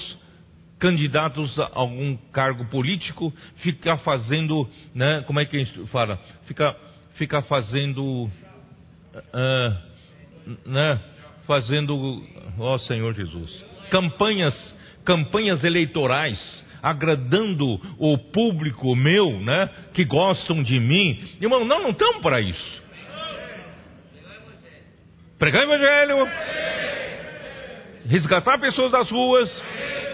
candidatos 0.79 1.59
a 1.59 1.71
algum 1.73 2.17
cargo 2.33 2.67
político, 2.67 3.33
ficar 3.57 3.97
fazendo, 3.99 4.69
né, 4.95 5.25
como 5.27 5.41
é 5.41 5.45
que 5.45 5.57
a 5.57 5.65
gente 5.65 5.87
fala? 5.89 6.21
Ficar, 6.47 6.77
ficar 7.15 7.43
fazendo, 7.43 8.31
uh, 9.17 9.77
né, 10.65 11.01
fazendo, 11.47 12.23
ó 12.61 12.79
Senhor 12.79 13.13
Jesus, 13.15 13.66
campanhas, 13.91 14.55
campanhas 15.05 15.63
eleitorais, 15.65 16.39
agradando 16.83 17.81
o 17.99 18.19
público 18.19 18.95
meu, 18.95 19.41
né, 19.41 19.71
que 19.93 20.05
gostam 20.05 20.63
de 20.63 20.79
mim. 20.79 21.37
Irmão, 21.41 21.65
não, 21.65 21.83
não 21.83 21.91
estamos 21.91 22.23
para 22.23 22.41
isso. 22.41 22.85
Pregar 25.39 25.67
o 25.67 25.73
evangelho, 25.73 26.29
resgatar 28.09 28.59
pessoas 28.59 28.93
das 28.93 29.11
ruas, 29.11 29.51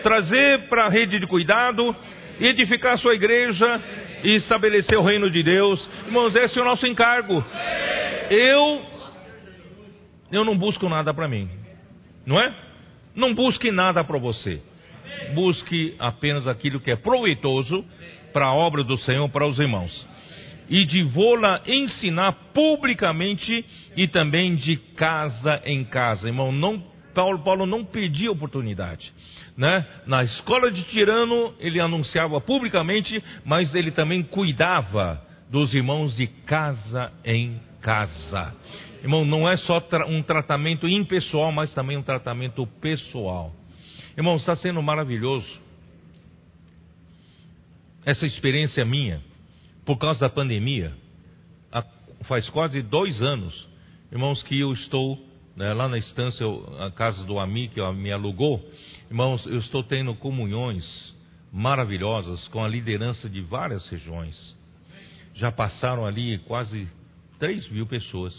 trazer 0.02 0.68
para 0.68 0.86
a 0.86 0.88
rede 0.88 1.20
de 1.20 1.26
cuidado, 1.26 1.94
edificar 2.40 2.94
a 2.94 2.98
sua 2.98 3.14
igreja 3.14 3.82
e 4.24 4.36
estabelecer 4.36 4.98
o 4.98 5.02
reino 5.02 5.30
de 5.30 5.42
Deus. 5.42 5.80
Irmãos, 6.06 6.34
esse 6.34 6.58
é 6.58 6.62
o 6.62 6.64
nosso 6.64 6.86
encargo. 6.86 7.44
Eu 8.30 8.92
eu 10.32 10.44
não 10.44 10.56
busco 10.56 10.88
nada 10.88 11.12
para 11.12 11.28
mim. 11.28 11.48
Não 12.24 12.40
é? 12.40 12.54
Não 13.14 13.34
busque 13.34 13.70
nada 13.70 14.02
para 14.02 14.18
você. 14.18 14.60
Busque 15.34 15.94
apenas 15.98 16.46
aquilo 16.46 16.80
que 16.80 16.90
é 16.90 16.96
proveitoso 16.96 17.84
para 18.32 18.46
a 18.46 18.54
obra 18.54 18.82
do 18.82 18.96
Senhor, 18.98 19.28
para 19.28 19.46
os 19.46 19.58
irmãos. 19.58 20.06
E 20.68 20.84
de 20.86 21.02
vô-la 21.02 21.60
ensinar 21.66 22.32
publicamente 22.54 23.64
e 23.96 24.08
também 24.08 24.54
de 24.54 24.76
casa 24.96 25.60
em 25.64 25.84
casa. 25.84 26.26
Irmão, 26.26 26.50
não, 26.50 26.82
Paulo, 27.14 27.40
Paulo 27.40 27.66
não 27.66 27.84
pedia 27.84 28.32
oportunidade. 28.32 29.12
Né? 29.56 29.86
Na 30.06 30.24
escola 30.24 30.70
de 30.70 30.82
Tirano, 30.84 31.54
ele 31.60 31.78
anunciava 31.78 32.40
publicamente, 32.40 33.22
mas 33.44 33.74
ele 33.74 33.90
também 33.90 34.22
cuidava 34.22 35.20
dos 35.50 35.74
irmãos 35.74 36.16
de 36.16 36.26
casa 36.26 37.12
em 37.24 37.54
casa. 37.54 37.71
Irmão, 39.02 39.24
não 39.24 39.48
é 39.48 39.56
só 39.58 39.82
um 40.08 40.22
tratamento 40.22 40.88
impessoal, 40.88 41.50
mas 41.52 41.72
também 41.74 41.96
um 41.96 42.02
tratamento 42.02 42.66
pessoal. 42.80 43.52
Irmão, 44.16 44.36
está 44.36 44.54
sendo 44.56 44.82
maravilhoso 44.82 45.48
essa 48.04 48.26
experiência 48.26 48.84
minha, 48.84 49.20
por 49.84 49.96
causa 49.98 50.20
da 50.20 50.28
pandemia. 50.28 50.92
Faz 52.24 52.48
quase 52.50 52.82
dois 52.82 53.20
anos, 53.20 53.68
irmãos, 54.12 54.42
que 54.44 54.58
eu 54.58 54.72
estou 54.72 55.18
né, 55.56 55.72
lá 55.72 55.88
na 55.88 55.98
estância, 55.98 56.46
a 56.78 56.90
casa 56.90 57.24
do 57.24 57.38
amigo 57.38 57.74
que 57.74 57.92
me 57.92 58.12
alugou. 58.12 58.64
Irmãos, 59.10 59.44
eu 59.46 59.58
estou 59.58 59.82
tendo 59.82 60.14
comunhões 60.14 60.84
maravilhosas 61.52 62.46
com 62.48 62.64
a 62.64 62.68
liderança 62.68 63.28
de 63.28 63.40
várias 63.40 63.86
regiões. 63.88 64.56
Já 65.34 65.50
passaram 65.50 66.06
ali 66.06 66.38
quase 66.46 66.88
3 67.42 67.68
mil 67.70 67.84
pessoas 67.86 68.32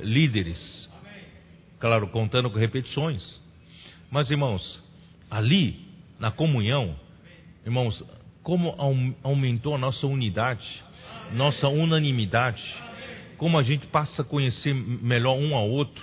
líderes. 0.00 0.58
Claro, 1.78 2.08
contando 2.08 2.48
com 2.48 2.58
repetições. 2.58 3.22
Mas, 4.10 4.30
irmãos, 4.30 4.62
ali, 5.30 5.84
na 6.18 6.30
comunhão, 6.30 6.96
irmãos, 7.62 8.02
como 8.42 8.74
aumentou 9.22 9.74
a 9.74 9.78
nossa 9.78 10.06
unidade, 10.06 10.66
nossa 11.34 11.68
unanimidade, 11.68 12.62
como 13.36 13.58
a 13.58 13.62
gente 13.62 13.86
passa 13.88 14.22
a 14.22 14.24
conhecer 14.24 14.72
melhor 14.72 15.36
um 15.36 15.54
ao 15.54 15.68
outro, 15.68 16.02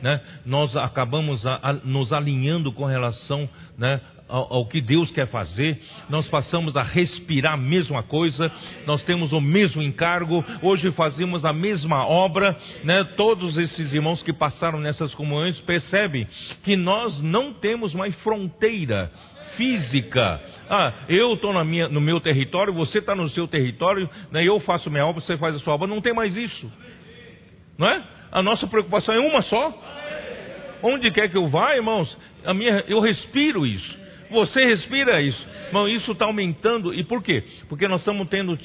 né? 0.00 0.18
Nós 0.46 0.74
acabamos 0.74 1.44
a, 1.44 1.60
a, 1.62 1.72
nos 1.74 2.10
alinhando 2.10 2.72
com 2.72 2.86
relação 2.86 3.46
né, 3.76 4.00
ao, 4.30 4.54
ao, 4.54 4.66
que 4.66 4.80
Deus 4.80 5.10
quer 5.10 5.26
fazer, 5.26 5.78
nós 6.08 6.26
passamos 6.28 6.76
a 6.76 6.82
respirar 6.82 7.54
a 7.54 7.56
mesma 7.56 8.02
coisa, 8.02 8.50
nós 8.86 9.02
temos 9.04 9.32
o 9.32 9.40
mesmo 9.40 9.82
encargo, 9.82 10.44
hoje 10.62 10.90
fazemos 10.92 11.44
a 11.44 11.52
mesma 11.52 12.06
obra, 12.06 12.56
né? 12.84 13.04
todos 13.16 13.56
esses 13.58 13.92
irmãos 13.92 14.22
que 14.22 14.32
passaram 14.32 14.78
nessas 14.80 15.14
comunhões 15.14 15.58
percebem 15.60 16.26
que 16.62 16.76
nós 16.76 17.20
não 17.20 17.52
temos 17.52 17.92
mais 17.94 18.14
fronteira 18.22 19.10
física. 19.56 20.40
Ah, 20.68 20.92
eu 21.08 21.34
estou 21.34 21.52
no 21.52 22.00
meu 22.00 22.20
território, 22.20 22.72
você 22.72 22.98
está 22.98 23.14
no 23.14 23.28
seu 23.30 23.48
território, 23.48 24.08
né? 24.30 24.44
eu 24.44 24.60
faço 24.60 24.90
minha 24.90 25.04
obra, 25.04 25.20
você 25.20 25.36
faz 25.36 25.56
a 25.56 25.58
sua 25.58 25.74
obra, 25.74 25.88
não 25.88 26.00
tem 26.00 26.14
mais 26.14 26.36
isso. 26.36 26.70
Não 27.76 27.88
é? 27.88 28.02
A 28.30 28.42
nossa 28.42 28.66
preocupação 28.66 29.14
é 29.14 29.18
uma 29.18 29.42
só. 29.42 29.74
Onde 30.82 31.10
quer 31.10 31.28
que 31.28 31.36
eu 31.36 31.48
vá, 31.48 31.74
irmãos, 31.74 32.16
a 32.44 32.54
minha, 32.54 32.84
eu 32.86 33.00
respiro 33.00 33.66
isso. 33.66 33.99
Você 34.30 34.64
respira 34.64 35.20
isso. 35.20 35.48
Irmão, 35.66 35.88
isso 35.88 36.12
está 36.12 36.24
aumentando. 36.24 36.94
E 36.94 37.04
por 37.04 37.22
quê? 37.22 37.42
Porque 37.68 37.88
nós 37.88 38.00
estamos 38.00 38.28
tendo, 38.28 38.58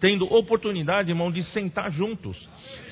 tendo 0.00 0.24
oportunidade, 0.32 1.10
irmão, 1.10 1.30
de 1.30 1.42
sentar 1.50 1.92
juntos. 1.92 2.36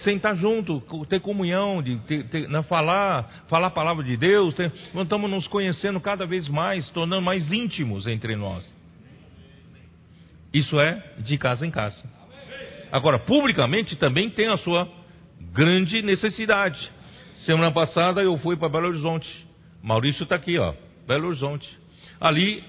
Sentar 0.04 0.36
junto, 0.36 0.80
ter 1.06 1.20
comunhão, 1.20 1.82
de 1.82 1.96
ter, 2.00 2.24
ter, 2.28 2.48
né, 2.48 2.62
falar, 2.64 3.44
falar 3.48 3.68
a 3.68 3.70
palavra 3.70 4.04
de 4.04 4.16
Deus. 4.16 4.54
Ter, 4.54 4.72
estamos 4.94 5.30
nos 5.30 5.46
conhecendo 5.48 6.00
cada 6.00 6.26
vez 6.26 6.48
mais, 6.48 6.88
tornando 6.90 7.22
mais 7.22 7.50
íntimos 7.50 8.06
entre 8.06 8.36
nós. 8.36 8.64
Isso 10.52 10.78
é 10.78 11.02
de 11.18 11.38
casa 11.38 11.66
em 11.66 11.70
casa. 11.70 11.96
Agora, 12.90 13.18
publicamente 13.18 13.96
também 13.96 14.28
tem 14.28 14.48
a 14.48 14.58
sua 14.58 14.86
grande 15.52 16.02
necessidade. 16.02 16.78
Semana 17.46 17.72
passada 17.72 18.22
eu 18.22 18.36
fui 18.38 18.56
para 18.56 18.68
Belo 18.68 18.88
Horizonte. 18.88 19.26
Maurício 19.82 20.24
está 20.24 20.36
aqui, 20.36 20.58
ó, 20.58 20.74
Belo 21.06 21.28
Horizonte. 21.28 21.68
Ali 22.20 22.62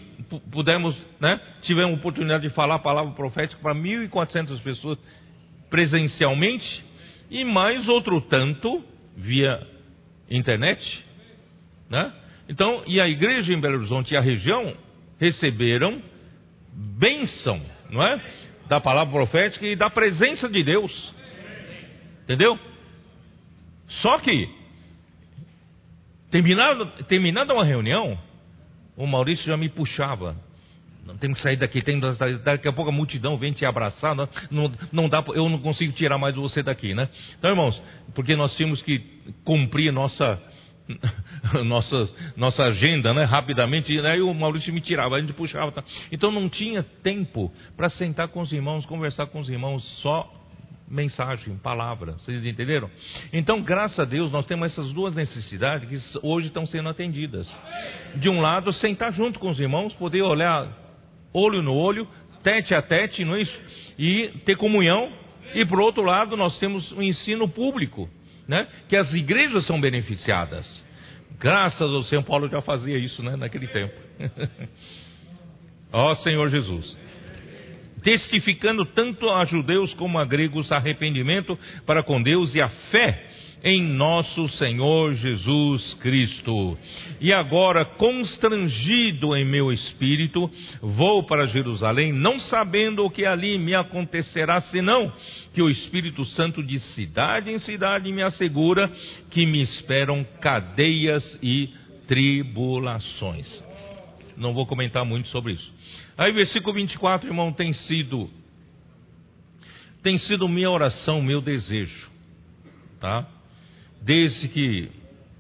pudemos, 0.52 0.96
né, 1.20 1.40
tivemos 1.64 1.98
oportunidade 1.98 2.48
de 2.48 2.54
falar 2.54 2.76
a 2.76 2.80
palavra 2.80 3.14
profética 3.14 3.60
para 3.62 3.76
1.400 3.76 4.60
pessoas 4.62 4.98
presencialmente 5.70 6.84
e 7.30 7.44
mais 7.44 7.88
outro 7.88 8.22
tanto 8.22 8.84
via 9.16 9.66
internet, 10.30 11.06
né? 11.90 12.12
Então, 12.50 12.84
e 12.86 13.00
a 13.00 13.08
igreja 13.08 13.54
em 13.54 13.60
Belo 13.60 13.78
Horizonte 13.78 14.14
e 14.14 14.18
a 14.18 14.22
região 14.22 14.76
receberam 15.20 16.02
bênção, 16.74 17.62
não 17.90 18.04
é? 18.04 18.22
Da 18.68 18.80
palavra 18.80 19.14
profética 19.14 19.66
e 19.66 19.76
da 19.76 19.90
presença 19.90 20.50
de 20.50 20.64
Deus. 20.64 21.14
Entendeu? 22.24 22.58
Só 24.02 24.18
que, 24.20 24.50
terminada, 26.34 26.86
terminada 27.08 27.54
uma 27.54 27.64
reunião, 27.64 28.18
o 28.98 29.06
Maurício 29.06 29.46
já 29.46 29.56
me 29.56 29.70
puxava. 29.70 30.36
Não 31.06 31.16
tem 31.16 31.32
que 31.32 31.40
sair 31.42 31.58
daqui, 31.58 31.82
tem, 31.84 32.00
daqui 32.44 32.68
a 32.68 32.74
pouco 32.74 32.90
a 32.90 32.94
multidão 32.94 33.38
vem 33.38 33.54
te 33.54 33.66
abraçar, 33.66 34.16
não, 34.16 34.28
não, 34.50 34.72
não 34.92 35.10
dá, 35.10 35.24
eu 35.36 35.48
não 35.48 35.60
consigo 35.60 35.94
tirar 35.94 36.18
mais 36.18 36.34
você 36.34 36.64
daqui, 36.64 36.96
né? 36.96 37.08
Então, 37.38 37.52
irmãos, 37.52 37.80
porque 38.16 38.36
nós 38.36 38.56
tínhamos 38.56 38.82
que 38.82 39.00
cumprir 39.44 39.92
nossa, 39.92 40.42
nossa, 41.66 42.10
nossa 42.36 42.64
agenda, 42.64 43.14
né? 43.14 43.26
Rapidamente, 43.26 43.96
aí 44.00 44.22
o 44.22 44.34
Maurício 44.34 44.74
me 44.74 44.82
tirava, 44.82 45.18
a 45.18 45.22
gente 45.22 45.34
puxava. 45.34 45.72
Tá? 45.72 45.84
Então 46.12 46.32
não 46.32 46.50
tinha 46.50 46.82
tempo 47.04 47.52
para 47.78 47.90
sentar 47.92 48.30
com 48.30 48.42
os 48.42 48.52
irmãos, 48.52 48.86
conversar 48.88 49.28
com 49.28 49.40
os 49.40 49.50
irmãos, 49.50 49.84
só 50.02 50.32
mensagem, 50.88 51.58
palavra. 51.58 52.14
Vocês 52.14 52.46
entenderam? 52.46 52.90
Então, 53.32 53.62
graças 53.62 54.00
a 54.00 54.06
Deus, 54.06 54.32
nós 54.32 54.46
temos 54.46 54.72
essas 54.72 54.92
duas 54.94 55.16
necessidades 55.16 55.88
que 55.90 56.20
hoje 56.22 56.48
estão 56.48 56.66
sendo 56.66 56.90
atendidas. 56.90 57.48
De 58.16 58.30
um 58.30 58.42
lado, 58.42 58.72
sentar 58.74 59.14
junto 59.14 59.40
com 59.40 59.50
os 59.50 59.60
irmãos, 59.60 59.94
poder 59.94 60.22
olhar 60.22 60.68
olho 61.34 61.62
no 61.62 61.74
olho, 61.74 62.08
tete 62.44 62.74
a 62.74 62.82
tete, 62.82 63.26
não 63.26 63.36
é 63.36 63.42
isso? 63.42 63.62
E 63.98 64.30
ter 64.46 64.56
comunhão. 64.58 65.12
E 65.56 65.66
por 65.66 65.80
outro 65.80 66.04
lado, 66.04 66.36
nós 66.36 66.58
temos 66.60 66.92
o 66.92 66.98
um 66.98 67.02
ensino 67.02 67.48
público, 67.48 68.10
né? 68.48 68.68
Que 68.90 68.96
as 68.96 69.12
igrejas 69.14 69.66
são 69.66 69.80
beneficiadas. 69.80 70.66
Graças 71.40 71.82
ao 71.82 72.04
Senhor 72.04 72.24
Paulo 72.24 72.48
já 72.48 72.62
fazia 72.62 72.98
isso, 72.98 73.22
né? 73.24 73.36
Naquele 73.36 73.68
tempo. 73.68 73.94
Ó 75.92 76.16
Senhor 76.16 76.50
Jesus 76.50 77.04
testificando 78.04 78.86
tanto 78.86 79.30
a 79.30 79.45
judeus 79.45 79.93
como 79.95 80.20
a 80.20 80.26
gregos 80.26 80.72
arrependimento 80.72 81.58
para 81.86 82.04
com 82.04 82.22
Deus 82.22 82.54
e 82.54 82.62
a 82.62 82.70
fé 82.91 83.30
em 83.64 83.82
nosso 83.82 84.49
Senhor 84.58 85.14
Jesus 85.14 85.93
Cristo. 86.01 86.78
E 87.22 87.32
agora, 87.32 87.86
constrangido 87.86 89.36
em 89.36 89.45
meu 89.45 89.72
espírito, 89.72 90.51
vou 90.82 91.24
para 91.24 91.47
Jerusalém, 91.47 92.12
não 92.12 92.39
sabendo 92.41 93.06
o 93.06 93.10
que 93.10 93.26
ali 93.26 93.58
me 93.58 93.74
acontecerá, 93.74 94.60
senão 94.64 95.12
que 95.54 95.62
o 95.62 95.70
Espírito 95.70 96.26
Santo 96.26 96.62
de 96.62 96.80
cidade 96.93 97.51
em 97.51 97.60
cidade 97.60 98.12
me 98.12 98.22
assegura 98.22 98.91
que 99.32 99.45
me 99.45 99.62
esperam 99.62 100.26
cadeias 100.41 101.24
e 101.41 101.70
tribulações. 102.06 103.73
Não 104.38 104.54
vou 104.54 104.66
comentar 104.66 105.06
muito 105.06 105.28
sobre 105.30 105.54
isso. 105.54 105.74
Aí, 106.18 106.32
versículo 106.32 106.74
24, 106.74 107.28
irmão, 107.28 107.52
tem 107.54 107.74
sido 107.74 108.30
tem 110.02 110.18
sido 110.20 110.50
minha 110.50 110.70
oração, 110.70 111.22
meu 111.22 111.40
desejo, 111.40 112.10
tá? 113.00 113.26
Desde 114.02 114.50
que 114.50 114.92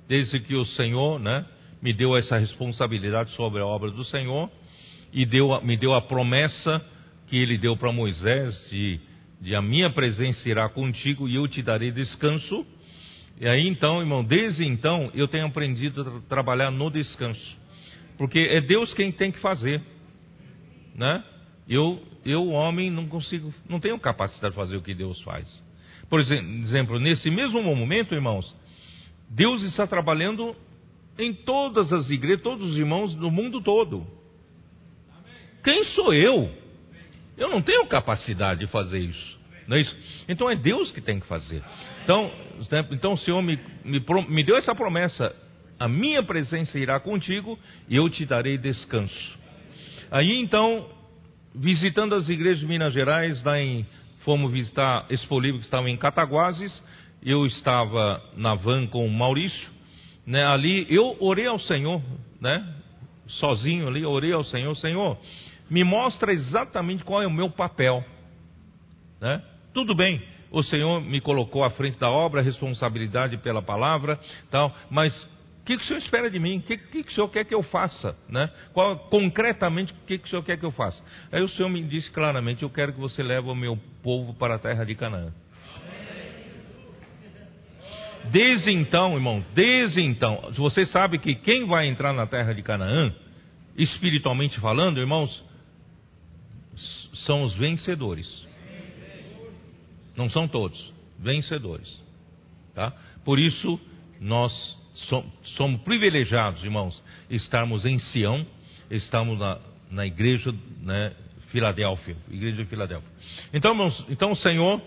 desde 0.07 0.39
que 0.39 0.55
o 0.55 0.65
Senhor, 0.65 1.19
né, 1.19 1.45
me 1.81 1.93
deu 1.93 2.15
essa 2.15 2.37
responsabilidade 2.37 3.31
sobre 3.31 3.61
a 3.61 3.65
obra 3.65 3.91
do 3.91 4.05
Senhor 4.05 4.49
e 5.11 5.25
deu, 5.25 5.61
me 5.61 5.75
deu 5.75 5.93
a 5.93 6.01
promessa 6.01 6.81
que 7.27 7.37
ele 7.37 7.57
deu 7.57 7.75
para 7.75 7.91
Moisés 7.91 8.55
de, 8.69 8.99
de 9.41 9.55
a 9.55 9.61
minha 9.61 9.89
presença 9.89 10.47
irá 10.47 10.69
contigo 10.69 11.27
e 11.27 11.35
eu 11.35 11.47
te 11.47 11.61
darei 11.61 11.91
descanso. 11.91 12.65
E 13.39 13.47
aí 13.47 13.67
então, 13.67 13.99
irmão, 13.99 14.23
desde 14.23 14.63
então 14.63 15.11
eu 15.13 15.27
tenho 15.27 15.45
aprendido 15.45 16.01
a 16.01 16.29
trabalhar 16.29 16.71
no 16.71 16.89
descanso, 16.89 17.57
porque 18.17 18.39
é 18.39 18.61
Deus 18.61 18.93
quem 18.93 19.11
tem 19.11 19.31
que 19.31 19.39
fazer 19.39 19.81
né? 20.95 21.23
Eu, 21.67 22.01
eu 22.25 22.49
homem, 22.49 22.91
não 22.91 23.07
consigo, 23.07 23.53
não 23.67 23.79
tenho 23.79 23.97
capacidade 23.99 24.53
de 24.53 24.55
fazer 24.55 24.77
o 24.77 24.81
que 24.81 24.93
Deus 24.93 25.19
faz. 25.21 25.47
Por 26.09 26.19
exemplo, 26.19 26.99
nesse 26.99 27.29
mesmo 27.29 27.61
momento, 27.63 28.13
irmãos, 28.13 28.53
Deus 29.29 29.63
está 29.63 29.87
trabalhando 29.87 30.55
em 31.17 31.33
todas 31.33 31.91
as 31.91 32.09
igrejas, 32.09 32.41
todos 32.41 32.71
os 32.71 32.77
irmãos 32.77 33.15
do 33.15 33.31
mundo 33.31 33.61
todo. 33.61 34.05
Quem 35.63 35.85
sou 35.95 36.13
eu? 36.13 36.51
Eu 37.37 37.49
não 37.49 37.61
tenho 37.61 37.85
capacidade 37.87 38.59
de 38.59 38.67
fazer 38.67 38.99
isso. 38.99 39.39
Não 39.65 39.77
é 39.77 39.81
isso? 39.81 39.95
Então 40.27 40.49
é 40.49 40.55
Deus 40.55 40.91
que 40.91 41.01
tem 41.01 41.19
que 41.19 41.25
fazer. 41.25 41.63
Então, 42.03 42.29
então 42.91 43.13
o 43.13 43.17
Senhor 43.19 43.41
me, 43.41 43.57
me, 43.85 44.03
me 44.27 44.43
deu 44.43 44.57
essa 44.57 44.75
promessa: 44.75 45.33
a 45.83 45.87
minha 45.89 46.23
presença 46.23 46.79
irá 46.79 46.97
contigo 46.97 47.59
e 47.89 47.97
eu 47.97 48.09
te 48.09 48.25
darei 48.25 48.57
descanso. 48.57 49.37
Aí 50.09 50.39
então, 50.41 50.87
visitando 51.53 52.15
as 52.15 52.29
igrejas 52.29 52.61
de 52.61 52.65
Minas 52.65 52.93
Gerais, 52.93 53.43
lá 53.43 53.59
em, 53.59 53.85
fomos 54.23 54.49
visitar 54.49 55.05
Expolivo, 55.09 55.59
que 55.59 55.65
estava 55.65 55.89
em 55.89 55.97
Cataguases, 55.97 56.71
eu 57.21 57.45
estava 57.45 58.23
na 58.37 58.55
van 58.55 58.87
com 58.87 59.05
o 59.05 59.11
Maurício, 59.11 59.69
né, 60.25 60.45
ali 60.45 60.87
eu 60.89 61.17
orei 61.19 61.47
ao 61.47 61.59
Senhor, 61.59 62.01
né, 62.39 62.65
sozinho 63.27 63.89
ali, 63.89 64.05
orei 64.05 64.31
ao 64.31 64.45
Senhor, 64.45 64.73
Senhor, 64.77 65.17
me 65.69 65.83
mostra 65.83 66.31
exatamente 66.31 67.03
qual 67.03 67.21
é 67.21 67.27
o 67.27 67.31
meu 67.31 67.49
papel, 67.49 68.05
né? 69.19 69.43
Tudo 69.73 69.93
bem, 69.93 70.21
o 70.49 70.63
Senhor 70.63 71.01
me 71.01 71.19
colocou 71.19 71.61
à 71.61 71.71
frente 71.71 71.99
da 71.99 72.09
obra, 72.09 72.41
responsabilidade 72.41 73.35
pela 73.39 73.61
palavra, 73.61 74.17
tal, 74.49 74.73
mas 74.89 75.11
o 75.63 75.65
que, 75.65 75.77
que 75.77 75.83
o 75.85 75.87
senhor 75.87 75.99
espera 75.99 76.29
de 76.29 76.37
mim? 76.39 76.57
O 76.57 76.61
que, 76.61 76.75
que, 76.75 77.03
que 77.03 77.09
o 77.09 77.15
senhor 77.15 77.29
quer 77.29 77.45
que 77.45 77.55
eu 77.55 77.63
faça? 77.63 78.17
Né? 78.27 78.51
Qual, 78.73 78.99
concretamente, 79.07 79.93
o 79.93 80.05
que, 80.05 80.17
que 80.17 80.27
o 80.27 80.29
senhor 80.29 80.43
quer 80.43 80.57
que 80.57 80.65
eu 80.65 80.73
faça? 80.73 81.01
Aí 81.31 81.41
o 81.41 81.47
senhor 81.47 81.69
me 81.69 81.81
disse 81.83 82.11
claramente: 82.11 82.63
Eu 82.63 82.69
quero 82.69 82.91
que 82.91 82.99
você 82.99 83.23
leve 83.23 83.47
o 83.47 83.55
meu 83.55 83.79
povo 84.03 84.33
para 84.33 84.55
a 84.55 84.59
terra 84.59 84.83
de 84.83 84.93
Canaã. 84.93 85.33
Desde 88.25 88.71
então, 88.71 89.13
irmão, 89.13 89.45
desde 89.55 90.01
então, 90.01 90.51
você 90.57 90.85
sabe 90.87 91.17
que 91.17 91.33
quem 91.35 91.65
vai 91.65 91.87
entrar 91.87 92.11
na 92.11 92.27
terra 92.27 92.53
de 92.53 92.61
Canaã, 92.61 93.15
espiritualmente 93.77 94.59
falando, 94.59 94.99
irmãos, 94.99 95.45
são 97.25 97.43
os 97.43 97.55
vencedores. 97.55 98.27
Não 100.17 100.29
são 100.29 100.45
todos, 100.45 100.93
vencedores. 101.17 102.03
Tá? 102.75 102.91
Por 103.23 103.39
isso, 103.39 103.79
nós 104.19 104.51
somos 105.55 105.81
privilegiados, 105.81 106.63
irmãos, 106.63 107.01
estarmos 107.29 107.85
em 107.85 107.99
Sião, 107.99 108.45
estamos 108.89 109.39
na, 109.39 109.59
na 109.91 110.05
igreja, 110.05 110.53
né, 110.81 111.13
Filadélfia, 111.49 112.15
igreja 112.31 112.57
de 112.57 112.65
Filadélfia. 112.65 113.09
Então, 113.53 113.71
irmãos, 113.71 114.05
então 114.09 114.31
o 114.31 114.35
Senhor, 114.37 114.81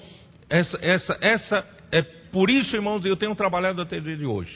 essa, 0.49 0.79
essa, 0.83 1.19
essa, 1.21 1.67
é 1.93 2.03
por 2.03 2.51
isso, 2.51 2.75
irmãos, 2.75 3.05
eu 3.05 3.17
tenho 3.17 3.35
trabalhado 3.35 3.81
até 3.81 3.99
o 3.99 4.01
dia 4.01 4.17
de 4.17 4.27
hoje. 4.27 4.55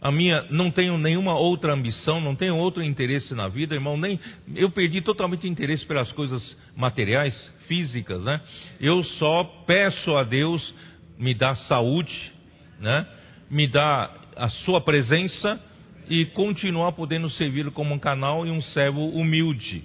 A 0.00 0.12
minha, 0.12 0.46
não 0.50 0.70
tenho 0.70 0.96
nenhuma 0.96 1.36
outra 1.36 1.74
ambição, 1.74 2.20
não 2.20 2.36
tenho 2.36 2.56
outro 2.56 2.82
interesse 2.82 3.34
na 3.34 3.48
vida, 3.48 3.74
irmão, 3.74 3.96
nem, 3.96 4.18
eu 4.54 4.70
perdi 4.70 5.00
totalmente 5.00 5.48
interesse 5.48 5.84
pelas 5.84 6.10
coisas 6.12 6.40
materiais, 6.76 7.34
físicas, 7.68 8.22
né? 8.24 8.40
Eu 8.80 9.04
só 9.04 9.44
peço 9.66 10.16
a 10.16 10.24
Deus 10.24 10.74
me 11.18 11.34
dar 11.34 11.54
saúde, 11.68 12.32
né? 12.80 13.06
Me 13.50 13.68
dá 13.68 14.10
a 14.38 14.48
sua 14.48 14.80
presença 14.80 15.60
e 16.08 16.24
continuar 16.26 16.92
podendo 16.92 17.28
servi-lo 17.30 17.70
como 17.72 17.94
um 17.94 17.98
canal 17.98 18.46
e 18.46 18.50
um 18.50 18.62
servo 18.62 19.08
humilde. 19.08 19.84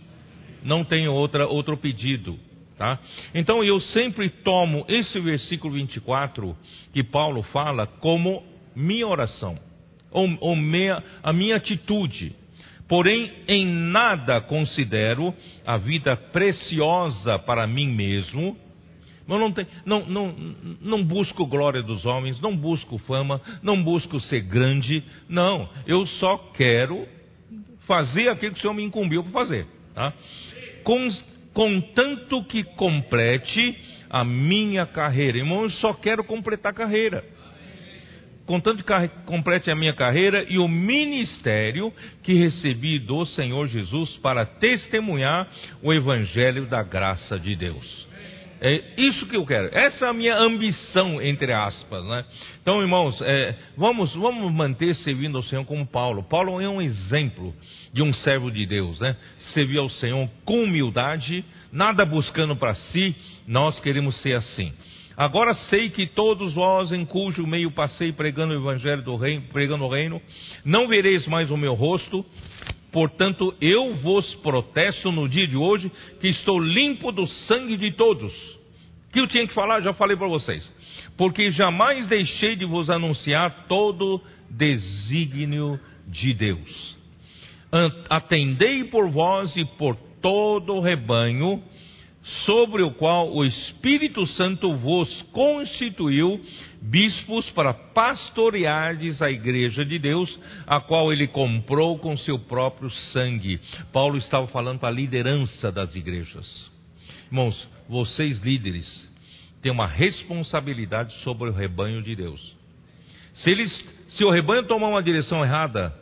Não 0.63 0.83
tenho 0.85 1.11
outra, 1.11 1.47
outro 1.47 1.75
pedido. 1.75 2.37
Tá? 2.77 2.99
Então 3.35 3.63
eu 3.63 3.79
sempre 3.79 4.29
tomo 4.29 4.85
esse 4.87 5.19
versículo 5.19 5.73
24 5.73 6.55
que 6.91 7.03
Paulo 7.03 7.43
fala 7.43 7.85
como 7.85 8.43
minha 8.75 9.07
oração, 9.07 9.57
ou, 10.11 10.27
ou 10.39 10.55
minha, 10.55 11.03
a 11.21 11.31
minha 11.31 11.57
atitude. 11.57 12.35
Porém, 12.87 13.31
em 13.47 13.65
nada 13.65 14.41
considero 14.41 15.33
a 15.65 15.77
vida 15.77 16.15
preciosa 16.15 17.39
para 17.39 17.65
mim 17.67 17.87
mesmo, 17.87 18.57
eu 19.27 19.39
não, 19.39 19.51
tenho, 19.51 19.67
não, 19.85 20.05
não, 20.05 20.35
não 20.81 21.03
busco 21.03 21.45
glória 21.45 21.81
dos 21.81 22.05
homens, 22.05 22.39
não 22.41 22.55
busco 22.55 22.97
fama, 22.99 23.41
não 23.61 23.81
busco 23.81 24.19
ser 24.21 24.41
grande. 24.41 25.03
Não, 25.29 25.69
eu 25.87 26.05
só 26.05 26.37
quero 26.55 27.07
fazer 27.87 28.29
aquilo 28.29 28.53
que 28.53 28.59
o 28.59 28.61
Senhor 28.61 28.73
me 28.73 28.83
incumbiu 28.83 29.23
para 29.23 29.31
fazer. 29.31 29.67
Tá? 29.93 30.13
contanto 31.53 32.43
que 32.45 32.63
complete 32.63 33.77
a 34.09 34.23
minha 34.23 34.85
carreira. 34.85 35.37
Irmão, 35.37 35.63
eu 35.63 35.69
só 35.71 35.93
quero 35.93 36.23
completar 36.23 36.71
a 36.71 36.75
carreira. 36.75 37.23
Contanto 38.45 38.83
que 38.83 39.07
complete 39.25 39.71
a 39.71 39.75
minha 39.75 39.93
carreira 39.93 40.45
e 40.49 40.57
o 40.57 40.67
ministério 40.67 41.93
que 42.23 42.33
recebi 42.33 42.99
do 42.99 43.25
Senhor 43.27 43.67
Jesus 43.67 44.17
para 44.17 44.45
testemunhar 44.45 45.47
o 45.81 45.93
evangelho 45.93 46.65
da 46.65 46.83
graça 46.83 47.39
de 47.39 47.55
Deus. 47.55 48.07
É 48.65 48.81
isso 48.95 49.25
que 49.25 49.35
eu 49.35 49.45
quero. 49.45 49.67
Essa 49.77 50.05
é 50.05 50.09
a 50.09 50.13
minha 50.13 50.37
ambição, 50.37 51.21
entre 51.21 51.51
aspas. 51.51 52.01
Né? 52.05 52.23
Então, 52.61 52.81
irmãos, 52.81 53.19
é, 53.21 53.55
vamos, 53.75 54.15
vamos 54.15 54.53
manter 54.53 54.95
servindo 54.95 55.37
ao 55.37 55.43
Senhor 55.43 55.65
como 55.65 55.85
Paulo. 55.85 56.23
Paulo 56.23 56.61
é 56.61 56.69
um 56.69 56.81
exemplo 56.81 57.53
de 57.91 58.01
um 58.01 58.13
servo 58.13 58.49
de 58.49 58.65
Deus. 58.65 58.97
Né? 59.01 59.17
Servir 59.53 59.79
ao 59.79 59.89
Senhor 59.89 60.29
com 60.45 60.63
humildade, 60.63 61.43
nada 61.73 62.05
buscando 62.05 62.55
para 62.55 62.73
si. 62.73 63.13
Nós 63.45 63.77
queremos 63.81 64.15
ser 64.21 64.37
assim. 64.37 64.71
Agora 65.17 65.53
sei 65.69 65.89
que 65.89 66.07
todos 66.07 66.53
vós, 66.53 66.89
em 66.93 67.03
cujo 67.03 67.45
meio 67.45 67.69
passei 67.69 68.13
pregando 68.13 68.53
o 68.53 68.57
evangelho 68.57 69.03
do 69.03 69.17
reino, 69.17 69.43
pregando 69.51 69.83
o 69.83 69.89
reino, 69.89 70.21
não 70.63 70.87
vereis 70.87 71.27
mais 71.27 71.51
o 71.51 71.57
meu 71.57 71.73
rosto, 71.73 72.25
Portanto, 72.93 73.55
eu 73.59 73.95
vos 73.95 74.35
protesto 74.35 75.11
no 75.11 75.27
dia 75.27 75.47
de 75.47 75.57
hoje 75.57 75.91
que 76.21 76.27
estou 76.27 76.59
limpo 76.59 77.11
do 77.11 77.25
sangue 77.47 77.75
de 77.75 77.91
todos. 77.93 78.31
Que 79.11 79.19
eu 79.19 79.27
tinha 79.27 79.47
que 79.47 79.53
falar, 79.53 79.81
já 79.81 79.93
falei 79.93 80.15
para 80.15 80.27
vocês. 80.27 80.63
Porque 81.17 81.51
jamais 81.51 82.07
deixei 82.07 82.55
de 82.55 82.65
vos 82.65 82.91
anunciar 82.91 83.65
todo 83.67 84.21
desígnio 84.47 85.79
de 86.07 86.35
Deus. 86.35 86.97
Atendei 88.07 88.83
por 88.83 89.09
vós 89.09 89.51
e 89.57 89.65
por 89.65 89.95
todo 90.21 90.75
o 90.75 90.79
rebanho 90.79 91.63
sobre 92.45 92.81
o 92.81 92.91
qual 92.91 93.33
o 93.33 93.43
Espírito 93.45 94.25
Santo 94.27 94.75
vos 94.75 95.09
constituiu 95.33 96.39
bispos 96.81 97.49
para 97.51 97.73
pastoreardes 97.73 99.21
a 99.21 99.29
igreja 99.29 99.85
de 99.85 99.99
Deus, 99.99 100.29
a 100.65 100.79
qual 100.79 101.11
ele 101.11 101.27
comprou 101.27 101.97
com 101.99 102.17
seu 102.17 102.39
próprio 102.39 102.89
sangue. 103.11 103.59
Paulo 103.91 104.17
estava 104.17 104.47
falando 104.47 104.79
para 104.79 104.89
a 104.89 104.93
liderança 104.93 105.71
das 105.71 105.95
igrejas. 105.95 106.71
Irmãos, 107.27 107.67
vocês 107.89 108.39
líderes 108.39 108.87
têm 109.61 109.71
uma 109.71 109.87
responsabilidade 109.87 111.13
sobre 111.23 111.49
o 111.49 111.53
rebanho 111.53 112.01
de 112.01 112.15
Deus. 112.15 112.55
Se, 113.35 113.49
eles, 113.49 113.71
se 114.09 114.23
o 114.23 114.29
rebanho 114.29 114.67
tomar 114.67 114.87
uma 114.87 115.03
direção 115.03 115.43
errada, 115.43 115.93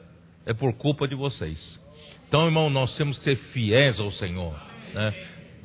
é 0.46 0.54
por 0.54 0.74
culpa 0.74 1.08
de 1.08 1.16
vocês. 1.16 1.60
Então, 2.28 2.46
irmão, 2.46 2.70
nós 2.70 2.96
temos 2.96 3.18
que 3.20 3.24
ser 3.24 3.36
fiéis 3.54 4.00
ao 4.00 4.12
Senhor. 4.14 4.54
Né? 4.94 5.14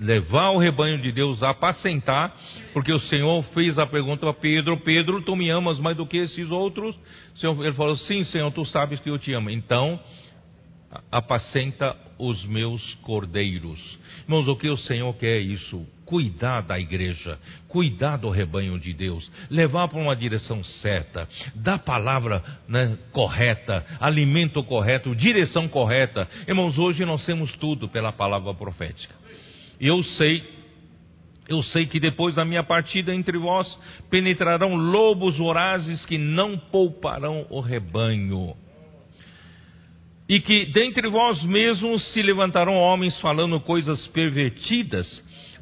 Levar 0.01 0.51
o 0.51 0.59
rebanho 0.59 0.99
de 0.99 1.13
Deus 1.13 1.43
a 1.43 1.51
apacentar, 1.51 2.35
porque 2.73 2.93
o 2.93 3.01
Senhor 3.01 3.43
fez 3.55 3.79
a 3.79 3.87
pergunta 3.87 4.29
a 4.29 4.35
Pedro: 4.35 4.77
Pedro, 4.79 5.23
tu 5.23 5.35
me 5.37 5.49
amas 5.51 5.79
mais 5.79 5.97
do 5.97 6.07
que 6.07 6.17
esses 6.17 6.51
outros? 6.51 6.99
Ele 7.43 7.73
falou: 7.73 7.97
Sim, 7.99 8.25
Senhor, 8.25 8.51
tu 8.53 8.65
sabes 8.67 9.01
que 9.01 9.11
eu 9.11 9.19
te 9.19 9.33
amo. 9.33 9.51
Então, 9.51 10.01
apacenta 11.11 11.97
os 12.19 12.45
meus 12.45 12.83
cordeiros. 13.03 13.79
Irmãos, 14.23 14.49
o 14.49 14.57
que 14.57 14.69
o 14.69 14.77
Senhor 14.79 15.13
quer 15.15 15.39
é 15.39 15.41
isso: 15.41 15.87
cuidar 16.05 16.63
da 16.63 16.79
igreja, 16.79 17.39
cuidar 17.69 18.17
do 18.17 18.31
rebanho 18.31 18.79
de 18.79 18.93
Deus, 18.93 19.31
levar 19.51 19.89
para 19.89 19.99
uma 19.99 20.17
direção 20.17 20.63
certa, 20.83 21.29
dar 21.55 21.79
palavra 21.79 22.43
né, 22.69 22.97
correta, 23.13 23.85
alimento 24.01 24.63
correto, 24.65 25.15
direção 25.15 25.69
correta. 25.69 26.29
Irmãos, 26.47 26.79
hoje 26.79 27.05
nós 27.05 27.25
temos 27.25 27.53
tudo 27.57 27.89
pela 27.89 28.13
palavra 28.13 28.55
profética. 28.55 29.15
Eu 29.81 30.03
sei, 30.03 30.43
eu 31.49 31.63
sei 31.65 31.87
que 31.87 32.01
depois 32.01 32.35
da 32.35 32.45
minha 32.45 32.63
partida 32.63 33.15
entre 33.15 33.39
vós 33.39 33.67
penetrarão 34.11 34.75
lobos 34.75 35.37
vorazes 35.37 36.05
que 36.07 36.19
não 36.19 36.59
pouparão 36.59 37.47
o 37.51 37.61
rebanho. 37.61 38.55
E 40.29 40.41
que 40.41 40.67
dentre 40.67 41.09
vós 41.09 41.43
mesmos 41.45 42.03
se 42.13 42.21
levantarão 42.23 42.75
homens 42.75 43.19
falando 43.21 43.61
coisas 43.61 44.05
pervertidas 44.09 45.07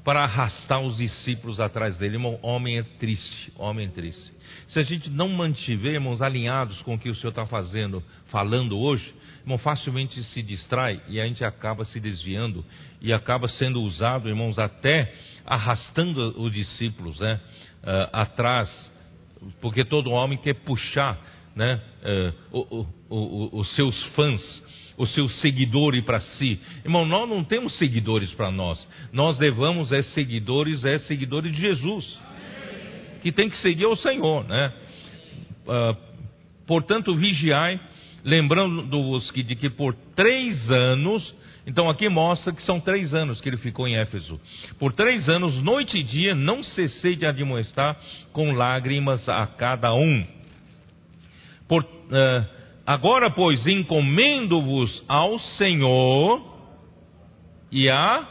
para 0.05 0.23
arrastar 0.23 0.81
os 0.81 0.99
discípulos 0.99 1.59
atrás 1.59 1.97
dele. 1.97 2.17
Irmão, 2.17 2.39
homem 2.43 2.79
é 2.79 2.83
triste, 2.83 3.53
homem 3.57 3.87
é 3.87 3.91
triste. 3.91 4.33
Se 4.69 4.79
a 4.79 4.83
gente 4.83 5.09
não 5.09 5.29
mantiver, 5.29 5.95
irmãos, 5.95 6.21
alinhados 6.21 6.81
com 6.83 6.95
o 6.95 6.99
que 6.99 7.09
o 7.09 7.15
Senhor 7.15 7.31
está 7.31 7.47
fazendo, 7.47 8.03
falando 8.27 8.79
hoje, 8.79 9.15
irmão, 9.41 9.57
facilmente 9.59 10.23
se 10.25 10.43
distrai 10.43 11.01
e 11.09 11.21
a 11.21 11.27
gente 11.27 11.43
acaba 11.43 11.85
se 11.87 11.99
desviando 11.99 12.65
e 13.01 13.13
acaba 13.13 13.49
sendo 13.49 13.81
usado, 13.83 14.29
irmãos, 14.29 14.59
até 14.59 15.13
arrastando 15.47 16.41
os 16.41 16.53
discípulos 16.53 17.19
né, 17.19 17.41
uh, 17.83 18.09
atrás, 18.13 18.71
porque 19.61 19.85
todo 19.85 20.11
homem 20.11 20.39
quer 20.39 20.55
puxar 20.55 21.19
né, 21.55 21.81
uh, 22.51 22.89
os 23.09 23.75
seus 23.75 24.03
fãs, 24.15 24.41
os 24.97 25.13
seus 25.15 25.41
seguidores 25.41 26.05
para 26.05 26.21
si. 26.21 26.61
Irmão, 26.85 27.05
nós 27.05 27.29
não 27.29 27.45
temos 27.45 27.77
seguidores 27.79 28.31
para 28.33 28.51
nós, 28.51 28.85
nós 29.13 29.39
levamos 29.39 29.93
é 29.93 30.03
seguidores, 30.15 30.85
é 30.85 30.99
seguidores 31.01 31.55
de 31.55 31.61
Jesus, 31.61 32.21
que 33.23 33.33
tem 33.33 33.49
que 33.49 33.57
seguir 33.59 33.87
o 33.87 33.97
Senhor, 33.97 34.45
né? 34.45 34.73
Uh, 35.67 35.97
portanto, 36.67 37.15
vigiai, 37.17 37.81
lembrando-vos 38.25 39.31
que, 39.31 39.43
de 39.43 39.57
que 39.57 39.71
por 39.71 39.95
três 40.15 40.71
anos 40.71 41.35
então 41.67 41.89
aqui 41.89 42.09
mostra 42.09 42.53
que 42.53 42.63
são 42.63 42.79
três 42.79 43.15
anos 43.15 43.41
que 43.41 43.49
ele 43.49 43.57
ficou 43.57 43.89
em 43.89 43.97
Éfeso. 43.97 44.39
Por 44.79 44.93
três 44.93 45.29
anos, 45.29 45.55
noite 45.63 45.97
e 45.97 46.03
dia, 46.03 46.35
não 46.35 46.63
cessei 46.63 47.17
de 47.17 47.25
admoestar 47.25 47.97
com 48.33 48.53
lágrimas 48.53 49.27
a 49.29 49.47
cada 49.47 49.95
um. 49.95 50.27
Por, 51.67 51.83
uh, 51.83 52.47
agora, 52.87 53.31
pois, 53.31 53.67
encomendo-vos 53.67 55.05
ao 55.09 55.39
Senhor 55.59 56.43
e 57.71 57.89
à 57.91 58.29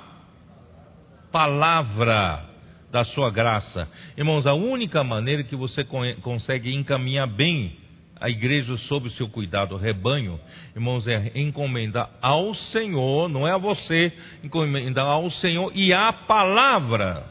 palavra 1.32 2.46
da 2.92 3.04
sua 3.06 3.32
graça. 3.32 3.90
Irmãos, 4.16 4.46
a 4.46 4.54
única 4.54 5.04
maneira 5.04 5.44
que 5.44 5.56
você 5.56 5.84
consegue 6.22 6.74
encaminhar 6.74 7.28
bem 7.28 7.76
a 8.22 8.30
igreja 8.30 8.78
sob 8.88 9.08
o 9.08 9.12
seu 9.12 9.28
cuidado, 9.28 9.76
o 9.76 9.78
rebanho, 9.78 10.40
irmãos, 10.74 11.06
é 11.08 11.32
encomendar 11.36 12.10
ao 12.22 12.54
Senhor, 12.56 13.28
não 13.28 13.46
é 13.46 13.52
a 13.52 13.58
você, 13.58 14.14
encomendar 14.44 15.06
ao 15.06 15.30
Senhor 15.32 15.72
e 15.76 15.92
à 15.92 16.14
palavra 16.14 17.26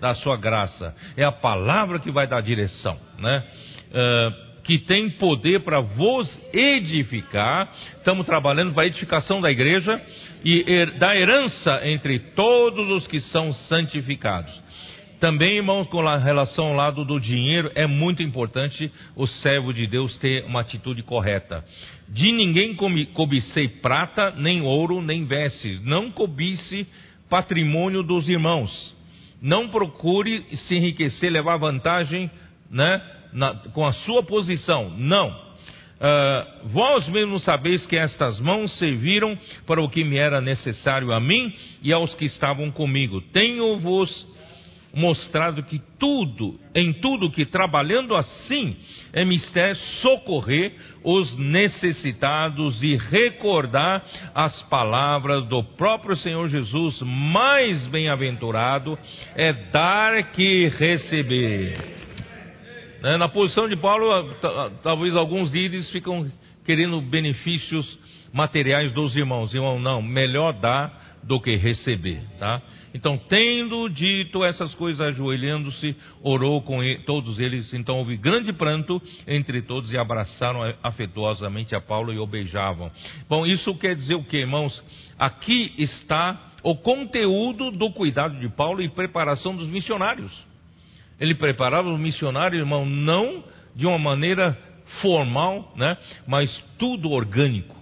da 0.00 0.14
sua 0.16 0.36
graça. 0.36 0.94
É 1.16 1.24
a 1.24 1.32
palavra 1.32 1.98
que 1.98 2.12
vai 2.12 2.28
dar 2.28 2.42
direção, 2.42 2.96
né? 3.18 3.42
Uh, 3.90 4.45
que 4.66 4.78
tem 4.78 5.08
poder 5.10 5.60
para 5.60 5.80
vos 5.80 6.28
edificar. 6.52 7.72
Estamos 7.98 8.26
trabalhando 8.26 8.74
para 8.74 8.82
a 8.82 8.86
edificação 8.86 9.40
da 9.40 9.50
igreja 9.50 10.02
e 10.44 10.86
da 10.98 11.16
herança 11.16 11.80
entre 11.84 12.18
todos 12.18 12.90
os 12.90 13.06
que 13.06 13.20
são 13.32 13.54
santificados. 13.68 14.52
Também, 15.20 15.56
irmãos, 15.56 15.86
com 15.88 16.02
relação 16.18 16.66
ao 16.66 16.74
lado 16.74 17.04
do 17.04 17.18
dinheiro, 17.18 17.70
é 17.74 17.86
muito 17.86 18.22
importante 18.22 18.92
o 19.14 19.26
servo 19.26 19.72
de 19.72 19.86
Deus 19.86 20.14
ter 20.18 20.44
uma 20.44 20.60
atitude 20.60 21.02
correta. 21.02 21.64
De 22.08 22.30
ninguém 22.32 22.76
cobicei 23.14 23.68
prata, 23.68 24.32
nem 24.36 24.60
ouro, 24.60 25.00
nem 25.00 25.24
vestes. 25.24 25.82
Não 25.82 26.10
cobice 26.10 26.86
patrimônio 27.30 28.02
dos 28.02 28.28
irmãos. 28.28 28.94
Não 29.40 29.68
procure 29.68 30.44
se 30.66 30.74
enriquecer, 30.74 31.30
levar 31.30 31.56
vantagem 31.56 32.30
né, 32.70 33.00
na, 33.36 33.54
com 33.72 33.86
a 33.86 33.92
sua 33.92 34.22
posição. 34.22 34.90
Não. 34.96 35.28
Uh, 35.28 36.68
vós 36.68 37.08
mesmos 37.08 37.42
sabeis 37.44 37.84
que 37.86 37.96
estas 37.96 38.40
mãos 38.40 38.70
serviram 38.78 39.38
para 39.66 39.80
o 39.80 39.88
que 39.88 40.04
me 40.04 40.16
era 40.16 40.40
necessário 40.40 41.12
a 41.12 41.20
mim 41.20 41.54
e 41.82 41.92
aos 41.92 42.14
que 42.14 42.24
estavam 42.24 42.70
comigo. 42.70 43.20
Tenho-vos 43.32 44.26
mostrado 44.94 45.62
que 45.62 45.78
tudo, 45.98 46.58
em 46.74 46.94
tudo 46.94 47.30
que 47.30 47.44
trabalhando 47.44 48.14
assim, 48.14 48.76
é 49.12 49.24
mistério 49.24 49.76
socorrer 50.00 50.72
os 51.04 51.36
necessitados 51.38 52.82
e 52.82 52.96
recordar 52.96 54.02
as 54.34 54.62
palavras 54.62 55.44
do 55.46 55.62
próprio 55.62 56.16
Senhor 56.16 56.48
Jesus, 56.48 56.98
mais 57.02 57.78
bem-aventurado 57.88 58.98
é 59.34 59.52
dar 59.52 60.32
que 60.32 60.68
receber. 60.78 61.95
Né, 63.06 63.16
na 63.16 63.28
posição 63.28 63.68
de 63.68 63.76
Paulo, 63.76 64.34
talvez 64.82 65.14
alguns 65.14 65.52
líderes 65.52 65.88
ficam 65.90 66.28
querendo 66.64 67.00
benefícios 67.00 67.86
materiais 68.32 68.92
dos 68.94 69.14
irmãos. 69.14 69.54
Irmão, 69.54 69.78
não, 69.78 70.02
melhor 70.02 70.54
dar 70.54 71.20
do 71.22 71.40
que 71.40 71.54
receber, 71.54 72.20
tá? 72.40 72.60
Então, 72.92 73.16
tendo 73.28 73.88
dito 73.90 74.44
essas 74.44 74.74
coisas, 74.74 75.00
ajoelhando-se, 75.00 75.94
orou 76.20 76.60
com 76.62 76.82
ele, 76.82 76.98
todos 77.04 77.38
eles. 77.38 77.72
Então, 77.74 77.98
houve 77.98 78.16
grande 78.16 78.52
pranto 78.52 79.00
entre 79.24 79.62
todos 79.62 79.92
e 79.92 79.96
abraçaram 79.96 80.62
afetuosamente 80.82 81.76
a 81.76 81.80
Paulo 81.80 82.12
e 82.12 82.18
o 82.18 82.26
beijavam. 82.26 82.90
Bom, 83.28 83.46
isso 83.46 83.72
quer 83.76 83.94
dizer 83.94 84.16
o 84.16 84.24
que, 84.24 84.38
irmãos? 84.38 84.82
Aqui 85.16 85.72
está 85.78 86.54
o 86.64 86.74
conteúdo 86.74 87.70
do 87.70 87.88
cuidado 87.92 88.40
de 88.40 88.48
Paulo 88.48 88.82
e 88.82 88.88
preparação 88.88 89.54
dos 89.54 89.68
missionários. 89.68 90.45
Ele 91.20 91.34
preparava 91.34 91.92
os 91.92 91.98
missionários, 91.98 92.60
irmão, 92.60 92.84
não 92.84 93.44
de 93.74 93.86
uma 93.86 93.98
maneira 93.98 94.56
formal, 95.00 95.72
né? 95.76 95.96
mas 96.26 96.50
tudo 96.78 97.10
orgânico. 97.10 97.74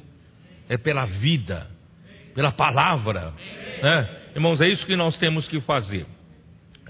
É 0.68 0.76
pela 0.76 1.04
vida, 1.04 1.68
pela 2.34 2.50
palavra. 2.50 3.34
Né? 3.82 4.20
Irmãos, 4.34 4.60
é 4.60 4.68
isso 4.68 4.86
que 4.86 4.96
nós 4.96 5.16
temos 5.18 5.46
que 5.48 5.60
fazer. 5.60 6.06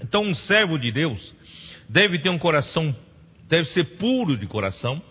Então, 0.01 0.23
um 0.23 0.35
servo 0.35 0.77
de 0.77 0.91
Deus 0.91 1.19
deve 1.89 2.19
ter 2.19 2.29
um 2.29 2.37
coração, 2.37 2.95
deve 3.49 3.69
ser 3.69 3.97
puro 3.97 4.37
de 4.37 4.47
coração, 4.47 5.01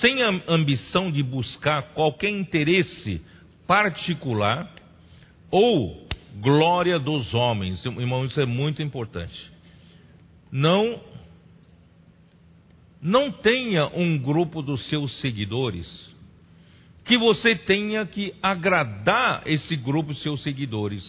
sem 0.00 0.22
a 0.22 0.42
ambição 0.48 1.10
de 1.10 1.22
buscar 1.22 1.82
qualquer 1.94 2.30
interesse 2.30 3.22
particular 3.66 4.68
ou 5.50 6.06
glória 6.40 6.98
dos 6.98 7.32
homens. 7.32 7.84
Irmão, 7.84 8.24
isso 8.24 8.40
é 8.40 8.46
muito 8.46 8.82
importante. 8.82 9.52
Não 10.52 11.00
não 13.00 13.32
tenha 13.32 13.88
um 13.88 14.16
grupo 14.16 14.62
dos 14.62 14.88
seus 14.88 15.20
seguidores 15.20 15.86
que 17.04 17.18
você 17.18 17.56
tenha 17.56 18.06
que 18.06 18.32
agradar 18.40 19.42
esse 19.44 19.74
grupo 19.74 20.14
de 20.14 20.20
seus 20.20 20.40
seguidores 20.44 21.02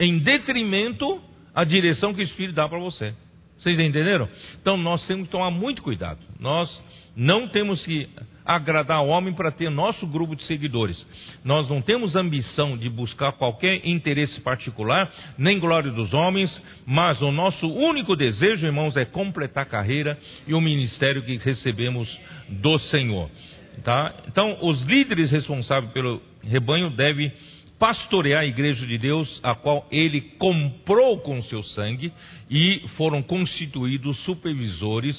em 0.00 0.18
detrimento 0.18 1.22
à 1.54 1.62
direção 1.62 2.12
que 2.12 2.20
o 2.20 2.24
Espírito 2.24 2.56
dá 2.56 2.68
para 2.68 2.80
você. 2.80 3.14
Vocês 3.58 3.78
entenderam? 3.78 4.28
Então 4.60 4.76
nós 4.76 5.04
temos 5.06 5.26
que 5.26 5.32
tomar 5.32 5.50
muito 5.50 5.82
cuidado. 5.82 6.18
Nós 6.38 6.70
não 7.16 7.48
temos 7.48 7.84
que 7.84 8.08
agradar 8.46 9.02
o 9.02 9.08
homem 9.08 9.34
para 9.34 9.50
ter 9.50 9.68
nosso 9.68 10.06
grupo 10.06 10.36
de 10.36 10.44
seguidores. 10.44 10.96
Nós 11.44 11.68
não 11.68 11.82
temos 11.82 12.14
ambição 12.14 12.78
de 12.78 12.88
buscar 12.88 13.32
qualquer 13.32 13.84
interesse 13.84 14.40
particular, 14.40 15.12
nem 15.36 15.58
glória 15.58 15.90
dos 15.90 16.14
homens, 16.14 16.50
mas 16.86 17.20
o 17.20 17.32
nosso 17.32 17.66
único 17.68 18.14
desejo, 18.14 18.64
irmãos, 18.64 18.96
é 18.96 19.04
completar 19.04 19.64
a 19.64 19.68
carreira 19.68 20.16
e 20.46 20.54
o 20.54 20.60
ministério 20.60 21.22
que 21.24 21.36
recebemos 21.36 22.08
do 22.48 22.78
Senhor. 22.78 23.28
Tá? 23.82 24.14
Então, 24.28 24.56
os 24.62 24.80
líderes 24.82 25.30
responsáveis 25.30 25.92
pelo 25.92 26.22
rebanho 26.42 26.90
devem 26.90 27.32
pastorear 27.78 28.42
a 28.42 28.46
igreja 28.46 28.84
de 28.86 28.98
Deus, 28.98 29.40
a 29.42 29.54
qual 29.54 29.86
ele 29.90 30.20
comprou 30.38 31.18
com 31.20 31.42
seu 31.44 31.62
sangue 31.62 32.12
e 32.50 32.82
foram 32.96 33.22
constituídos 33.22 34.18
supervisores 34.24 35.16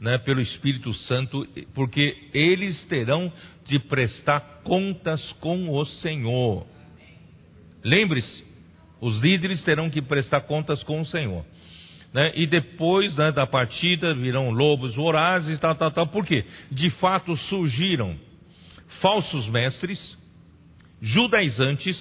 né, 0.00 0.16
pelo 0.18 0.40
Espírito 0.40 0.92
Santo, 0.94 1.46
porque 1.74 2.16
eles 2.32 2.80
terão 2.84 3.32
de 3.66 3.78
prestar 3.80 4.40
contas 4.64 5.20
com 5.40 5.70
o 5.76 5.84
Senhor. 5.84 6.66
Lembre-se, 7.84 8.44
os 9.00 9.20
líderes 9.20 9.62
terão 9.62 9.90
que 9.90 10.02
prestar 10.02 10.42
contas 10.42 10.82
com 10.84 11.00
o 11.00 11.06
Senhor. 11.06 11.44
Né? 12.12 12.32
E 12.34 12.46
depois 12.46 13.14
né, 13.16 13.30
da 13.32 13.46
partida 13.46 14.14
virão 14.14 14.50
lobos 14.50 14.94
vorazes, 14.94 15.58
tal, 15.60 15.74
tal, 15.74 15.90
tal. 15.90 16.06
Por 16.06 16.24
quê? 16.24 16.44
De 16.70 16.90
fato 16.90 17.36
surgiram 17.48 18.16
falsos 19.00 19.46
mestres, 19.48 20.17
judaizantes 21.00 21.96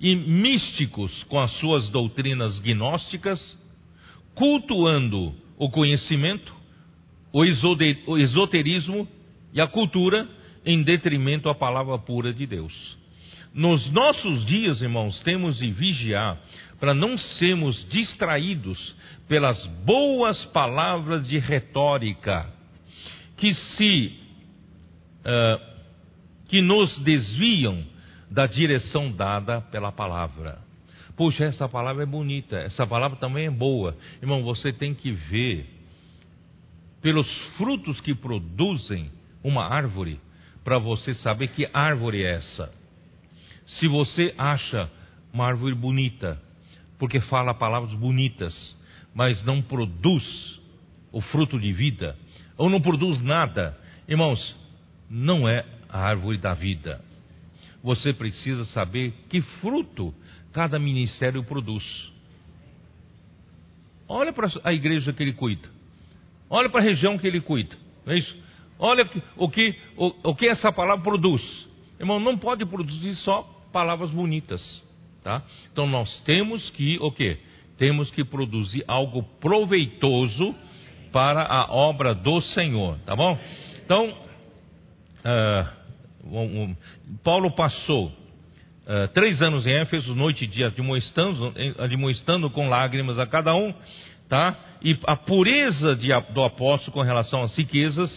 e 0.00 0.14
místicos 0.14 1.10
com 1.24 1.40
as 1.40 1.50
suas 1.58 1.88
doutrinas 1.90 2.58
gnósticas, 2.60 3.40
cultuando 4.34 5.34
o 5.56 5.68
conhecimento, 5.70 6.54
o 7.32 7.44
esoterismo 8.16 9.08
e 9.52 9.60
a 9.60 9.66
cultura 9.66 10.28
em 10.64 10.82
detrimento 10.82 11.48
à 11.48 11.54
palavra 11.54 11.98
pura 11.98 12.32
de 12.32 12.46
Deus. 12.46 12.72
Nos 13.52 13.90
nossos 13.90 14.46
dias, 14.46 14.80
irmãos, 14.80 15.18
temos 15.20 15.58
de 15.58 15.70
vigiar 15.70 16.38
para 16.78 16.94
não 16.94 17.18
sermos 17.38 17.88
distraídos 17.88 18.94
pelas 19.28 19.64
boas 19.84 20.42
palavras 20.46 21.26
de 21.26 21.38
retórica 21.38 22.52
que 23.36 23.54
se 23.54 24.14
uh, 25.20 25.68
que 26.48 26.62
nos 26.62 26.96
desviam 27.00 27.84
da 28.30 28.46
direção 28.46 29.10
dada 29.10 29.60
pela 29.60 29.90
palavra. 29.90 30.58
Puxa, 31.16 31.44
essa 31.44 31.68
palavra 31.68 32.04
é 32.04 32.06
bonita, 32.06 32.56
essa 32.58 32.86
palavra 32.86 33.16
também 33.18 33.46
é 33.46 33.50
boa. 33.50 33.96
Irmão, 34.22 34.42
você 34.42 34.72
tem 34.72 34.94
que 34.94 35.10
ver 35.10 35.66
pelos 37.02 37.28
frutos 37.56 38.00
que 38.00 38.14
produzem 38.14 39.10
uma 39.42 39.64
árvore, 39.64 40.20
para 40.64 40.78
você 40.78 41.14
saber 41.16 41.48
que 41.48 41.68
árvore 41.72 42.22
é 42.22 42.34
essa. 42.34 42.72
Se 43.78 43.88
você 43.88 44.34
acha 44.36 44.90
uma 45.32 45.46
árvore 45.46 45.74
bonita, 45.74 46.40
porque 46.98 47.20
fala 47.22 47.54
palavras 47.54 47.92
bonitas, 47.94 48.54
mas 49.14 49.42
não 49.44 49.62
produz 49.62 50.60
o 51.12 51.20
fruto 51.20 51.58
de 51.58 51.72
vida, 51.72 52.16
ou 52.56 52.68
não 52.68 52.80
produz 52.80 53.20
nada, 53.22 53.78
irmãos, 54.08 54.56
não 55.08 55.48
é 55.48 55.64
a 55.88 56.00
árvore 56.00 56.38
da 56.38 56.54
vida. 56.54 57.00
Você 57.88 58.12
precisa 58.12 58.66
saber 58.66 59.14
que 59.30 59.40
fruto 59.62 60.14
cada 60.52 60.78
ministério 60.78 61.42
produz. 61.42 61.82
Olha 64.06 64.30
para 64.30 64.46
a 64.62 64.74
igreja 64.74 65.10
que 65.10 65.22
ele 65.22 65.32
cuida. 65.32 65.66
Olha 66.50 66.68
para 66.68 66.82
a 66.82 66.84
região 66.84 67.16
que 67.16 67.26
ele 67.26 67.40
cuida. 67.40 67.74
Não 68.04 68.12
é 68.12 68.18
isso? 68.18 68.36
Olha 68.78 69.08
o 69.38 69.48
que, 69.48 69.74
o, 69.96 70.14
o 70.22 70.34
que 70.34 70.48
essa 70.48 70.70
palavra 70.70 71.02
produz. 71.02 71.42
Irmão, 71.98 72.20
não 72.20 72.36
pode 72.36 72.62
produzir 72.66 73.14
só 73.24 73.40
palavras 73.72 74.10
bonitas. 74.10 74.60
Tá? 75.24 75.42
Então 75.72 75.86
nós 75.86 76.14
temos 76.26 76.68
que 76.72 76.98
o 77.00 77.10
quê? 77.10 77.38
Temos 77.78 78.10
que 78.10 78.22
produzir 78.22 78.84
algo 78.86 79.22
proveitoso 79.40 80.54
para 81.10 81.42
a 81.42 81.72
obra 81.72 82.14
do 82.14 82.38
Senhor, 82.52 82.98
tá 83.06 83.16
bom? 83.16 83.38
Então, 83.82 84.10
uh, 84.10 85.77
um, 86.24 86.76
Paulo 87.22 87.50
passou 87.52 88.06
uh, 88.06 89.08
três 89.14 89.40
anos 89.40 89.66
em 89.66 89.72
Éfeso, 89.72 90.14
noite 90.14 90.44
e 90.44 90.46
dia, 90.46 90.66
admoestando, 90.68 91.52
admoestando 91.78 92.50
com 92.50 92.68
lágrimas 92.68 93.18
a 93.18 93.26
cada 93.26 93.54
um, 93.54 93.72
tá? 94.28 94.56
E 94.82 94.98
a 95.04 95.16
pureza 95.16 95.96
de, 95.96 96.08
do 96.32 96.42
apóstolo 96.42 96.92
com 96.92 97.02
relação 97.02 97.42
às 97.42 97.54
riquezas 97.56 98.10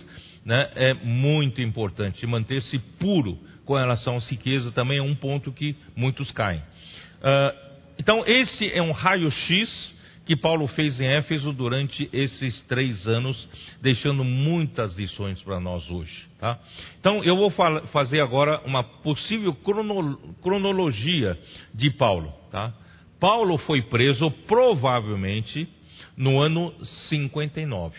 né, 0.45 0.69
é 0.75 0.93
muito 0.93 1.61
importante. 1.61 2.25
Manter-se 2.25 2.77
puro 2.99 3.37
com 3.65 3.75
relação 3.75 4.17
às 4.17 4.27
riquezas 4.27 4.73
também 4.73 4.97
é 4.97 5.01
um 5.01 5.15
ponto 5.15 5.51
que 5.51 5.75
muitos 5.95 6.29
caem. 6.31 6.59
Uh, 6.59 7.71
então, 7.99 8.23
esse 8.25 8.71
é 8.71 8.81
um 8.81 8.91
raio-x 8.91 9.91
que 10.25 10.35
Paulo 10.35 10.67
fez 10.67 10.99
em 10.99 11.07
Éfeso 11.07 11.51
durante 11.51 12.09
esses 12.13 12.61
três 12.61 13.05
anos, 13.07 13.49
deixando 13.81 14.23
muitas 14.23 14.95
lições 14.95 15.41
para 15.41 15.59
nós 15.59 15.89
hoje. 15.89 16.27
Tá? 16.39 16.59
Então, 16.99 17.23
eu 17.23 17.35
vou 17.35 17.51
fazer 17.91 18.21
agora 18.21 18.61
uma 18.65 18.83
possível 18.83 19.53
crono 19.55 20.17
cronologia 20.41 21.37
de 21.73 21.89
Paulo. 21.91 22.31
Tá? 22.51 22.73
Paulo 23.19 23.57
foi 23.59 23.81
preso 23.83 24.29
provavelmente 24.47 25.67
no 26.15 26.39
ano 26.39 26.73
59. 27.09 27.95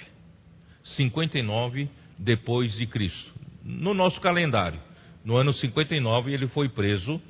59 0.96 1.88
depois 2.18 2.72
de 2.76 2.86
Cristo. 2.86 3.32
No 3.64 3.94
nosso 3.94 4.20
calendário, 4.20 4.78
no 5.24 5.36
ano 5.36 5.52
59 5.54 6.32
ele 6.32 6.48
foi 6.48 6.68
preso 6.68 7.20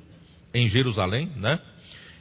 em 0.53 0.69
Jerusalém, 0.69 1.27
né? 1.35 1.59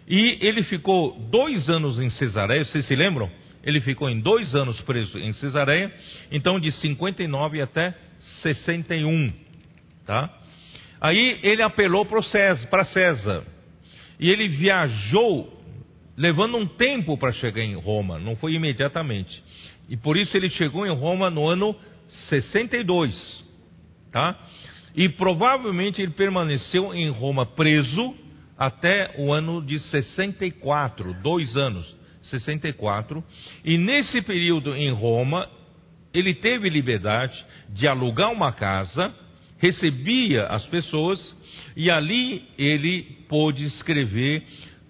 E 0.07 0.39
ele 0.41 0.63
ficou 0.65 1.19
dois 1.31 1.69
anos 1.69 1.99
em 1.99 2.11
Cesareia, 2.11 2.65
vocês 2.65 2.87
se 2.87 2.95
lembram? 2.95 3.31
Ele 3.63 3.81
ficou 3.81 4.11
em 4.11 4.21
dois 4.21 4.55
anos 4.55 4.81
preso 4.81 5.19
em 5.19 5.33
Cesareia, 5.35 5.93
então 6.31 6.59
de 6.59 6.73
59 6.73 7.61
até 7.61 7.95
61, 8.43 9.33
tá? 10.05 10.29
Aí 11.01 11.39
ele 11.43 11.63
apelou 11.63 12.05
para 12.05 12.23
César, 12.23 12.85
César, 12.93 13.45
e 14.19 14.29
ele 14.31 14.49
viajou 14.49 15.61
levando 16.17 16.57
um 16.57 16.67
tempo 16.67 17.17
para 17.17 17.33
chegar 17.33 17.63
em 17.63 17.75
Roma, 17.75 18.19
não 18.19 18.37
foi 18.37 18.55
imediatamente. 18.55 19.43
E 19.89 19.97
por 19.97 20.17
isso 20.17 20.37
ele 20.37 20.51
chegou 20.51 20.87
em 20.87 20.95
Roma 20.95 21.31
no 21.31 21.49
ano 21.49 21.75
62, 22.29 23.13
tá? 24.13 24.39
E 24.95 25.09
provavelmente 25.09 26.03
ele 26.03 26.13
permaneceu 26.13 26.95
em 26.95 27.09
Roma 27.11 27.47
preso 27.47 28.15
até 28.63 29.17
o 29.19 29.33
ano 29.33 29.61
de 29.61 29.77
64, 29.91 31.15
dois 31.15 31.57
anos, 31.57 31.85
64. 32.31 33.25
E 33.65 33.77
nesse 33.77 34.23
período 34.23 34.77
em 34.77 34.93
Roma, 34.93 35.49
ele 36.15 36.33
teve 36.33 36.71
liberdade 36.71 37.35
de 37.71 37.89
alugar 37.89 38.31
uma 38.31 38.53
casa, 38.53 39.13
recebia 39.59 40.47
as 40.47 40.65
pessoas 40.67 41.19
e 41.77 41.91
ali 41.91 42.45
ele 42.57 43.03
pôde 43.29 43.65
escrever 43.65 44.45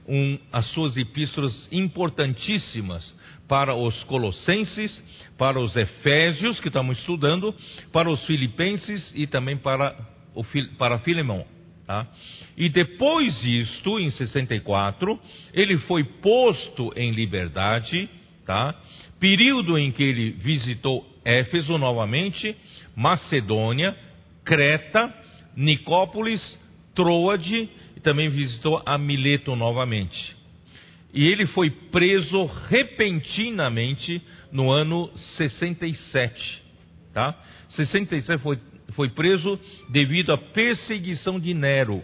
um, 0.06 0.38
as 0.52 0.66
suas 0.72 0.94
epístolas 0.98 1.68
importantíssimas 1.72 3.02
para 3.48 3.74
os 3.74 4.04
Colossenses, 4.04 5.02
para 5.38 5.58
os 5.58 5.74
Efésios, 5.74 6.60
que 6.60 6.68
estamos 6.68 6.98
estudando, 6.98 7.54
para 7.90 8.10
os 8.10 8.22
Filipenses 8.26 9.10
e 9.14 9.26
também 9.26 9.56
para, 9.56 9.96
o, 10.34 10.44
para 10.76 10.98
Filemão. 10.98 11.46
Tá? 11.86 12.06
E 12.56 12.68
depois 12.68 13.40
disto, 13.40 13.98
em 13.98 14.10
64, 14.12 15.18
ele 15.52 15.78
foi 15.78 16.04
posto 16.04 16.92
em 16.96 17.10
liberdade, 17.10 18.08
tá? 18.46 18.74
período 19.18 19.78
em 19.78 19.92
que 19.92 20.02
ele 20.02 20.30
visitou 20.30 21.06
Éfeso 21.24 21.78
novamente, 21.78 22.56
Macedônia, 22.96 23.96
Creta, 24.44 25.14
Nicópolis, 25.56 26.40
Troade 26.94 27.68
e 27.96 28.00
também 28.00 28.28
visitou 28.28 28.82
a 28.84 28.98
Mileto 28.98 29.54
novamente. 29.54 30.36
E 31.14 31.26
ele 31.26 31.46
foi 31.46 31.70
preso 31.70 32.46
repentinamente 32.68 34.20
no 34.50 34.70
ano 34.70 35.10
67, 35.36 36.62
tá? 37.14 37.36
67 37.76 38.42
foi, 38.42 38.58
foi 38.92 39.08
preso 39.10 39.58
devido 39.90 40.32
à 40.32 40.38
perseguição 40.38 41.38
de 41.38 41.54
Nero. 41.54 42.02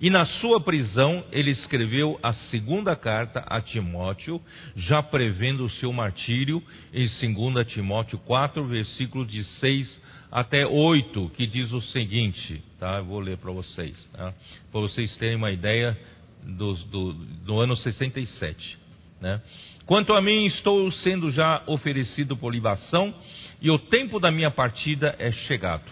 E 0.00 0.10
na 0.10 0.24
sua 0.24 0.60
prisão 0.60 1.24
ele 1.32 1.50
escreveu 1.50 2.18
a 2.22 2.32
segunda 2.50 2.94
carta 2.94 3.40
a 3.40 3.60
Timóteo, 3.60 4.40
já 4.76 5.02
prevendo 5.02 5.64
o 5.64 5.70
seu 5.70 5.92
martírio, 5.92 6.62
em 6.94 7.08
2 7.34 7.66
Timóteo 7.66 8.18
4, 8.20 8.64
versículos 8.64 9.28
de 9.28 9.42
6 9.42 10.00
até 10.30 10.66
8, 10.66 11.32
que 11.36 11.46
diz 11.46 11.72
o 11.72 11.80
seguinte, 11.80 12.62
tá? 12.78 12.98
Eu 12.98 13.06
vou 13.06 13.18
ler 13.18 13.38
para 13.38 13.50
vocês, 13.50 13.96
tá? 14.12 14.32
para 14.70 14.80
vocês 14.80 15.16
terem 15.16 15.36
uma 15.36 15.50
ideia 15.50 15.98
do, 16.44 16.74
do, 16.74 17.12
do 17.12 17.60
ano 17.60 17.76
67. 17.76 18.78
Né? 19.20 19.40
Quanto 19.88 20.12
a 20.12 20.20
mim, 20.20 20.44
estou 20.44 20.92
sendo 20.92 21.30
já 21.30 21.62
oferecido 21.66 22.36
por 22.36 22.52
libação, 22.52 23.14
e 23.58 23.70
o 23.70 23.78
tempo 23.78 24.20
da 24.20 24.30
minha 24.30 24.50
partida 24.50 25.16
é 25.18 25.32
chegado. 25.32 25.90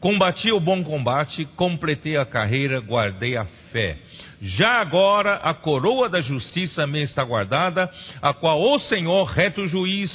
Combati 0.00 0.50
o 0.50 0.58
bom 0.58 0.82
combate, 0.82 1.44
completei 1.54 2.16
a 2.16 2.24
carreira, 2.24 2.80
guardei 2.80 3.36
a 3.36 3.44
fé. 3.70 3.98
Já 4.40 4.80
agora 4.80 5.34
a 5.42 5.52
coroa 5.52 6.08
da 6.08 6.22
justiça 6.22 6.86
me 6.86 7.02
está 7.02 7.22
guardada, 7.22 7.92
a 8.22 8.32
qual 8.32 8.62
o 8.62 8.78
Senhor, 8.78 9.24
reto 9.24 9.68
juiz, 9.68 10.10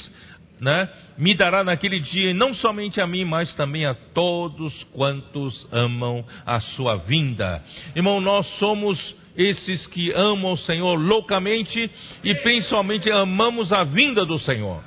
né, 0.60 0.88
me 1.16 1.36
dará 1.36 1.62
naquele 1.62 2.00
dia, 2.00 2.32
e 2.32 2.34
não 2.34 2.52
somente 2.54 3.00
a 3.00 3.06
mim, 3.06 3.24
mas 3.24 3.54
também 3.54 3.86
a 3.86 3.94
todos 3.94 4.74
quantos 4.92 5.68
amam 5.70 6.26
a 6.44 6.58
sua 6.58 6.96
vinda. 6.96 7.62
Irmão, 7.94 8.20
nós 8.20 8.44
somos 8.58 8.98
esses 9.36 9.86
que 9.88 10.12
amam 10.12 10.52
o 10.52 10.58
Senhor 10.58 10.94
loucamente 10.94 11.90
e 12.22 12.34
principalmente 12.36 13.10
amamos 13.10 13.72
a 13.72 13.84
vinda 13.84 14.24
do 14.24 14.38
Senhor. 14.40 14.82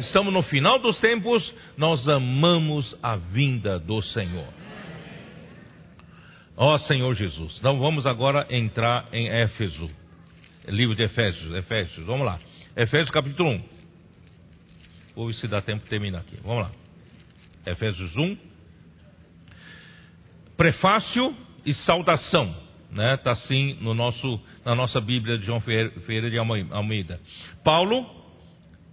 Estamos 0.00 0.32
no 0.32 0.42
final 0.42 0.78
dos 0.78 0.98
tempos, 0.98 1.52
nós 1.76 2.08
amamos 2.08 2.96
a 3.02 3.16
vinda 3.16 3.78
do 3.78 4.00
Senhor. 4.02 4.46
Ó 6.56 6.74
oh, 6.74 6.78
Senhor 6.80 7.14
Jesus. 7.14 7.56
Então 7.58 7.78
vamos 7.78 8.06
agora 8.06 8.46
entrar 8.50 9.08
em 9.12 9.28
Éfeso. 9.28 9.88
Livro 10.66 10.94
de 10.94 11.04
Efésios, 11.04 11.54
Efésios, 11.54 12.04
vamos 12.04 12.26
lá. 12.26 12.38
Efésios 12.76 13.10
capítulo 13.10 13.50
1. 13.50 13.62
Vou 15.14 15.26
ver 15.28 15.34
se 15.34 15.48
dá 15.48 15.60
tempo 15.62 15.86
terminar 15.88 16.20
aqui. 16.20 16.36
Vamos 16.42 16.64
lá. 16.64 16.70
Efésios 17.66 18.14
1. 18.16 18.36
Prefácio 20.56 21.34
e 21.64 21.74
saudação. 21.74 22.67
Né? 22.90 23.14
Está 23.14 23.32
assim 23.32 23.76
no 23.80 23.94
nosso, 23.94 24.40
na 24.64 24.74
nossa 24.74 25.00
Bíblia 25.00 25.38
de 25.38 25.46
João 25.46 25.60
Ferreira 25.60 26.30
de 26.30 26.38
Almeida. 26.38 27.20
Paulo, 27.62 28.06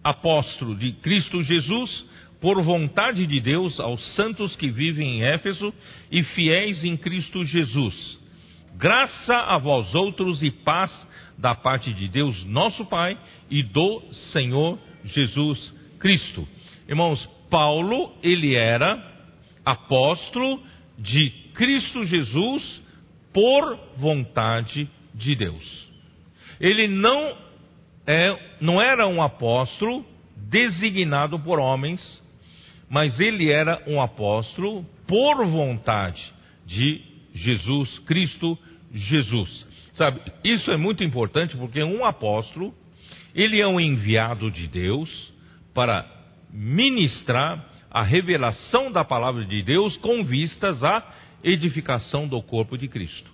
apóstolo 0.04 0.76
de 0.76 0.92
Cristo 0.94 1.42
Jesus, 1.44 2.06
por 2.42 2.62
vontade 2.62 3.26
de 3.26 3.40
Deus, 3.40 3.80
aos 3.80 4.02
santos 4.16 4.56
que 4.58 4.70
vivem 4.70 5.18
em 5.18 5.24
Éfeso 5.24 5.74
e 6.12 6.22
fiéis 6.24 6.84
em 6.84 6.98
Cristo 6.98 7.44
Jesus. 7.46 8.20
Graça 8.78 9.36
a 9.36 9.58
vós 9.58 9.96
outros 9.96 10.44
e 10.44 10.52
paz 10.52 10.92
da 11.38 11.56
parte 11.56 11.94
de 11.94 12.08
Deus, 12.08 12.44
nosso 12.46 12.86
Pai, 12.86 13.18
e 13.50 13.64
do 13.64 14.02
Senhor 14.32 14.78
Jesus 15.06 15.74
Cristo. 16.00 16.48
Irmãos, 16.88 17.26
Paulo, 17.50 18.14
ele 18.22 18.56
era 18.56 19.02
apóstolo 19.66 20.62
de 20.98 21.30
Cristo 21.54 22.06
Jesus 22.06 22.85
por 23.36 23.78
vontade 23.98 24.90
de 25.14 25.36
Deus. 25.36 25.90
Ele 26.58 26.88
não 26.88 27.36
é, 28.08 28.56
não 28.62 28.82
era 28.82 29.06
um 29.08 29.22
apóstolo 29.22 30.06
designado 30.38 31.38
por 31.40 31.60
homens, 31.60 32.00
mas 32.90 33.20
ele 33.20 33.52
era 33.52 33.84
um 33.88 34.00
apóstolo 34.02 34.86
por 35.06 35.46
vontade 35.48 36.22
de 36.66 37.02
Jesus 37.34 38.00
Cristo 38.00 38.58
Jesus. 38.94 39.68
Sabe, 39.96 40.22
isso 40.42 40.72
é 40.72 40.78
muito 40.78 41.04
importante 41.04 41.58
porque 41.58 41.84
um 41.84 42.06
apóstolo, 42.06 42.74
ele 43.34 43.60
é 43.60 43.68
um 43.68 43.82
enviado 43.82 44.50
de 44.50 44.66
Deus 44.68 45.10
para 45.74 46.06
ministrar 46.54 47.66
a 47.92 48.02
revelação 48.02 48.94
da 48.94 49.04
palavra 49.04 49.44
de 49.44 49.62
Deus 49.62 49.98
com 49.98 50.24
vistas 50.24 50.82
à 50.82 51.04
edificação 51.46 52.28
do 52.28 52.42
corpo 52.42 52.78
de 52.78 52.88
Cristo. 52.88 53.32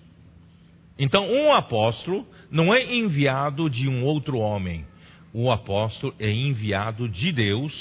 Então, 0.99 1.25
um 1.25 1.53
apóstolo 1.53 2.27
não 2.51 2.73
é 2.73 2.93
enviado 2.93 3.69
de 3.69 3.87
um 3.87 4.03
outro 4.03 4.37
homem. 4.37 4.85
O 5.33 5.49
apóstolo 5.49 6.13
é 6.19 6.29
enviado 6.29 7.07
de 7.07 7.31
Deus 7.31 7.73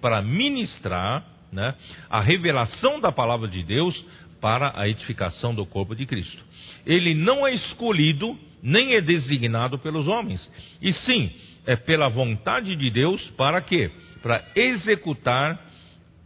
para 0.00 0.22
ministrar 0.22 1.24
né, 1.52 1.74
a 2.08 2.20
revelação 2.20 2.98
da 2.98 3.12
palavra 3.12 3.46
de 3.46 3.62
Deus 3.62 3.94
para 4.40 4.72
a 4.74 4.88
edificação 4.88 5.54
do 5.54 5.66
corpo 5.66 5.94
de 5.94 6.06
Cristo. 6.06 6.44
Ele 6.84 7.14
não 7.14 7.46
é 7.46 7.54
escolhido 7.54 8.36
nem 8.62 8.94
é 8.94 9.00
designado 9.00 9.78
pelos 9.78 10.08
homens, 10.08 10.40
e 10.80 10.92
sim 10.92 11.30
é 11.66 11.76
pela 11.76 12.08
vontade 12.08 12.74
de 12.74 12.90
Deus 12.90 13.22
para 13.36 13.60
quê? 13.60 13.90
Para 14.22 14.44
executar 14.56 15.60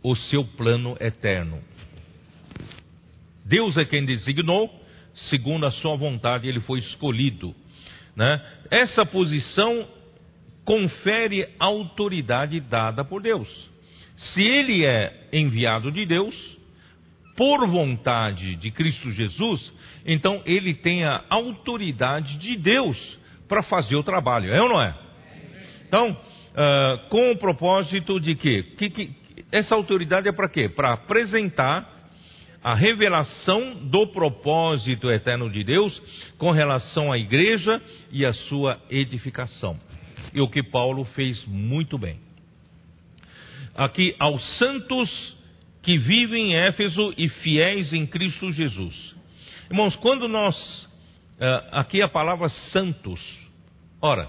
o 0.02 0.14
seu 0.14 0.44
plano 0.44 0.96
eterno. 1.00 1.60
Deus 3.50 3.76
é 3.76 3.84
quem 3.84 4.04
designou, 4.04 4.70
segundo 5.28 5.66
a 5.66 5.72
sua 5.72 5.96
vontade, 5.96 6.46
ele 6.46 6.60
foi 6.60 6.78
escolhido. 6.78 7.52
Né? 8.14 8.40
Essa 8.70 9.04
posição 9.04 9.88
confere 10.64 11.48
autoridade 11.58 12.60
dada 12.60 13.04
por 13.04 13.20
Deus. 13.20 13.48
Se 14.32 14.40
ele 14.40 14.84
é 14.84 15.28
enviado 15.32 15.90
de 15.90 16.06
Deus, 16.06 16.32
por 17.36 17.66
vontade 17.66 18.54
de 18.54 18.70
Cristo 18.70 19.10
Jesus, 19.10 19.72
então 20.06 20.40
ele 20.46 20.74
tem 20.74 21.04
a 21.04 21.24
autoridade 21.28 22.38
de 22.38 22.56
Deus 22.56 22.96
para 23.48 23.64
fazer 23.64 23.96
o 23.96 24.04
trabalho, 24.04 24.52
é 24.52 24.62
ou 24.62 24.68
não 24.68 24.80
é? 24.80 24.94
Então, 25.88 26.10
uh, 26.10 27.08
com 27.08 27.32
o 27.32 27.36
propósito 27.36 28.20
de 28.20 28.36
quê? 28.36 28.62
Que, 28.78 28.90
que, 28.90 29.10
essa 29.50 29.74
autoridade 29.74 30.28
é 30.28 30.32
para 30.32 30.48
quê? 30.48 30.68
Para 30.68 30.92
apresentar 30.92 31.99
a 32.62 32.74
revelação 32.74 33.74
do 33.86 34.06
propósito 34.08 35.10
eterno 35.10 35.48
de 35.50 35.64
Deus 35.64 36.00
com 36.36 36.50
relação 36.50 37.10
à 37.10 37.18
igreja 37.18 37.80
e 38.12 38.24
à 38.24 38.32
sua 38.32 38.78
edificação. 38.90 39.78
E 40.34 40.40
o 40.40 40.48
que 40.48 40.62
Paulo 40.62 41.04
fez 41.16 41.42
muito 41.46 41.96
bem. 41.96 42.18
Aqui, 43.74 44.14
aos 44.18 44.42
santos 44.58 45.36
que 45.82 45.96
vivem 45.96 46.52
em 46.52 46.56
Éfeso 46.56 47.14
e 47.16 47.28
fiéis 47.28 47.92
em 47.92 48.06
Cristo 48.06 48.52
Jesus. 48.52 49.14
Irmãos, 49.70 49.96
quando 49.96 50.28
nós. 50.28 50.56
Eh, 51.38 51.68
aqui 51.72 52.02
a 52.02 52.08
palavra 52.08 52.50
santos. 52.72 53.20
Ora, 54.02 54.28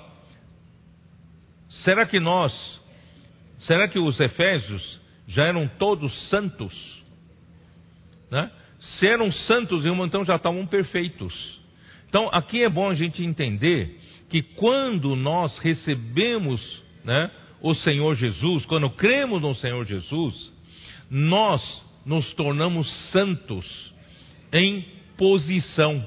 será 1.83 2.05
que 2.05 2.19
nós. 2.19 2.53
Será 3.67 3.87
que 3.89 3.99
os 3.99 4.19
Efésios 4.19 5.01
já 5.27 5.45
eram 5.45 5.67
todos 5.77 6.11
santos? 6.29 7.00
Né? 8.31 8.49
Se 8.97 9.07
eram 9.07 9.31
santos, 9.31 9.85
irmão, 9.85 10.05
então 10.05 10.23
já 10.23 10.37
estavam 10.37 10.65
perfeitos. 10.65 11.61
Então, 12.07 12.29
aqui 12.31 12.63
é 12.63 12.69
bom 12.69 12.89
a 12.89 12.95
gente 12.95 13.23
entender 13.23 13.99
que 14.29 14.41
quando 14.41 15.15
nós 15.15 15.57
recebemos 15.59 16.61
né, 17.03 17.29
o 17.61 17.75
Senhor 17.75 18.15
Jesus, 18.15 18.65
quando 18.65 18.89
cremos 18.91 19.41
no 19.41 19.53
Senhor 19.55 19.85
Jesus, 19.85 20.51
nós 21.09 21.61
nos 22.05 22.33
tornamos 22.33 22.89
santos 23.11 23.65
em 24.51 24.85
posição. 25.17 26.05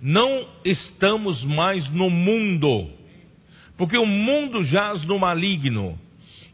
Não 0.00 0.48
estamos 0.64 1.42
mais 1.44 1.88
no 1.90 2.08
mundo, 2.08 2.88
porque 3.76 3.98
o 3.98 4.06
mundo 4.06 4.64
jaz 4.64 5.04
no 5.04 5.18
maligno. 5.18 5.98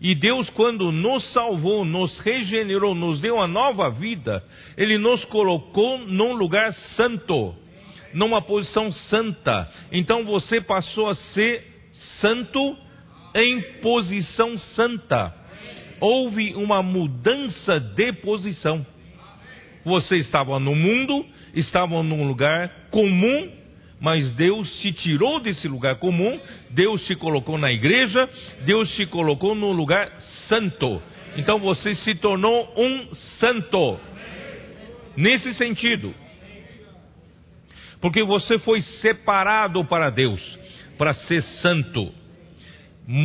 E 0.00 0.14
Deus, 0.14 0.48
quando 0.50 0.92
nos 0.92 1.24
salvou, 1.32 1.84
nos 1.84 2.18
regenerou, 2.20 2.94
nos 2.94 3.20
deu 3.20 3.36
uma 3.36 3.48
nova 3.48 3.90
vida, 3.90 4.42
Ele 4.76 4.98
nos 4.98 5.24
colocou 5.26 5.98
num 5.98 6.34
lugar 6.34 6.72
santo, 6.96 7.54
numa 8.12 8.42
posição 8.42 8.92
santa. 9.10 9.70
Então 9.90 10.24
você 10.24 10.60
passou 10.60 11.08
a 11.08 11.14
ser 11.14 11.64
santo 12.20 12.76
em 13.34 13.60
posição 13.80 14.56
santa. 14.74 15.34
Houve 16.00 16.54
uma 16.54 16.82
mudança 16.82 17.80
de 17.80 18.12
posição. 18.14 18.84
Você 19.84 20.16
estava 20.16 20.58
no 20.58 20.74
mundo, 20.74 21.24
estava 21.54 22.02
num 22.02 22.26
lugar 22.26 22.88
comum, 22.90 23.50
mas 24.00 24.30
Deus 24.34 24.70
te 24.80 24.92
tirou 24.92 25.40
desse 25.40 25.66
lugar 25.66 25.96
comum, 25.96 26.38
Deus 26.70 27.04
te 27.06 27.14
colocou 27.14 27.56
na 27.56 27.72
igreja, 27.72 28.28
Deus 28.64 28.90
te 28.94 29.06
colocou 29.06 29.54
num 29.54 29.72
lugar 29.72 30.10
santo. 30.48 31.02
Então 31.36 31.58
você 31.58 31.94
se 31.96 32.14
tornou 32.16 32.72
um 32.76 33.14
santo. 33.38 33.98
Nesse 35.16 35.54
sentido. 35.54 36.14
Porque 38.00 38.22
você 38.22 38.58
foi 38.58 38.82
separado 39.00 39.84
para 39.84 40.10
Deus, 40.10 40.40
para 40.98 41.14
ser 41.14 41.42
santo. 41.62 42.12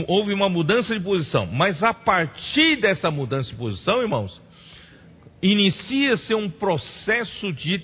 Houve 0.07 0.34
uma 0.34 0.48
mudança 0.48 0.93
de 0.93 1.03
posição, 1.03 1.48
mas 1.48 1.81
a 1.84 1.93
partir 1.93 2.77
dessa 2.77 3.11
mudança 3.11 3.49
de 3.49 3.56
posição, 3.56 4.02
irmãos, 4.02 4.41
inicia-se 5.41 6.34
um 6.34 6.49
processo 6.49 7.52
de 7.53 7.81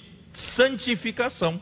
santificação. 0.55 1.59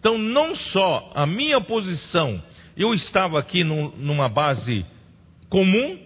Então, 0.00 0.16
não 0.16 0.56
só 0.56 1.12
a 1.14 1.26
minha 1.26 1.60
posição, 1.60 2.42
eu 2.74 2.94
estava 2.94 3.38
aqui 3.38 3.62
numa 3.62 4.30
base 4.30 4.84
comum, 5.50 5.98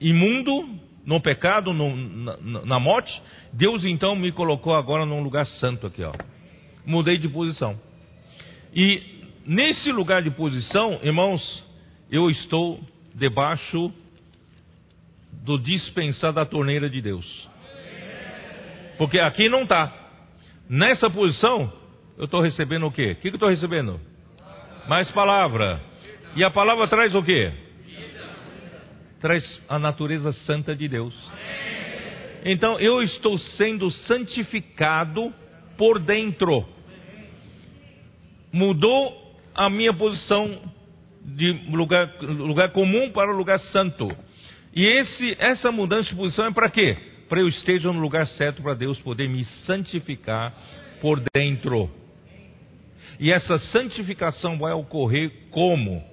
imundo, 0.00 0.78
no 1.04 1.20
pecado, 1.20 1.72
no, 1.72 1.96
na, 1.96 2.36
na, 2.64 2.78
morte, 2.78 3.10
Deus 3.52 3.84
então 3.84 4.14
me 4.14 4.30
colocou 4.30 4.76
agora 4.76 5.04
num 5.04 5.22
lugar 5.22 5.46
santo 5.58 5.88
aqui, 5.88 6.04
ó. 6.04 6.12
Mudei 6.86 7.18
de 7.18 7.28
posição. 7.28 7.80
E 8.72 9.02
nesse 9.44 9.90
lugar 9.90 10.22
de 10.22 10.30
posição, 10.30 11.00
irmãos, 11.02 11.42
eu 12.10 12.30
estou 12.30 12.78
debaixo 13.14 13.92
do 15.44 15.58
dispensar 15.58 16.32
da 16.32 16.44
torneira 16.44 16.88
de 16.88 17.00
Deus. 17.00 17.48
Porque 18.98 19.18
aqui 19.18 19.48
não 19.48 19.62
está. 19.62 19.92
Nessa 20.68 21.08
posição, 21.08 21.72
eu 22.18 22.24
estou 22.24 22.40
recebendo 22.40 22.84
o 22.84 22.90
quê? 22.90 23.12
O 23.12 23.16
que, 23.16 23.28
eu 23.28 23.34
estou 23.34 23.48
recebendo? 23.48 24.00
Mais 24.88 25.08
palavra. 25.12 25.80
E 26.34 26.42
a 26.42 26.50
palavra 26.50 26.88
traz 26.88 27.14
o 27.14 27.22
quê? 27.22 27.52
Traz 29.20 29.44
a 29.68 29.78
natureza 29.78 30.32
santa 30.44 30.74
de 30.74 30.88
Deus. 30.88 31.14
Então 32.44 32.78
eu 32.80 33.02
estou 33.04 33.38
sendo 33.56 33.88
santificado 34.08 35.32
por 35.76 36.00
dentro. 36.00 36.66
Mudou 38.52 39.36
a 39.54 39.70
minha 39.70 39.94
posição 39.94 40.60
de 41.24 41.52
lugar, 41.70 42.16
lugar 42.20 42.70
comum 42.72 43.12
para 43.12 43.30
lugar 43.30 43.60
santo. 43.72 44.10
E 44.74 44.84
esse, 44.84 45.36
essa 45.38 45.70
mudança 45.70 46.08
de 46.10 46.16
posição 46.16 46.46
é 46.46 46.52
para 46.52 46.68
quê? 46.68 46.96
Para 47.28 47.40
eu 47.40 47.48
esteja 47.48 47.92
no 47.92 48.00
lugar 48.00 48.26
certo 48.28 48.60
para 48.60 48.74
Deus 48.74 48.98
poder 49.00 49.28
me 49.28 49.44
santificar 49.66 50.52
por 51.00 51.22
dentro. 51.32 51.88
E 53.18 53.32
essa 53.32 53.58
santificação 53.72 54.58
vai 54.58 54.72
ocorrer 54.72 55.32
como? 55.50 56.04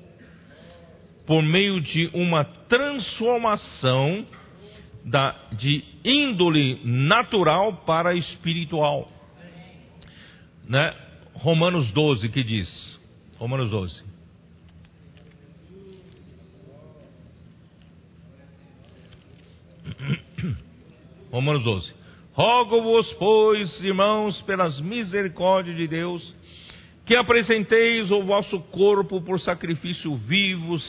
Por 1.25 1.43
meio 1.43 1.79
de 1.81 2.09
uma 2.13 2.43
transformação 2.43 4.25
da, 5.03 5.35
de 5.53 5.83
índole 6.03 6.81
natural 6.83 7.83
para 7.85 8.15
espiritual. 8.15 9.11
Né? 10.67 10.95
Romanos 11.33 11.91
12 11.91 12.29
que 12.29 12.43
diz. 12.43 12.67
Romanos 13.37 13.69
12. 13.69 14.03
Romanos 21.31 21.63
12. 21.63 21.93
Rogo-vos, 22.33 23.13
pois, 23.13 23.83
irmãos, 23.83 24.41
pelas 24.41 24.79
misericórdias 24.81 25.77
de 25.77 25.87
Deus, 25.87 26.35
que 27.05 27.15
apresenteis 27.15 28.09
o 28.11 28.23
vosso 28.23 28.59
corpo 28.71 29.21
por 29.21 29.39
sacrifício 29.39 30.15
vivo, 30.15 30.79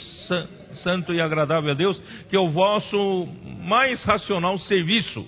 santo 0.83 1.13
e 1.13 1.21
agradável 1.21 1.71
a 1.71 1.75
Deus, 1.75 2.01
que 2.31 2.37
é 2.37 2.41
o 2.41 2.49
vosso 2.49 3.29
mais 3.61 4.03
racional 4.03 4.59
serviço. 4.61 5.27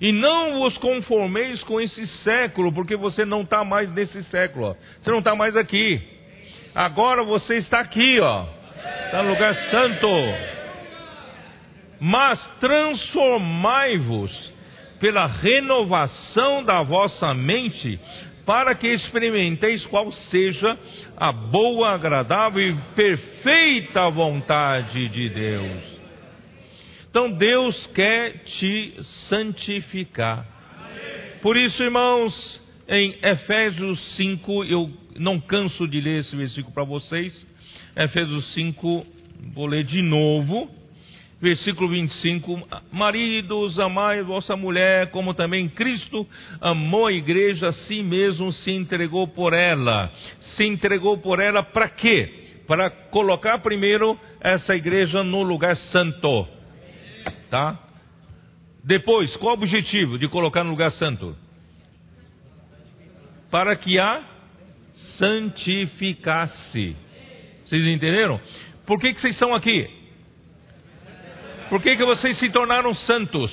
E 0.00 0.12
não 0.12 0.58
vos 0.58 0.76
conformeis 0.78 1.62
com 1.64 1.80
esse 1.80 2.06
século, 2.24 2.72
porque 2.72 2.96
você 2.96 3.24
não 3.24 3.42
está 3.42 3.64
mais 3.64 3.92
nesse 3.92 4.22
século, 4.24 4.66
ó. 4.66 4.74
você 4.74 5.10
não 5.10 5.18
está 5.18 5.34
mais 5.34 5.56
aqui. 5.56 6.00
Agora 6.74 7.22
você 7.22 7.58
está 7.58 7.80
aqui, 7.80 8.18
ó, 8.20 8.44
está 9.06 9.22
no 9.22 9.30
lugar 9.30 9.54
santo. 9.70 10.08
Mas 12.00 12.40
transformai-vos 12.58 14.52
pela 14.98 15.26
renovação 15.26 16.64
da 16.64 16.82
vossa 16.82 17.34
mente, 17.34 17.98
para 18.44 18.74
que 18.74 18.88
experimenteis 18.88 19.84
qual 19.86 20.10
seja 20.30 20.78
a 21.16 21.32
boa, 21.32 21.94
agradável 21.94 22.62
e 22.62 22.76
perfeita 22.94 24.10
vontade 24.10 25.08
de 25.08 25.28
Deus. 25.28 25.82
Então 27.08 27.30
Deus 27.30 27.86
quer 27.94 28.38
te 28.44 28.94
santificar. 29.28 30.46
Por 31.40 31.56
isso, 31.56 31.82
irmãos, 31.82 32.60
em 32.88 33.16
Efésios 33.22 34.00
5, 34.16 34.64
eu 34.64 34.90
não 35.18 35.40
canso 35.40 35.86
de 35.86 36.00
ler 36.00 36.20
esse 36.20 36.34
versículo 36.34 36.72
para 36.72 36.84
vocês. 36.84 37.34
Efésios 37.94 38.52
5, 38.54 39.06
vou 39.54 39.66
ler 39.66 39.84
de 39.84 40.00
novo 40.00 40.81
versículo 41.42 41.88
25: 41.88 42.68
Maridos, 42.92 43.78
amai 43.80 44.22
vossa 44.22 44.56
mulher, 44.56 45.10
como 45.10 45.34
também 45.34 45.68
Cristo 45.68 46.26
amou 46.60 47.06
a 47.06 47.12
igreja, 47.12 47.68
a 47.68 47.72
si 47.72 48.02
mesmo 48.02 48.52
se 48.52 48.70
entregou 48.70 49.26
por 49.26 49.52
ela. 49.52 50.10
Se 50.56 50.64
entregou 50.64 51.18
por 51.18 51.40
ela 51.40 51.64
para 51.64 51.88
quê? 51.88 52.62
Para 52.68 52.88
colocar 52.88 53.58
primeiro 53.58 54.16
essa 54.40 54.76
igreja 54.76 55.24
no 55.24 55.42
lugar 55.42 55.76
santo. 55.90 56.46
Tá? 57.50 57.78
Depois, 58.84 59.34
qual 59.36 59.54
o 59.54 59.58
objetivo 59.58 60.18
de 60.18 60.28
colocar 60.28 60.62
no 60.62 60.70
lugar 60.70 60.92
santo? 60.92 61.36
Para 63.50 63.74
que 63.76 63.98
a 63.98 64.22
santificasse. 65.18 66.96
Vocês 67.64 67.84
entenderam? 67.84 68.40
Por 68.86 68.98
que, 69.00 69.12
que 69.12 69.20
vocês 69.20 69.34
estão 69.34 69.54
aqui? 69.54 70.01
Por 71.72 71.80
que, 71.80 71.96
que 71.96 72.04
vocês 72.04 72.38
se 72.38 72.50
tornaram 72.50 72.94
santos? 72.94 73.50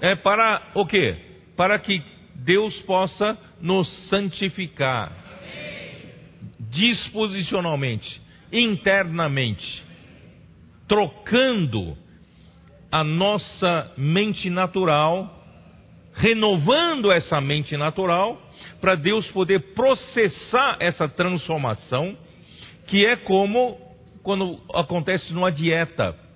É 0.00 0.14
para 0.14 0.70
o 0.72 0.86
quê? 0.86 1.14
Para 1.54 1.78
que 1.78 2.02
Deus 2.34 2.74
possa 2.84 3.36
nos 3.60 3.86
santificar 4.08 5.12
disposicionalmente, 6.58 8.22
internamente, 8.50 9.84
trocando 10.88 11.94
a 12.90 13.04
nossa 13.04 13.92
mente 13.98 14.48
natural, 14.48 15.44
renovando 16.14 17.12
essa 17.12 17.38
mente 17.38 17.76
natural, 17.76 18.40
para 18.80 18.94
Deus 18.94 19.26
poder 19.32 19.74
processar 19.74 20.78
essa 20.80 21.06
transformação, 21.06 22.16
que 22.86 23.04
é 23.04 23.16
como 23.16 23.78
quando 24.22 24.58
acontece 24.72 25.30
numa 25.34 25.52
dieta 25.52 26.29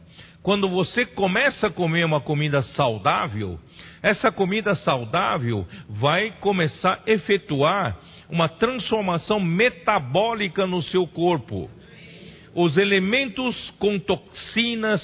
quando 0.44 0.68
você 0.68 1.06
começa 1.06 1.68
a 1.68 1.70
comer 1.70 2.04
uma 2.04 2.20
comida 2.20 2.62
saudável, 2.76 3.58
essa 4.02 4.30
comida 4.30 4.74
saudável 4.76 5.66
vai 5.88 6.32
começar 6.32 7.00
a 7.06 7.10
efetuar 7.10 7.96
uma 8.28 8.46
transformação 8.46 9.40
metabólica 9.40 10.66
no 10.66 10.82
seu 10.82 11.06
corpo. 11.06 11.70
Os 12.54 12.76
elementos 12.76 13.56
com 13.78 13.98
toxinas, 13.98 15.00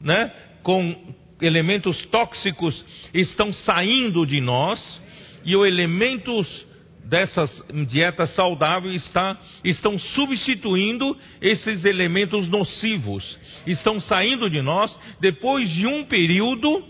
né, 0.00 0.32
com 0.62 0.96
elementos 1.42 2.00
tóxicos 2.06 2.84
estão 3.12 3.52
saindo 3.52 4.24
de 4.24 4.40
nós 4.40 4.80
e 5.44 5.56
os 5.56 5.66
elementos 5.66 6.46
dessas 7.04 7.50
dietas 7.88 8.34
saudáveis 8.34 9.04
está, 9.04 9.38
estão 9.62 9.98
substituindo 9.98 11.16
esses 11.40 11.84
elementos 11.84 12.48
nocivos, 12.48 13.38
estão 13.66 14.00
saindo 14.00 14.48
de 14.48 14.62
nós. 14.62 14.94
Depois 15.20 15.68
de 15.70 15.86
um 15.86 16.04
período, 16.04 16.82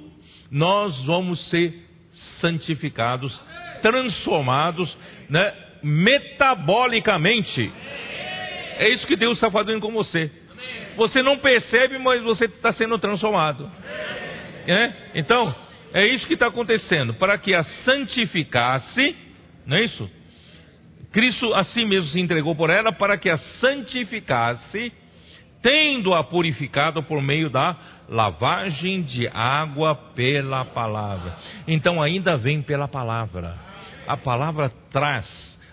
nós 0.51 1.05
vamos 1.05 1.41
ser 1.51 1.74
santificados, 2.41 3.39
transformados, 3.82 4.97
né, 5.28 5.53
metabolicamente. 5.82 7.73
É 8.78 8.89
isso 8.91 9.07
que 9.07 9.16
Deus 9.16 9.35
está 9.35 9.51
fazendo 9.51 9.81
com 9.81 9.93
você. 9.93 10.31
Você 10.97 11.23
não 11.23 11.39
percebe, 11.39 11.99
mas 11.99 12.23
você 12.23 12.45
está 12.45 12.73
sendo 12.73 12.99
transformado. 12.99 13.70
É? 14.66 14.93
Então, 15.16 15.55
é 15.93 16.07
isso 16.07 16.27
que 16.27 16.35
está 16.35 16.47
acontecendo. 16.47 17.15
Para 17.15 17.36
que 17.36 17.55
a 17.55 17.65
santificasse 17.85 19.24
não 19.66 19.77
é 19.77 19.85
isso? 19.85 20.11
Cristo 21.12 21.55
a 21.55 21.65
si 21.65 21.85
mesmo 21.85 22.11
se 22.11 22.20
entregou 22.20 22.57
por 22.57 22.70
ela 22.70 22.93
para 22.93 23.16
que 23.16 23.31
a 23.31 23.39
santificasse, 23.61 24.93
tendo-a 25.62 26.24
purificado 26.24 27.03
por 27.03 27.23
meio 27.23 27.49
da 27.49 27.77
lavagem 28.09 29.03
de 29.03 29.28
água 29.28 29.95
pela 29.95 30.65
palavra. 30.65 31.36
Então 31.66 32.03
ainda 32.03 32.36
vem 32.36 32.61
pela 32.61 32.89
palavra. 32.89 33.57
A 34.07 34.16
palavra 34.16 34.70
traz, 34.91 35.27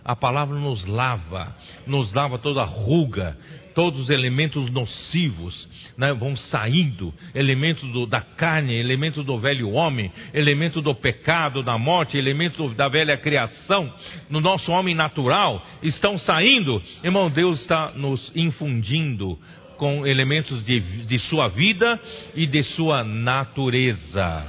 a 0.05 0.15
palavra 0.15 0.55
nos 0.57 0.85
lava, 0.85 1.55
nos 1.85 2.13
lava 2.13 2.37
toda 2.37 2.63
ruga, 2.63 3.35
todos 3.73 4.01
os 4.01 4.09
elementos 4.09 4.69
nocivos 4.71 5.69
né, 5.97 6.13
vão 6.13 6.35
saindo, 6.35 7.13
elementos 7.35 7.89
do, 7.91 8.05
da 8.05 8.21
carne, 8.21 8.73
elementos 8.75 9.23
do 9.25 9.37
velho 9.37 9.71
homem, 9.71 10.11
elementos 10.33 10.81
do 10.83 10.95
pecado, 10.95 11.61
da 11.61 11.77
morte, 11.77 12.17
elementos 12.17 12.75
da 12.75 12.87
velha 12.87 13.17
criação, 13.17 13.93
no 14.29 14.39
nosso 14.39 14.71
homem 14.71 14.95
natural, 14.95 15.65
estão 15.83 16.17
saindo. 16.19 16.81
Irmão, 17.03 17.29
Deus 17.29 17.59
está 17.61 17.91
nos 17.95 18.31
infundindo 18.35 19.37
com 19.77 20.05
elementos 20.05 20.63
de, 20.65 20.79
de 20.79 21.19
sua 21.19 21.47
vida 21.47 21.99
e 22.35 22.45
de 22.45 22.63
sua 22.75 23.03
natureza, 23.03 24.45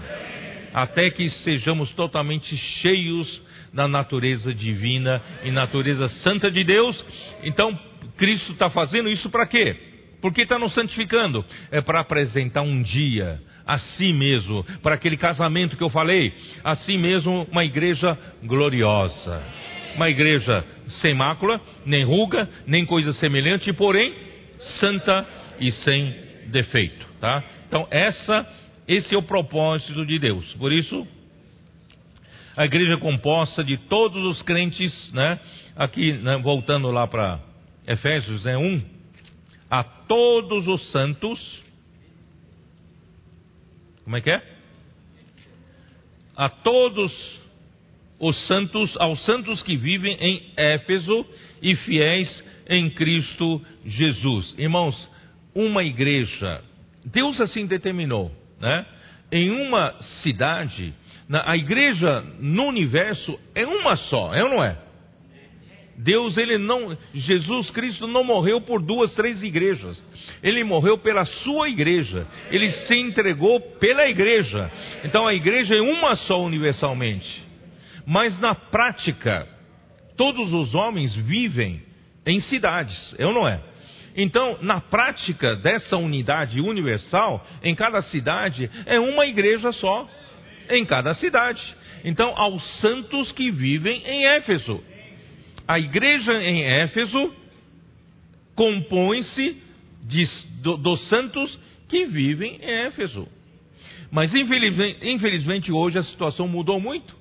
até 0.75 1.11
que 1.11 1.31
sejamos 1.43 1.91
totalmente 1.93 2.55
cheios 2.83 3.41
da 3.73 3.89
natureza 3.89 4.55
divina 4.55 5.23
e 5.43 5.51
natureza 5.51 6.09
santa 6.23 6.51
de 6.51 6.63
Deus. 6.63 7.03
Então, 7.43 7.79
Cristo 8.23 8.53
está 8.53 8.71
fazendo 8.71 9.09
isso 9.09 9.29
para 9.31 9.45
quê? 9.47 9.75
Porque 10.21 10.43
está 10.43 10.57
nos 10.57 10.73
santificando. 10.75 11.45
É 11.73 11.81
para 11.81 11.99
apresentar 11.99 12.63
um 12.63 12.81
dia 12.81 13.41
a 13.67 13.81
si 13.81 14.13
mesmo, 14.13 14.65
para 14.81 14.95
aquele 14.95 15.17
casamento 15.17 15.77
que 15.77 15.83
eu 15.83 15.91
falei, 15.91 16.33
a 16.63 16.77
si 16.77 16.97
mesmo 16.97 17.49
uma 17.51 17.65
igreja 17.65 18.17
gloriosa. 18.45 19.43
Uma 19.97 20.09
igreja 20.09 20.65
sem 21.01 21.15
mácula, 21.15 21.61
nem 21.85 22.05
ruga, 22.05 22.49
nem 22.65 22.87
coisa 22.87 23.13
semelhante, 23.15 23.73
porém 23.73 24.15
santa 24.79 25.27
e 25.59 25.73
sem 25.73 26.15
defeito, 26.47 27.05
tá? 27.21 27.43
Então 27.67 27.89
essa, 27.91 28.47
esse 28.87 29.13
é 29.13 29.19
o 29.19 29.23
propósito 29.25 30.07
de 30.07 30.21
Deus. 30.21 30.47
Por 30.55 30.73
isso 30.73 31.05
a 32.57 32.65
igreja 32.67 32.95
é 32.95 32.99
composta 32.99 33.65
de 33.65 33.77
todos 33.77 34.25
os 34.25 34.43
crentes, 34.43 34.93
né? 35.13 35.41
Aqui, 35.75 36.13
né, 36.13 36.37
voltando 36.37 36.89
lá 36.93 37.09
para 37.09 37.51
Efésios 37.93 38.43
né, 38.45 38.57
1, 38.57 38.83
a 39.71 39.85
todos 39.85 40.67
os 40.67 40.91
santos, 40.91 41.63
como 44.05 44.17
é 44.17 44.21
que 44.21 44.31
é? 44.31 44.43
A 46.35 46.49
todos 46.49 47.13
os 48.19 48.47
santos, 48.47 48.97
aos 48.99 49.23
santos 49.27 49.63
que 49.63 49.77
vivem 49.77 50.17
em 50.21 50.53
Éfeso 50.57 51.27
e 51.61 51.77
fiéis 51.77 52.45
em 52.67 52.89
Cristo 52.91 53.61
Jesus. 53.85 54.55
Irmãos, 54.57 54.97
uma 55.55 55.85
igreja, 55.85 56.65
Deus 57.05 57.39
assim 57.41 57.67
determinou, 57.67 58.33
né? 58.59 58.87
Em 59.31 59.51
uma 59.51 59.95
cidade, 60.23 60.95
a 61.31 61.57
igreja 61.57 62.25
no 62.41 62.65
universo 62.65 63.39
é 63.55 63.67
uma 63.67 63.97
só, 63.97 64.35
é 64.35 64.43
ou 64.43 64.51
não 64.51 64.65
é? 64.65 64.79
Deus, 65.97 66.37
ele 66.37 66.59
não, 66.59 66.97
Jesus 67.15 67.71
Cristo 67.71 68.07
não 68.07 68.25
morreu 68.25 68.61
por 68.61 68.83
duas, 68.83 69.13
três 69.15 69.43
igrejas. 69.43 70.03
Ele 70.43 70.65
morreu 70.65 70.99
pela 70.99 71.25
sua 71.25 71.69
igreja. 71.69 72.27
Ele 72.51 72.71
se 72.87 72.95
entregou 72.95 73.61
pela 73.79 74.09
igreja. 74.09 74.71
Então 75.05 75.27
a 75.27 75.35
igreja 75.35 75.75
é 75.75 75.81
uma 75.81 76.17
só 76.17 76.43
universalmente. 76.43 77.43
Mas 78.07 78.39
na 78.41 78.55
prática, 78.55 79.47
todos 80.17 80.53
os 80.53 80.75
homens 80.75 81.15
vivem 81.15 81.83
em 82.27 82.41
cidades, 82.43 82.97
é 83.19 83.27
ou 83.27 83.33
não 83.33 83.47
é? 83.47 83.61
Então, 84.15 84.59
na 84.61 84.81
prática 84.81 85.57
dessa 85.57 85.97
unidade 85.97 86.61
universal, 86.61 87.45
em 87.63 87.75
cada 87.75 88.03
cidade 88.03 88.71
é 88.85 89.01
uma 89.01 89.27
igreja 89.27 89.73
só, 89.73 90.07
em 90.69 90.85
cada 90.85 91.15
cidade. 91.15 91.63
Então, 92.05 92.33
aos 92.37 92.63
santos 92.81 93.33
que 93.33 93.51
vivem 93.51 94.03
em 94.05 94.27
Éfeso. 94.27 94.83
A 95.67 95.79
igreja 95.79 96.33
em 96.43 96.63
Éfeso 96.65 97.33
compõe-se 98.55 99.63
do, 100.63 100.77
dos 100.77 101.09
santos 101.09 101.59
que 101.89 102.07
vivem 102.07 102.59
em 102.61 102.87
Éfeso. 102.87 103.29
Mas 104.11 104.35
infelizmente, 104.35 104.99
infelizmente, 105.09 105.73
hoje 105.73 105.99
a 105.99 106.05
situação 106.05 106.47
mudou 106.47 106.81
muito. 106.81 107.15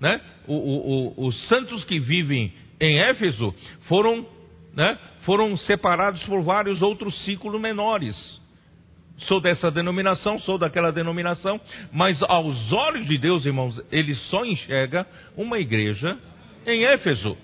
Né? 0.00 0.20
O, 0.46 0.54
o, 0.54 1.14
o, 1.16 1.26
os 1.26 1.48
santos 1.48 1.84
que 1.84 2.00
vivem 2.00 2.52
em 2.80 2.98
Éfeso 2.98 3.54
foram 3.86 4.26
né, 4.74 4.98
foram 5.24 5.56
separados 5.58 6.22
por 6.24 6.42
vários 6.42 6.82
outros 6.82 7.14
ciclos 7.24 7.60
menores. 7.60 8.16
Sou 9.28 9.40
dessa 9.40 9.70
denominação, 9.70 10.38
sou 10.40 10.58
daquela 10.58 10.90
denominação, 10.90 11.60
mas 11.92 12.20
aos 12.22 12.72
olhos 12.72 13.06
de 13.06 13.16
Deus, 13.16 13.46
irmãos, 13.46 13.80
ele 13.92 14.14
só 14.28 14.44
enxerga 14.44 15.06
uma 15.36 15.58
igreja 15.58 16.18
em 16.66 16.84
Éfeso. 16.84 17.36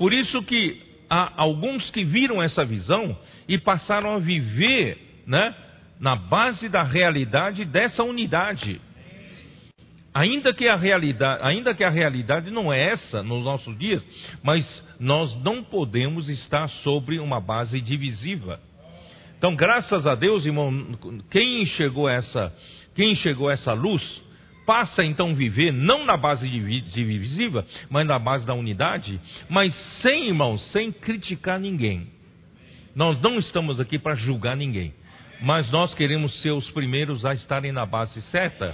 Por 0.00 0.14
isso 0.14 0.42
que 0.44 0.80
há 1.10 1.30
alguns 1.36 1.90
que 1.90 2.02
viram 2.06 2.42
essa 2.42 2.64
visão 2.64 3.14
e 3.46 3.58
passaram 3.58 4.14
a 4.14 4.18
viver, 4.18 4.96
né, 5.26 5.54
na 6.00 6.16
base 6.16 6.70
da 6.70 6.82
realidade 6.82 7.66
dessa 7.66 8.02
unidade. 8.02 8.80
Ainda 10.14 10.54
que 10.54 10.66
a 10.66 10.74
realidade, 10.74 11.42
ainda 11.44 11.74
que 11.74 11.84
a 11.84 11.90
realidade 11.90 12.50
não 12.50 12.72
é 12.72 12.92
essa 12.92 13.22
nos 13.22 13.44
nossos 13.44 13.78
dias, 13.78 14.02
mas 14.42 14.64
nós 14.98 15.38
não 15.42 15.62
podemos 15.62 16.30
estar 16.30 16.66
sobre 16.82 17.18
uma 17.18 17.38
base 17.38 17.78
divisiva. 17.78 18.58
Então, 19.36 19.54
graças 19.54 20.06
a 20.06 20.14
Deus, 20.14 20.46
irmão, 20.46 20.72
quem 21.30 21.60
enxergou 21.60 22.08
essa, 22.08 22.50
quem 22.94 23.12
enxergou 23.12 23.50
essa 23.50 23.74
luz, 23.74 24.02
passa 24.70 25.02
então 25.02 25.30
a 25.30 25.34
viver 25.34 25.72
não 25.72 26.04
na 26.06 26.16
base 26.16 26.48
divisiva, 26.48 27.66
mas 27.88 28.06
na 28.06 28.20
base 28.20 28.46
da 28.46 28.54
unidade, 28.54 29.20
mas 29.48 29.74
sem, 30.00 30.28
irmãos, 30.28 30.62
sem 30.70 30.92
criticar 30.92 31.58
ninguém. 31.58 32.06
Nós 32.94 33.20
não 33.20 33.40
estamos 33.40 33.80
aqui 33.80 33.98
para 33.98 34.14
julgar 34.14 34.56
ninguém, 34.56 34.94
mas 35.42 35.68
nós 35.72 35.92
queremos 35.94 36.32
ser 36.40 36.52
os 36.52 36.70
primeiros 36.70 37.24
a 37.24 37.34
estarem 37.34 37.72
na 37.72 37.84
base 37.84 38.22
certa 38.30 38.72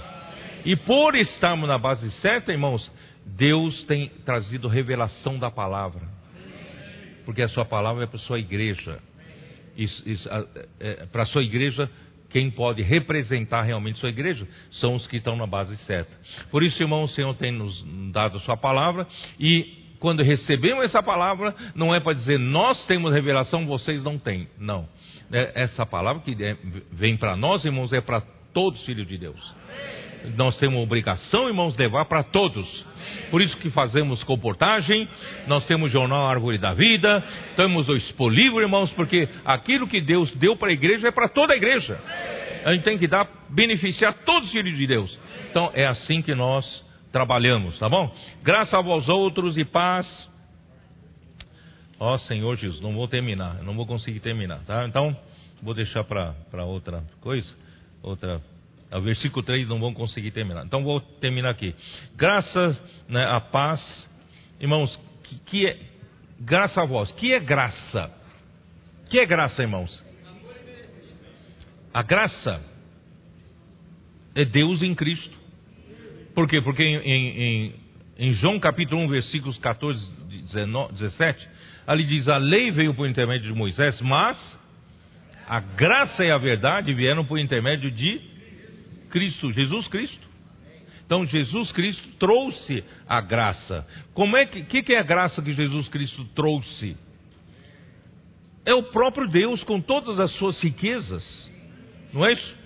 e 0.63 0.75
por 0.75 1.15
estarmos 1.15 1.67
na 1.67 1.79
base 1.79 2.11
certa, 2.21 2.51
irmãos, 2.51 2.91
Deus 3.25 3.83
tem 3.85 4.09
trazido 4.23 4.67
revelação 4.67 5.39
da 5.39 5.49
palavra. 5.49 6.07
Porque 7.25 7.41
a 7.41 7.49
sua 7.49 7.65
palavra 7.65 8.03
é 8.03 8.07
para 8.07 8.17
a 8.17 8.21
sua 8.21 8.37
igreja. 8.37 8.99
É, 10.79 11.07
para 11.07 11.23
a 11.23 11.25
sua 11.25 11.41
igreja, 11.41 11.89
quem 12.37 12.51
pode 12.51 12.83
representar 12.83 13.63
realmente 13.63 13.97
sua 13.97 14.09
igreja 14.09 14.47
são 14.73 14.93
os 14.93 15.07
que 15.07 15.17
estão 15.17 15.35
na 15.35 15.47
base 15.47 15.75
certa. 15.87 16.11
Por 16.51 16.61
isso, 16.61 16.79
irmão, 16.79 17.01
o 17.01 17.09
Senhor 17.09 17.33
tem 17.33 17.51
nos 17.51 17.83
dado 18.11 18.37
a 18.37 18.41
sua 18.41 18.55
palavra 18.55 19.07
e 19.39 19.95
quando 19.99 20.21
recebemos 20.21 20.85
essa 20.85 21.01
palavra, 21.01 21.55
não 21.73 21.95
é 21.95 21.99
para 21.99 22.13
dizer 22.13 22.37
nós 22.37 22.85
temos 22.85 23.11
revelação, 23.11 23.65
vocês 23.65 24.03
não 24.03 24.19
têm. 24.19 24.47
Não. 24.59 24.87
É, 25.31 25.63
essa 25.63 25.83
palavra 25.83 26.21
que 26.21 26.37
é, 26.43 26.55
vem 26.91 27.17
para 27.17 27.35
nós, 27.35 27.65
irmãos, 27.65 27.91
é 27.91 28.01
para 28.01 28.21
todos 28.53 28.79
os 28.81 28.85
filhos 28.85 29.07
de 29.07 29.17
Deus 29.17 29.55
nós 30.35 30.57
temos 30.57 30.81
obrigação, 30.81 31.47
irmãos, 31.47 31.75
levar 31.77 32.05
para 32.05 32.23
todos. 32.23 32.65
Por 33.29 33.41
isso 33.41 33.55
que 33.57 33.69
fazemos 33.69 34.21
comportagem, 34.23 35.07
nós 35.47 35.65
temos 35.65 35.89
o 35.89 35.91
jornal 35.91 36.27
Árvore 36.27 36.57
da 36.57 36.73
Vida, 36.73 37.23
temos 37.55 37.87
o 37.87 37.95
Expo 37.95 38.29
Livre, 38.29 38.63
irmãos, 38.63 38.91
porque 38.91 39.27
aquilo 39.45 39.87
que 39.87 40.01
Deus 40.01 40.31
deu 40.35 40.55
para 40.55 40.69
a 40.69 40.73
igreja 40.73 41.07
é 41.07 41.11
para 41.11 41.29
toda 41.29 41.53
a 41.53 41.57
igreja. 41.57 41.99
A 42.65 42.73
gente 42.73 42.83
tem 42.83 42.97
que 42.97 43.07
dar, 43.07 43.27
beneficiar 43.49 44.13
todos 44.25 44.47
os 44.47 44.51
filhos 44.51 44.77
de 44.77 44.87
Deus. 44.87 45.19
Então 45.49 45.71
é 45.73 45.85
assim 45.85 46.21
que 46.21 46.35
nós 46.35 46.65
trabalhamos, 47.11 47.77
tá 47.79 47.87
bom? 47.87 48.13
Graças 48.43 48.73
a 48.73 48.81
vós 48.81 49.07
outros 49.07 49.57
e 49.57 49.63
paz. 49.63 50.05
Ó 51.99 52.13
oh, 52.13 52.19
Senhor 52.19 52.55
Jesus, 52.57 52.81
não 52.81 52.93
vou 52.93 53.07
terminar, 53.07 53.55
não 53.63 53.73
vou 53.75 53.87
conseguir 53.87 54.19
terminar, 54.19 54.59
tá? 54.65 54.85
Então, 54.85 55.17
vou 55.63 55.73
deixar 55.73 56.03
para 56.03 56.63
outra 56.63 57.03
coisa, 57.21 57.47
outra 58.03 58.39
o 58.91 59.01
versículo 59.01 59.43
3 59.43 59.67
não 59.67 59.79
vão 59.79 59.93
conseguir 59.93 60.31
terminar. 60.31 60.65
Então 60.65 60.83
vou 60.83 61.01
terminar 61.01 61.49
aqui. 61.49 61.75
Graças 62.15 62.79
né, 63.09 63.25
a 63.25 63.41
paz, 63.41 63.81
irmãos, 64.59 64.97
que, 65.23 65.39
que 65.45 65.67
é 65.67 65.77
graça 66.39 66.81
a 66.81 66.85
vós. 66.85 67.11
Que 67.13 67.33
é 67.33 67.39
graça? 67.39 68.11
Que 69.09 69.19
é 69.19 69.25
graça, 69.25 69.61
irmãos? 69.61 70.03
A 71.93 72.03
graça 72.03 72.61
é 74.35 74.45
Deus 74.45 74.81
em 74.81 74.93
Cristo. 74.93 75.35
Por 76.33 76.47
quê? 76.47 76.61
Porque 76.61 76.83
em, 76.83 76.97
em, 76.97 77.75
em 78.17 78.33
João 78.35 78.59
capítulo 78.59 79.01
1, 79.01 79.07
versículos 79.07 79.57
14 79.57 80.17
19, 80.27 80.93
17, 80.93 81.47
ali 81.85 82.03
diz: 82.05 82.27
A 82.27 82.37
lei 82.37 82.71
veio 82.71 82.93
por 82.93 83.07
intermédio 83.07 83.51
de 83.51 83.57
Moisés, 83.57 83.99
mas 84.01 84.37
a 85.47 85.59
graça 85.59 86.23
e 86.23 86.31
a 86.31 86.37
verdade 86.37 86.93
vieram 86.93 87.25
por 87.25 87.39
intermédio 87.39 87.89
de 87.91 88.36
Cristo, 89.17 89.51
Jesus 89.51 89.87
Cristo. 89.87 90.27
Então 91.05 91.25
Jesus 91.25 91.71
Cristo 91.71 92.07
trouxe 92.19 92.83
a 93.07 93.19
graça. 93.21 93.87
Como 94.13 94.37
é 94.37 94.45
que, 94.45 94.63
que, 94.63 94.83
que 94.83 94.93
é 94.93 94.99
a 94.99 95.03
graça 95.03 95.41
que 95.41 95.53
Jesus 95.53 95.87
Cristo 95.87 96.25
trouxe? 96.35 96.95
É 98.65 98.73
o 98.73 98.83
próprio 98.83 99.27
Deus 99.27 99.63
com 99.63 99.81
todas 99.81 100.19
as 100.19 100.31
suas 100.33 100.61
riquezas, 100.61 101.23
não 102.13 102.25
é 102.25 102.33
isso? 102.33 102.57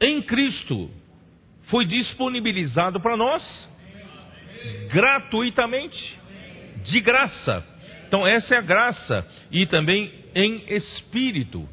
em 0.00 0.22
Cristo 0.22 0.90
foi 1.64 1.84
disponibilizado 1.84 3.00
para 3.00 3.16
nós 3.16 3.42
gratuitamente, 4.90 6.18
de 6.84 7.00
graça. 7.00 7.64
Então, 8.08 8.26
essa 8.26 8.54
é 8.54 8.58
a 8.58 8.62
graça, 8.62 9.26
e 9.52 9.66
também 9.66 10.12
em 10.34 10.64
espírito, 10.74 11.68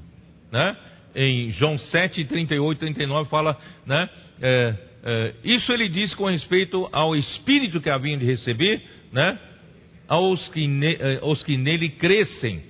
né? 0.51 0.77
Em 1.17 1.51
João 1.53 1.77
7, 1.77 2.25
38, 2.25 2.79
39 2.79 3.29
fala, 3.29 3.57
né? 3.85 4.09
É, 4.39 4.75
é, 5.03 5.33
isso 5.43 5.71
ele 5.73 5.89
diz 5.89 6.13
com 6.15 6.25
respeito 6.25 6.87
ao 6.91 7.15
espírito 7.15 7.81
que 7.81 7.89
haviam 7.89 8.17
de 8.19 8.25
receber, 8.25 8.81
né? 9.11 9.39
Aos 10.07 10.47
que, 10.49 10.67
ne, 10.67 10.95
é, 10.95 11.19
aos 11.21 11.41
que 11.43 11.57
nele 11.57 11.89
crescem 11.89 12.61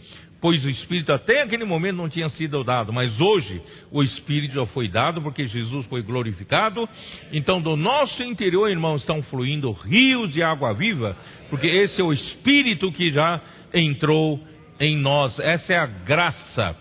pois 0.41 0.63
o 0.63 0.69
Espírito 0.69 1.11
até 1.11 1.41
aquele 1.41 1.65
momento 1.65 1.97
não 1.97 2.09
tinha 2.09 2.29
sido 2.29 2.63
dado, 2.63 2.93
mas 2.93 3.19
hoje 3.19 3.61
o 3.91 4.03
Espírito 4.03 4.55
já 4.55 4.65
foi 4.67 4.87
dado, 4.87 5.21
porque 5.21 5.47
Jesus 5.47 5.85
foi 5.87 6.01
glorificado. 6.01 6.87
Então, 7.31 7.61
do 7.61 7.75
nosso 7.75 8.21
interior, 8.23 8.69
irmãos, 8.69 9.01
estão 9.01 9.21
fluindo 9.23 9.71
rios 9.71 10.31
de 10.33 10.43
água 10.43 10.73
viva, 10.73 11.17
porque 11.49 11.67
esse 11.67 11.99
é 11.99 12.03
o 12.03 12.13
Espírito 12.13 12.91
que 12.91 13.11
já 13.11 13.41
entrou 13.73 14.39
em 14.79 14.95
nós, 14.95 15.37
essa 15.39 15.73
é 15.73 15.77
a 15.77 15.87
graça. 15.87 16.75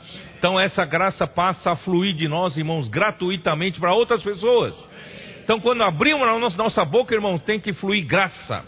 Então, 0.47 0.61
essa 0.61 0.85
graça 0.85 1.27
passa 1.27 1.73
a 1.73 1.77
fluir 1.79 2.15
de 2.15 2.29
nós, 2.29 2.57
irmãos, 2.57 2.87
gratuitamente 2.87 3.81
para 3.81 3.93
outras 3.93 4.23
pessoas. 4.23 4.73
Então, 5.43 5.59
quando 5.59 5.83
abrimos 5.83 6.23
a 6.23 6.57
nossa, 6.57 6.85
boca, 6.85 7.13
irmãos, 7.13 7.43
tem 7.43 7.59
que 7.59 7.73
fluir 7.73 8.07
graça. 8.07 8.65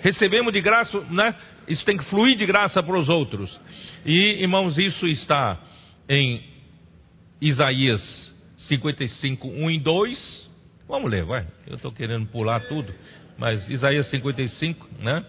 Recebemos 0.00 0.50
de 0.50 0.62
graça, 0.62 0.98
né? 1.10 1.34
Isso 1.68 1.84
tem 1.84 1.98
que 1.98 2.04
fluir 2.06 2.38
de 2.38 2.46
graça 2.46 2.82
para 2.82 2.96
os 2.98 3.10
outros. 3.10 3.54
E, 4.06 4.40
irmãos, 4.40 4.78
isso 4.78 5.06
está 5.06 5.60
em 6.08 6.42
Isaías 7.38 8.00
55, 8.68 9.46
1 9.46 9.70
e 9.72 9.78
2. 9.80 10.50
Vamos 10.88 11.10
ler, 11.10 11.26
vai. 11.26 11.46
Eu 11.66 11.76
estou 11.76 11.92
querendo 11.92 12.26
pular 12.28 12.60
tudo. 12.60 12.94
Mas 13.36 13.68
Isaías 13.68 14.08
55, 14.08 14.88
né? 15.00 15.22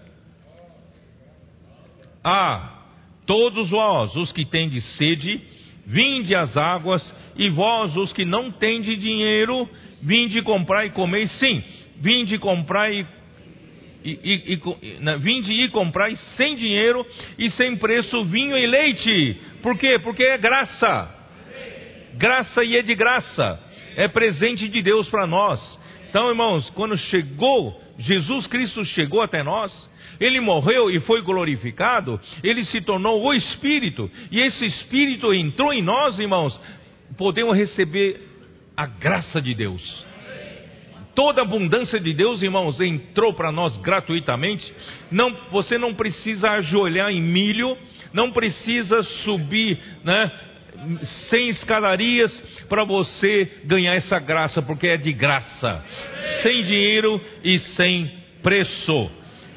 Ah, 2.23 2.79
todos 3.25 3.69
vós, 3.71 4.15
os 4.15 4.31
que 4.31 4.45
tendes 4.45 4.81
sede, 4.95 5.53
vinde 5.85 6.35
às 6.35 6.55
águas, 6.55 7.01
e 7.35 7.49
vós, 7.49 7.95
os 7.95 8.11
que 8.13 8.25
não 8.25 8.51
tendes 8.51 8.99
dinheiro, 8.99 9.69
vinde 10.01 10.41
comprar 10.41 10.85
e 10.85 10.91
comer. 10.91 11.27
Sim, 11.39 11.63
vinde 11.97 12.37
comprar 12.37 12.91
e 12.91 13.05
e, 14.05 14.19
e, 14.23 14.53
e, 14.53 15.17
vinde 15.17 15.51
e 15.51 15.67
comprai 15.69 16.15
sem 16.37 16.55
dinheiro 16.55 17.03
e 17.39 17.49
sem 17.51 17.75
preço 17.75 18.23
vinho 18.25 18.55
e 18.55 18.67
leite. 18.67 19.41
Por 19.63 19.75
quê? 19.79 19.97
Porque 20.03 20.23
é 20.23 20.37
graça. 20.37 21.09
Graça 22.13 22.63
e 22.63 22.77
é 22.77 22.83
de 22.83 22.93
graça. 22.93 23.59
É 23.95 24.07
presente 24.07 24.67
de 24.67 24.81
Deus 24.83 25.09
para 25.09 25.25
nós. 25.25 25.59
Então, 26.07 26.29
irmãos, 26.29 26.69
quando 26.75 26.95
chegou, 26.97 27.81
Jesus 27.97 28.45
Cristo 28.47 28.85
chegou 28.85 29.23
até 29.23 29.41
nós, 29.41 29.71
ele 30.19 30.39
morreu 30.39 30.89
e 30.89 30.99
foi 31.01 31.21
glorificado, 31.21 32.19
ele 32.43 32.65
se 32.65 32.81
tornou 32.81 33.23
o 33.23 33.33
Espírito, 33.33 34.09
e 34.31 34.39
esse 34.41 34.65
Espírito 34.65 35.33
entrou 35.33 35.73
em 35.73 35.81
nós, 35.81 36.17
irmãos, 36.19 36.59
podemos 37.17 37.55
receber 37.55 38.21
a 38.75 38.85
graça 38.85 39.41
de 39.41 39.53
Deus. 39.53 40.05
Toda 41.15 41.41
a 41.41 41.45
abundância 41.45 41.97
de 41.97 42.13
Deus, 42.13 42.41
irmãos, 42.41 42.79
entrou 42.81 43.33
para 43.33 43.49
nós 43.49 43.75
gratuitamente. 43.77 44.65
Não, 45.09 45.33
você 45.49 45.77
não 45.77 45.93
precisa 45.93 46.51
ajoelhar 46.51 47.09
em 47.09 47.21
milho, 47.21 47.77
não 48.11 48.31
precisa 48.31 49.01
subir, 49.23 49.79
né, 50.03 50.31
sem 51.29 51.49
escadarias 51.49 52.31
para 52.67 52.83
você 52.83 53.61
ganhar 53.63 53.95
essa 53.95 54.19
graça, 54.19 54.61
porque 54.61 54.87
é 54.87 54.97
de 54.97 55.13
graça, 55.13 55.85
sem 56.43 56.63
dinheiro 56.63 57.21
e 57.43 57.59
sem 57.77 58.11
preço. 58.43 59.09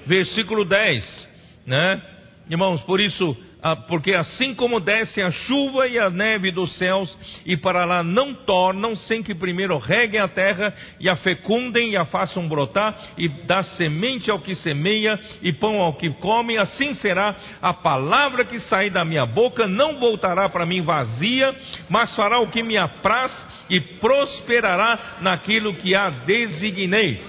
Versículo 0.09 0.65
10, 0.65 1.29
né? 1.67 2.03
Irmãos, 2.49 2.81
por 2.85 2.99
isso 2.99 3.37
ah, 3.63 3.77
porque 3.77 4.15
assim 4.15 4.55
como 4.55 4.81
desce 4.81 5.21
a 5.21 5.31
chuva 5.31 5.87
e 5.87 5.99
a 5.99 6.09
neve 6.09 6.51
dos 6.51 6.75
céus, 6.79 7.15
e 7.45 7.59
para 7.59 7.85
lá 7.85 8.03
não 8.03 8.33
tornam, 8.33 8.97
sem 8.97 9.23
que 9.23 9.35
primeiro 9.35 9.77
reguem 9.77 10.19
a 10.19 10.29
terra, 10.29 10.73
e 10.99 11.11
a 11.11 11.17
fecundem 11.17 11.91
e 11.91 11.97
a 11.97 12.07
façam 12.07 12.49
brotar, 12.49 12.97
e 13.19 13.29
dá 13.29 13.63
semente 13.77 14.31
ao 14.31 14.39
que 14.39 14.55
semeia, 14.57 15.21
e 15.43 15.53
pão 15.53 15.81
ao 15.81 15.93
que 15.95 16.09
come, 16.09 16.57
assim 16.57 16.95
será 16.95 17.37
a 17.61 17.75
palavra 17.75 18.47
que 18.47 18.61
sair 18.61 18.91
da 18.91 19.05
minha 19.05 19.27
boca, 19.27 19.67
não 19.67 19.99
voltará 19.99 20.49
para 20.49 20.65
mim 20.65 20.81
vazia, 20.81 21.55
mas 21.91 22.15
fará 22.17 22.39
o 22.39 22.51
que 22.51 22.63
me 22.63 22.79
apraz, 22.79 23.33
e 23.69 23.79
prosperará 23.79 25.19
naquilo 25.21 25.75
que 25.75 25.95
a 25.95 26.09
designei. 26.09 27.21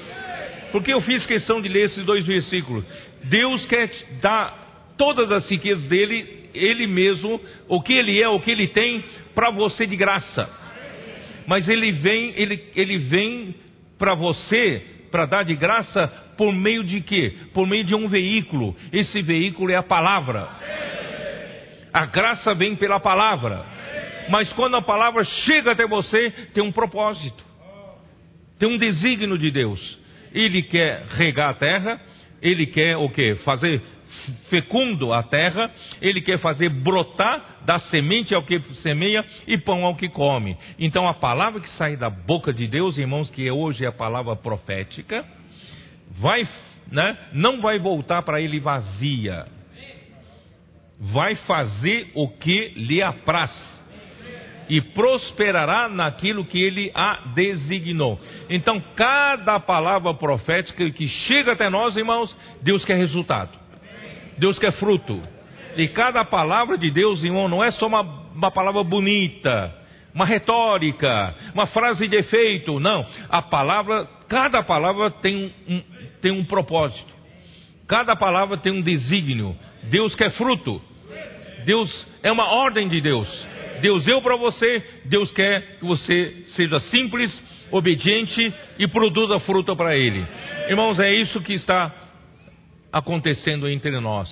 Porque 0.71 0.93
eu 0.93 1.01
fiz 1.01 1.25
questão 1.25 1.61
de 1.61 1.69
ler 1.69 1.85
esses 1.85 2.05
dois 2.05 2.25
versículos. 2.25 2.85
Deus 3.23 3.65
quer 3.65 3.89
dar 4.21 4.93
todas 4.97 5.31
as 5.31 5.49
riquezas 5.49 5.83
dele, 5.85 6.49
ele 6.53 6.85
mesmo, 6.85 7.39
o 7.67 7.81
que 7.81 7.93
ele 7.93 8.21
é, 8.21 8.27
o 8.27 8.39
que 8.39 8.51
ele 8.51 8.67
tem, 8.67 9.03
para 9.33 9.49
você 9.49 9.85
de 9.85 9.95
graça. 9.95 10.49
Mas 11.47 11.67
ele 11.67 11.91
vem, 11.93 12.33
ele, 12.35 12.63
ele 12.75 12.97
vem 12.97 13.55
para 13.97 14.13
você, 14.13 14.83
para 15.11 15.25
dar 15.25 15.43
de 15.43 15.55
graça, 15.55 16.07
por 16.37 16.53
meio 16.53 16.83
de 16.83 17.01
quê? 17.01 17.33
Por 17.53 17.65
meio 17.65 17.83
de 17.83 17.95
um 17.95 18.07
veículo. 18.07 18.75
Esse 18.93 19.21
veículo 19.21 19.71
é 19.71 19.75
a 19.75 19.83
palavra. 19.83 20.47
A 21.91 22.05
graça 22.05 22.53
vem 22.53 22.75
pela 22.75 22.99
palavra. 22.99 23.65
Mas 24.29 24.51
quando 24.53 24.77
a 24.77 24.81
palavra 24.81 25.23
chega 25.23 25.71
até 25.71 25.87
você, 25.87 26.29
tem 26.53 26.63
um 26.63 26.71
propósito. 26.71 27.43
Tem 28.59 28.69
um 28.69 28.77
desígnio 28.77 29.37
de 29.37 29.49
Deus. 29.49 29.99
Ele 30.33 30.61
quer 30.63 31.03
regar 31.15 31.49
a 31.49 31.53
terra, 31.53 31.99
ele 32.41 32.65
quer 32.67 32.97
o 32.97 33.09
quê? 33.09 33.35
Fazer 33.43 33.81
fecundo 34.49 35.13
a 35.13 35.23
terra, 35.23 35.71
ele 36.01 36.21
quer 36.21 36.39
fazer 36.39 36.69
brotar 36.69 37.61
da 37.65 37.79
semente 37.79 38.33
ao 38.33 38.43
que 38.43 38.59
semeia 38.81 39.23
e 39.47 39.57
pão 39.57 39.85
ao 39.85 39.95
que 39.95 40.09
come. 40.09 40.57
Então 40.77 41.07
a 41.07 41.13
palavra 41.13 41.61
que 41.61 41.69
sai 41.71 41.95
da 41.95 42.09
boca 42.09 42.51
de 42.51 42.67
Deus, 42.67 42.97
irmãos, 42.97 43.29
que 43.29 43.49
hoje 43.49 43.85
é 43.85 43.87
a 43.87 43.91
palavra 43.91 44.35
profética, 44.35 45.25
vai, 46.17 46.47
né, 46.91 47.17
não 47.33 47.61
vai 47.61 47.79
voltar 47.79 48.21
para 48.23 48.41
ele 48.41 48.59
vazia. 48.59 49.45
Vai 50.99 51.35
fazer 51.35 52.11
o 52.13 52.27
que 52.27 52.73
lhe 52.75 53.01
apraz 53.01 53.51
e 54.69 54.79
prosperará 54.79 55.89
naquilo 55.89 56.45
que 56.45 56.61
ele 56.61 56.91
a 56.93 57.21
designou. 57.33 58.19
Então, 58.49 58.81
cada 58.95 59.59
palavra 59.59 60.13
profética 60.13 60.89
que 60.91 61.07
chega 61.07 61.53
até 61.53 61.69
nós, 61.69 61.97
irmãos, 61.97 62.33
Deus 62.61 62.85
quer 62.85 62.95
resultado. 62.95 63.57
Deus 64.37 64.59
quer 64.59 64.71
fruto. 64.73 65.21
E 65.75 65.87
cada 65.89 66.23
palavra 66.23 66.77
de 66.77 66.91
Deus, 66.91 67.23
irmão, 67.23 67.47
não 67.47 67.63
é 67.63 67.71
só 67.71 67.87
uma, 67.87 68.01
uma 68.01 68.51
palavra 68.51 68.83
bonita, 68.83 69.73
uma 70.13 70.25
retórica, 70.25 71.35
uma 71.53 71.67
frase 71.67 72.07
de 72.07 72.15
efeito. 72.15 72.79
Não. 72.79 73.05
A 73.27 73.41
palavra, 73.41 74.07
cada 74.27 74.61
palavra 74.61 75.09
tem 75.09 75.51
um, 75.67 75.81
tem 76.21 76.31
um 76.31 76.45
propósito. 76.45 77.13
Cada 77.87 78.15
palavra 78.15 78.57
tem 78.57 78.71
um 78.71 78.81
desígnio. 78.81 79.55
Deus 79.83 80.13
quer 80.15 80.31
fruto. 80.33 80.79
Deus 81.65 82.07
é 82.21 82.31
uma 82.31 82.53
ordem 82.53 82.87
de 82.87 83.01
Deus. 83.01 83.27
Deus 83.81 84.03
deu 84.05 84.21
para 84.21 84.35
você, 84.35 84.83
Deus 85.05 85.31
quer 85.31 85.77
que 85.79 85.85
você 85.85 86.45
seja 86.55 86.79
simples, 86.91 87.31
obediente 87.71 88.53
e 88.77 88.87
produza 88.87 89.39
fruto 89.41 89.75
para 89.75 89.95
Ele. 89.95 90.25
Irmãos, 90.67 90.99
é 90.99 91.13
isso 91.13 91.41
que 91.41 91.53
está 91.53 91.93
acontecendo 92.91 93.67
entre 93.69 93.99
nós. 93.99 94.29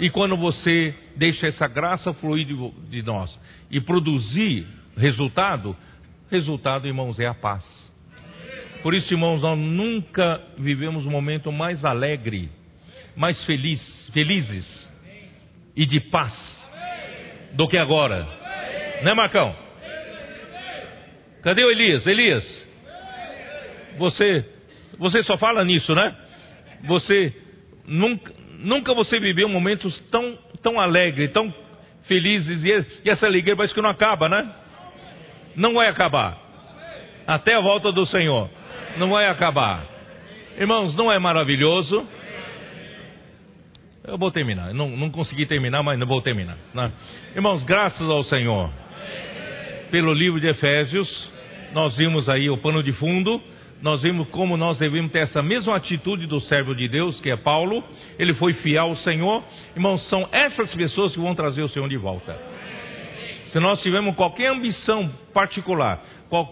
E 0.00 0.10
quando 0.10 0.36
você 0.36 0.94
deixa 1.16 1.48
essa 1.48 1.66
graça 1.66 2.12
fluir 2.14 2.46
de 2.88 3.02
nós 3.02 3.36
e 3.70 3.80
produzir 3.80 4.66
resultado, 4.96 5.76
resultado, 6.30 6.86
irmãos, 6.86 7.18
é 7.18 7.26
a 7.26 7.34
paz. 7.34 7.64
Por 8.82 8.94
isso, 8.94 9.12
irmãos, 9.12 9.42
nós 9.42 9.58
nunca 9.58 10.40
vivemos 10.56 11.04
um 11.04 11.10
momento 11.10 11.50
mais 11.50 11.84
alegre, 11.84 12.48
mais 13.16 13.42
feliz, 13.44 13.80
felizes 14.12 14.64
e 15.74 15.84
de 15.84 15.98
paz 16.00 16.32
do 17.54 17.66
que 17.66 17.76
agora. 17.76 18.37
Né, 19.02 19.14
Marcão? 19.14 19.54
Cadê 21.42 21.64
o 21.64 21.70
Elias? 21.70 22.06
Elias, 22.06 22.44
você, 23.96 24.44
você 24.98 25.22
só 25.22 25.36
fala 25.36 25.64
nisso, 25.64 25.94
né? 25.94 26.14
Você 26.84 27.34
Nunca, 27.88 28.34
nunca 28.58 28.92
você 28.92 29.18
viveu 29.18 29.48
momentos 29.48 29.98
tão, 30.10 30.36
tão 30.62 30.78
alegres, 30.78 31.32
tão 31.32 31.52
felizes, 32.02 32.62
e, 32.62 33.08
essa 33.08 33.24
alegria 33.24 33.56
parece 33.56 33.72
que 33.72 33.80
não 33.80 33.88
acaba, 33.88 34.28
né? 34.28 34.46
Não 35.56 35.74
vai 35.74 35.88
acabar. 35.88 36.38
Até 37.26 37.54
a 37.54 37.60
volta 37.60 37.90
do 37.90 38.04
Senhor. 38.06 38.50
Não 38.98 39.08
vai 39.08 39.26
acabar. 39.26 39.84
Irmãos, 40.58 40.94
não 40.96 41.10
é 41.10 41.18
maravilhoso? 41.18 42.06
Eu 44.04 44.18
vou 44.18 44.30
terminar. 44.30 44.74
Não, 44.74 44.90
não 44.90 45.10
consegui 45.10 45.46
terminar, 45.46 45.82
mas 45.82 45.98
não 45.98 46.06
vou 46.06 46.20
terminar. 46.20 46.56
Né? 46.74 46.92
Irmãos, 47.34 47.64
graças 47.64 48.08
ao 48.08 48.22
Senhor 48.24 48.70
pelo 49.90 50.12
livro 50.12 50.40
de 50.40 50.48
Efésios, 50.48 51.08
nós 51.72 51.96
vimos 51.96 52.28
aí 52.28 52.48
o 52.50 52.58
pano 52.58 52.82
de 52.82 52.92
fundo, 52.92 53.40
nós 53.80 54.02
vimos 54.02 54.28
como 54.28 54.56
nós 54.56 54.78
devemos 54.78 55.12
ter 55.12 55.20
essa 55.20 55.42
mesma 55.42 55.76
atitude 55.76 56.26
do 56.26 56.40
servo 56.40 56.74
de 56.74 56.88
Deus, 56.88 57.20
que 57.20 57.30
é 57.30 57.36
Paulo. 57.36 57.82
Ele 58.18 58.34
foi 58.34 58.52
fiel 58.54 58.84
ao 58.84 58.96
Senhor. 58.96 59.42
Irmãos, 59.76 60.02
são 60.08 60.28
essas 60.32 60.74
pessoas 60.74 61.12
que 61.12 61.20
vão 61.20 61.34
trazer 61.34 61.62
o 61.62 61.68
Senhor 61.68 61.88
de 61.88 61.96
volta. 61.96 62.36
Se 63.52 63.60
nós 63.60 63.80
tivermos 63.80 64.16
qualquer 64.16 64.50
ambição 64.50 65.10
particular, 65.32 66.02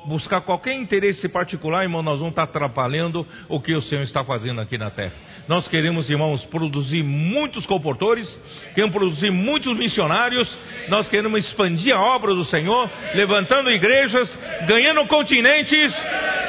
buscar 0.06 0.40
qualquer 0.42 0.74
interesse 0.74 1.28
particular, 1.28 1.82
irmão, 1.82 2.02
nós 2.02 2.18
vamos 2.18 2.32
estar 2.32 2.44
atrapalhando 2.44 3.26
o 3.48 3.60
que 3.60 3.74
o 3.74 3.82
Senhor 3.82 4.02
está 4.02 4.24
fazendo 4.24 4.60
aqui 4.60 4.78
na 4.78 4.90
terra. 4.90 5.12
Nós 5.48 5.66
queremos, 5.68 6.10
irmãos, 6.10 6.42
produzir 6.46 7.04
muitos 7.04 7.64
comportores, 7.66 8.28
queremos 8.74 8.94
produzir 8.94 9.30
muitos 9.30 9.76
missionários, 9.76 10.48
nós 10.88 11.08
queremos 11.08 11.44
expandir 11.44 11.94
a 11.94 12.00
obra 12.00 12.34
do 12.34 12.44
Senhor, 12.46 12.90
levantando 13.14 13.70
igrejas, 13.70 14.28
ganhando 14.66 15.06
continentes. 15.06 15.94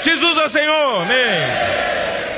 Jesus 0.03 0.37
é 0.37 0.49
Senhor, 0.49 1.01
amém. 1.01 2.36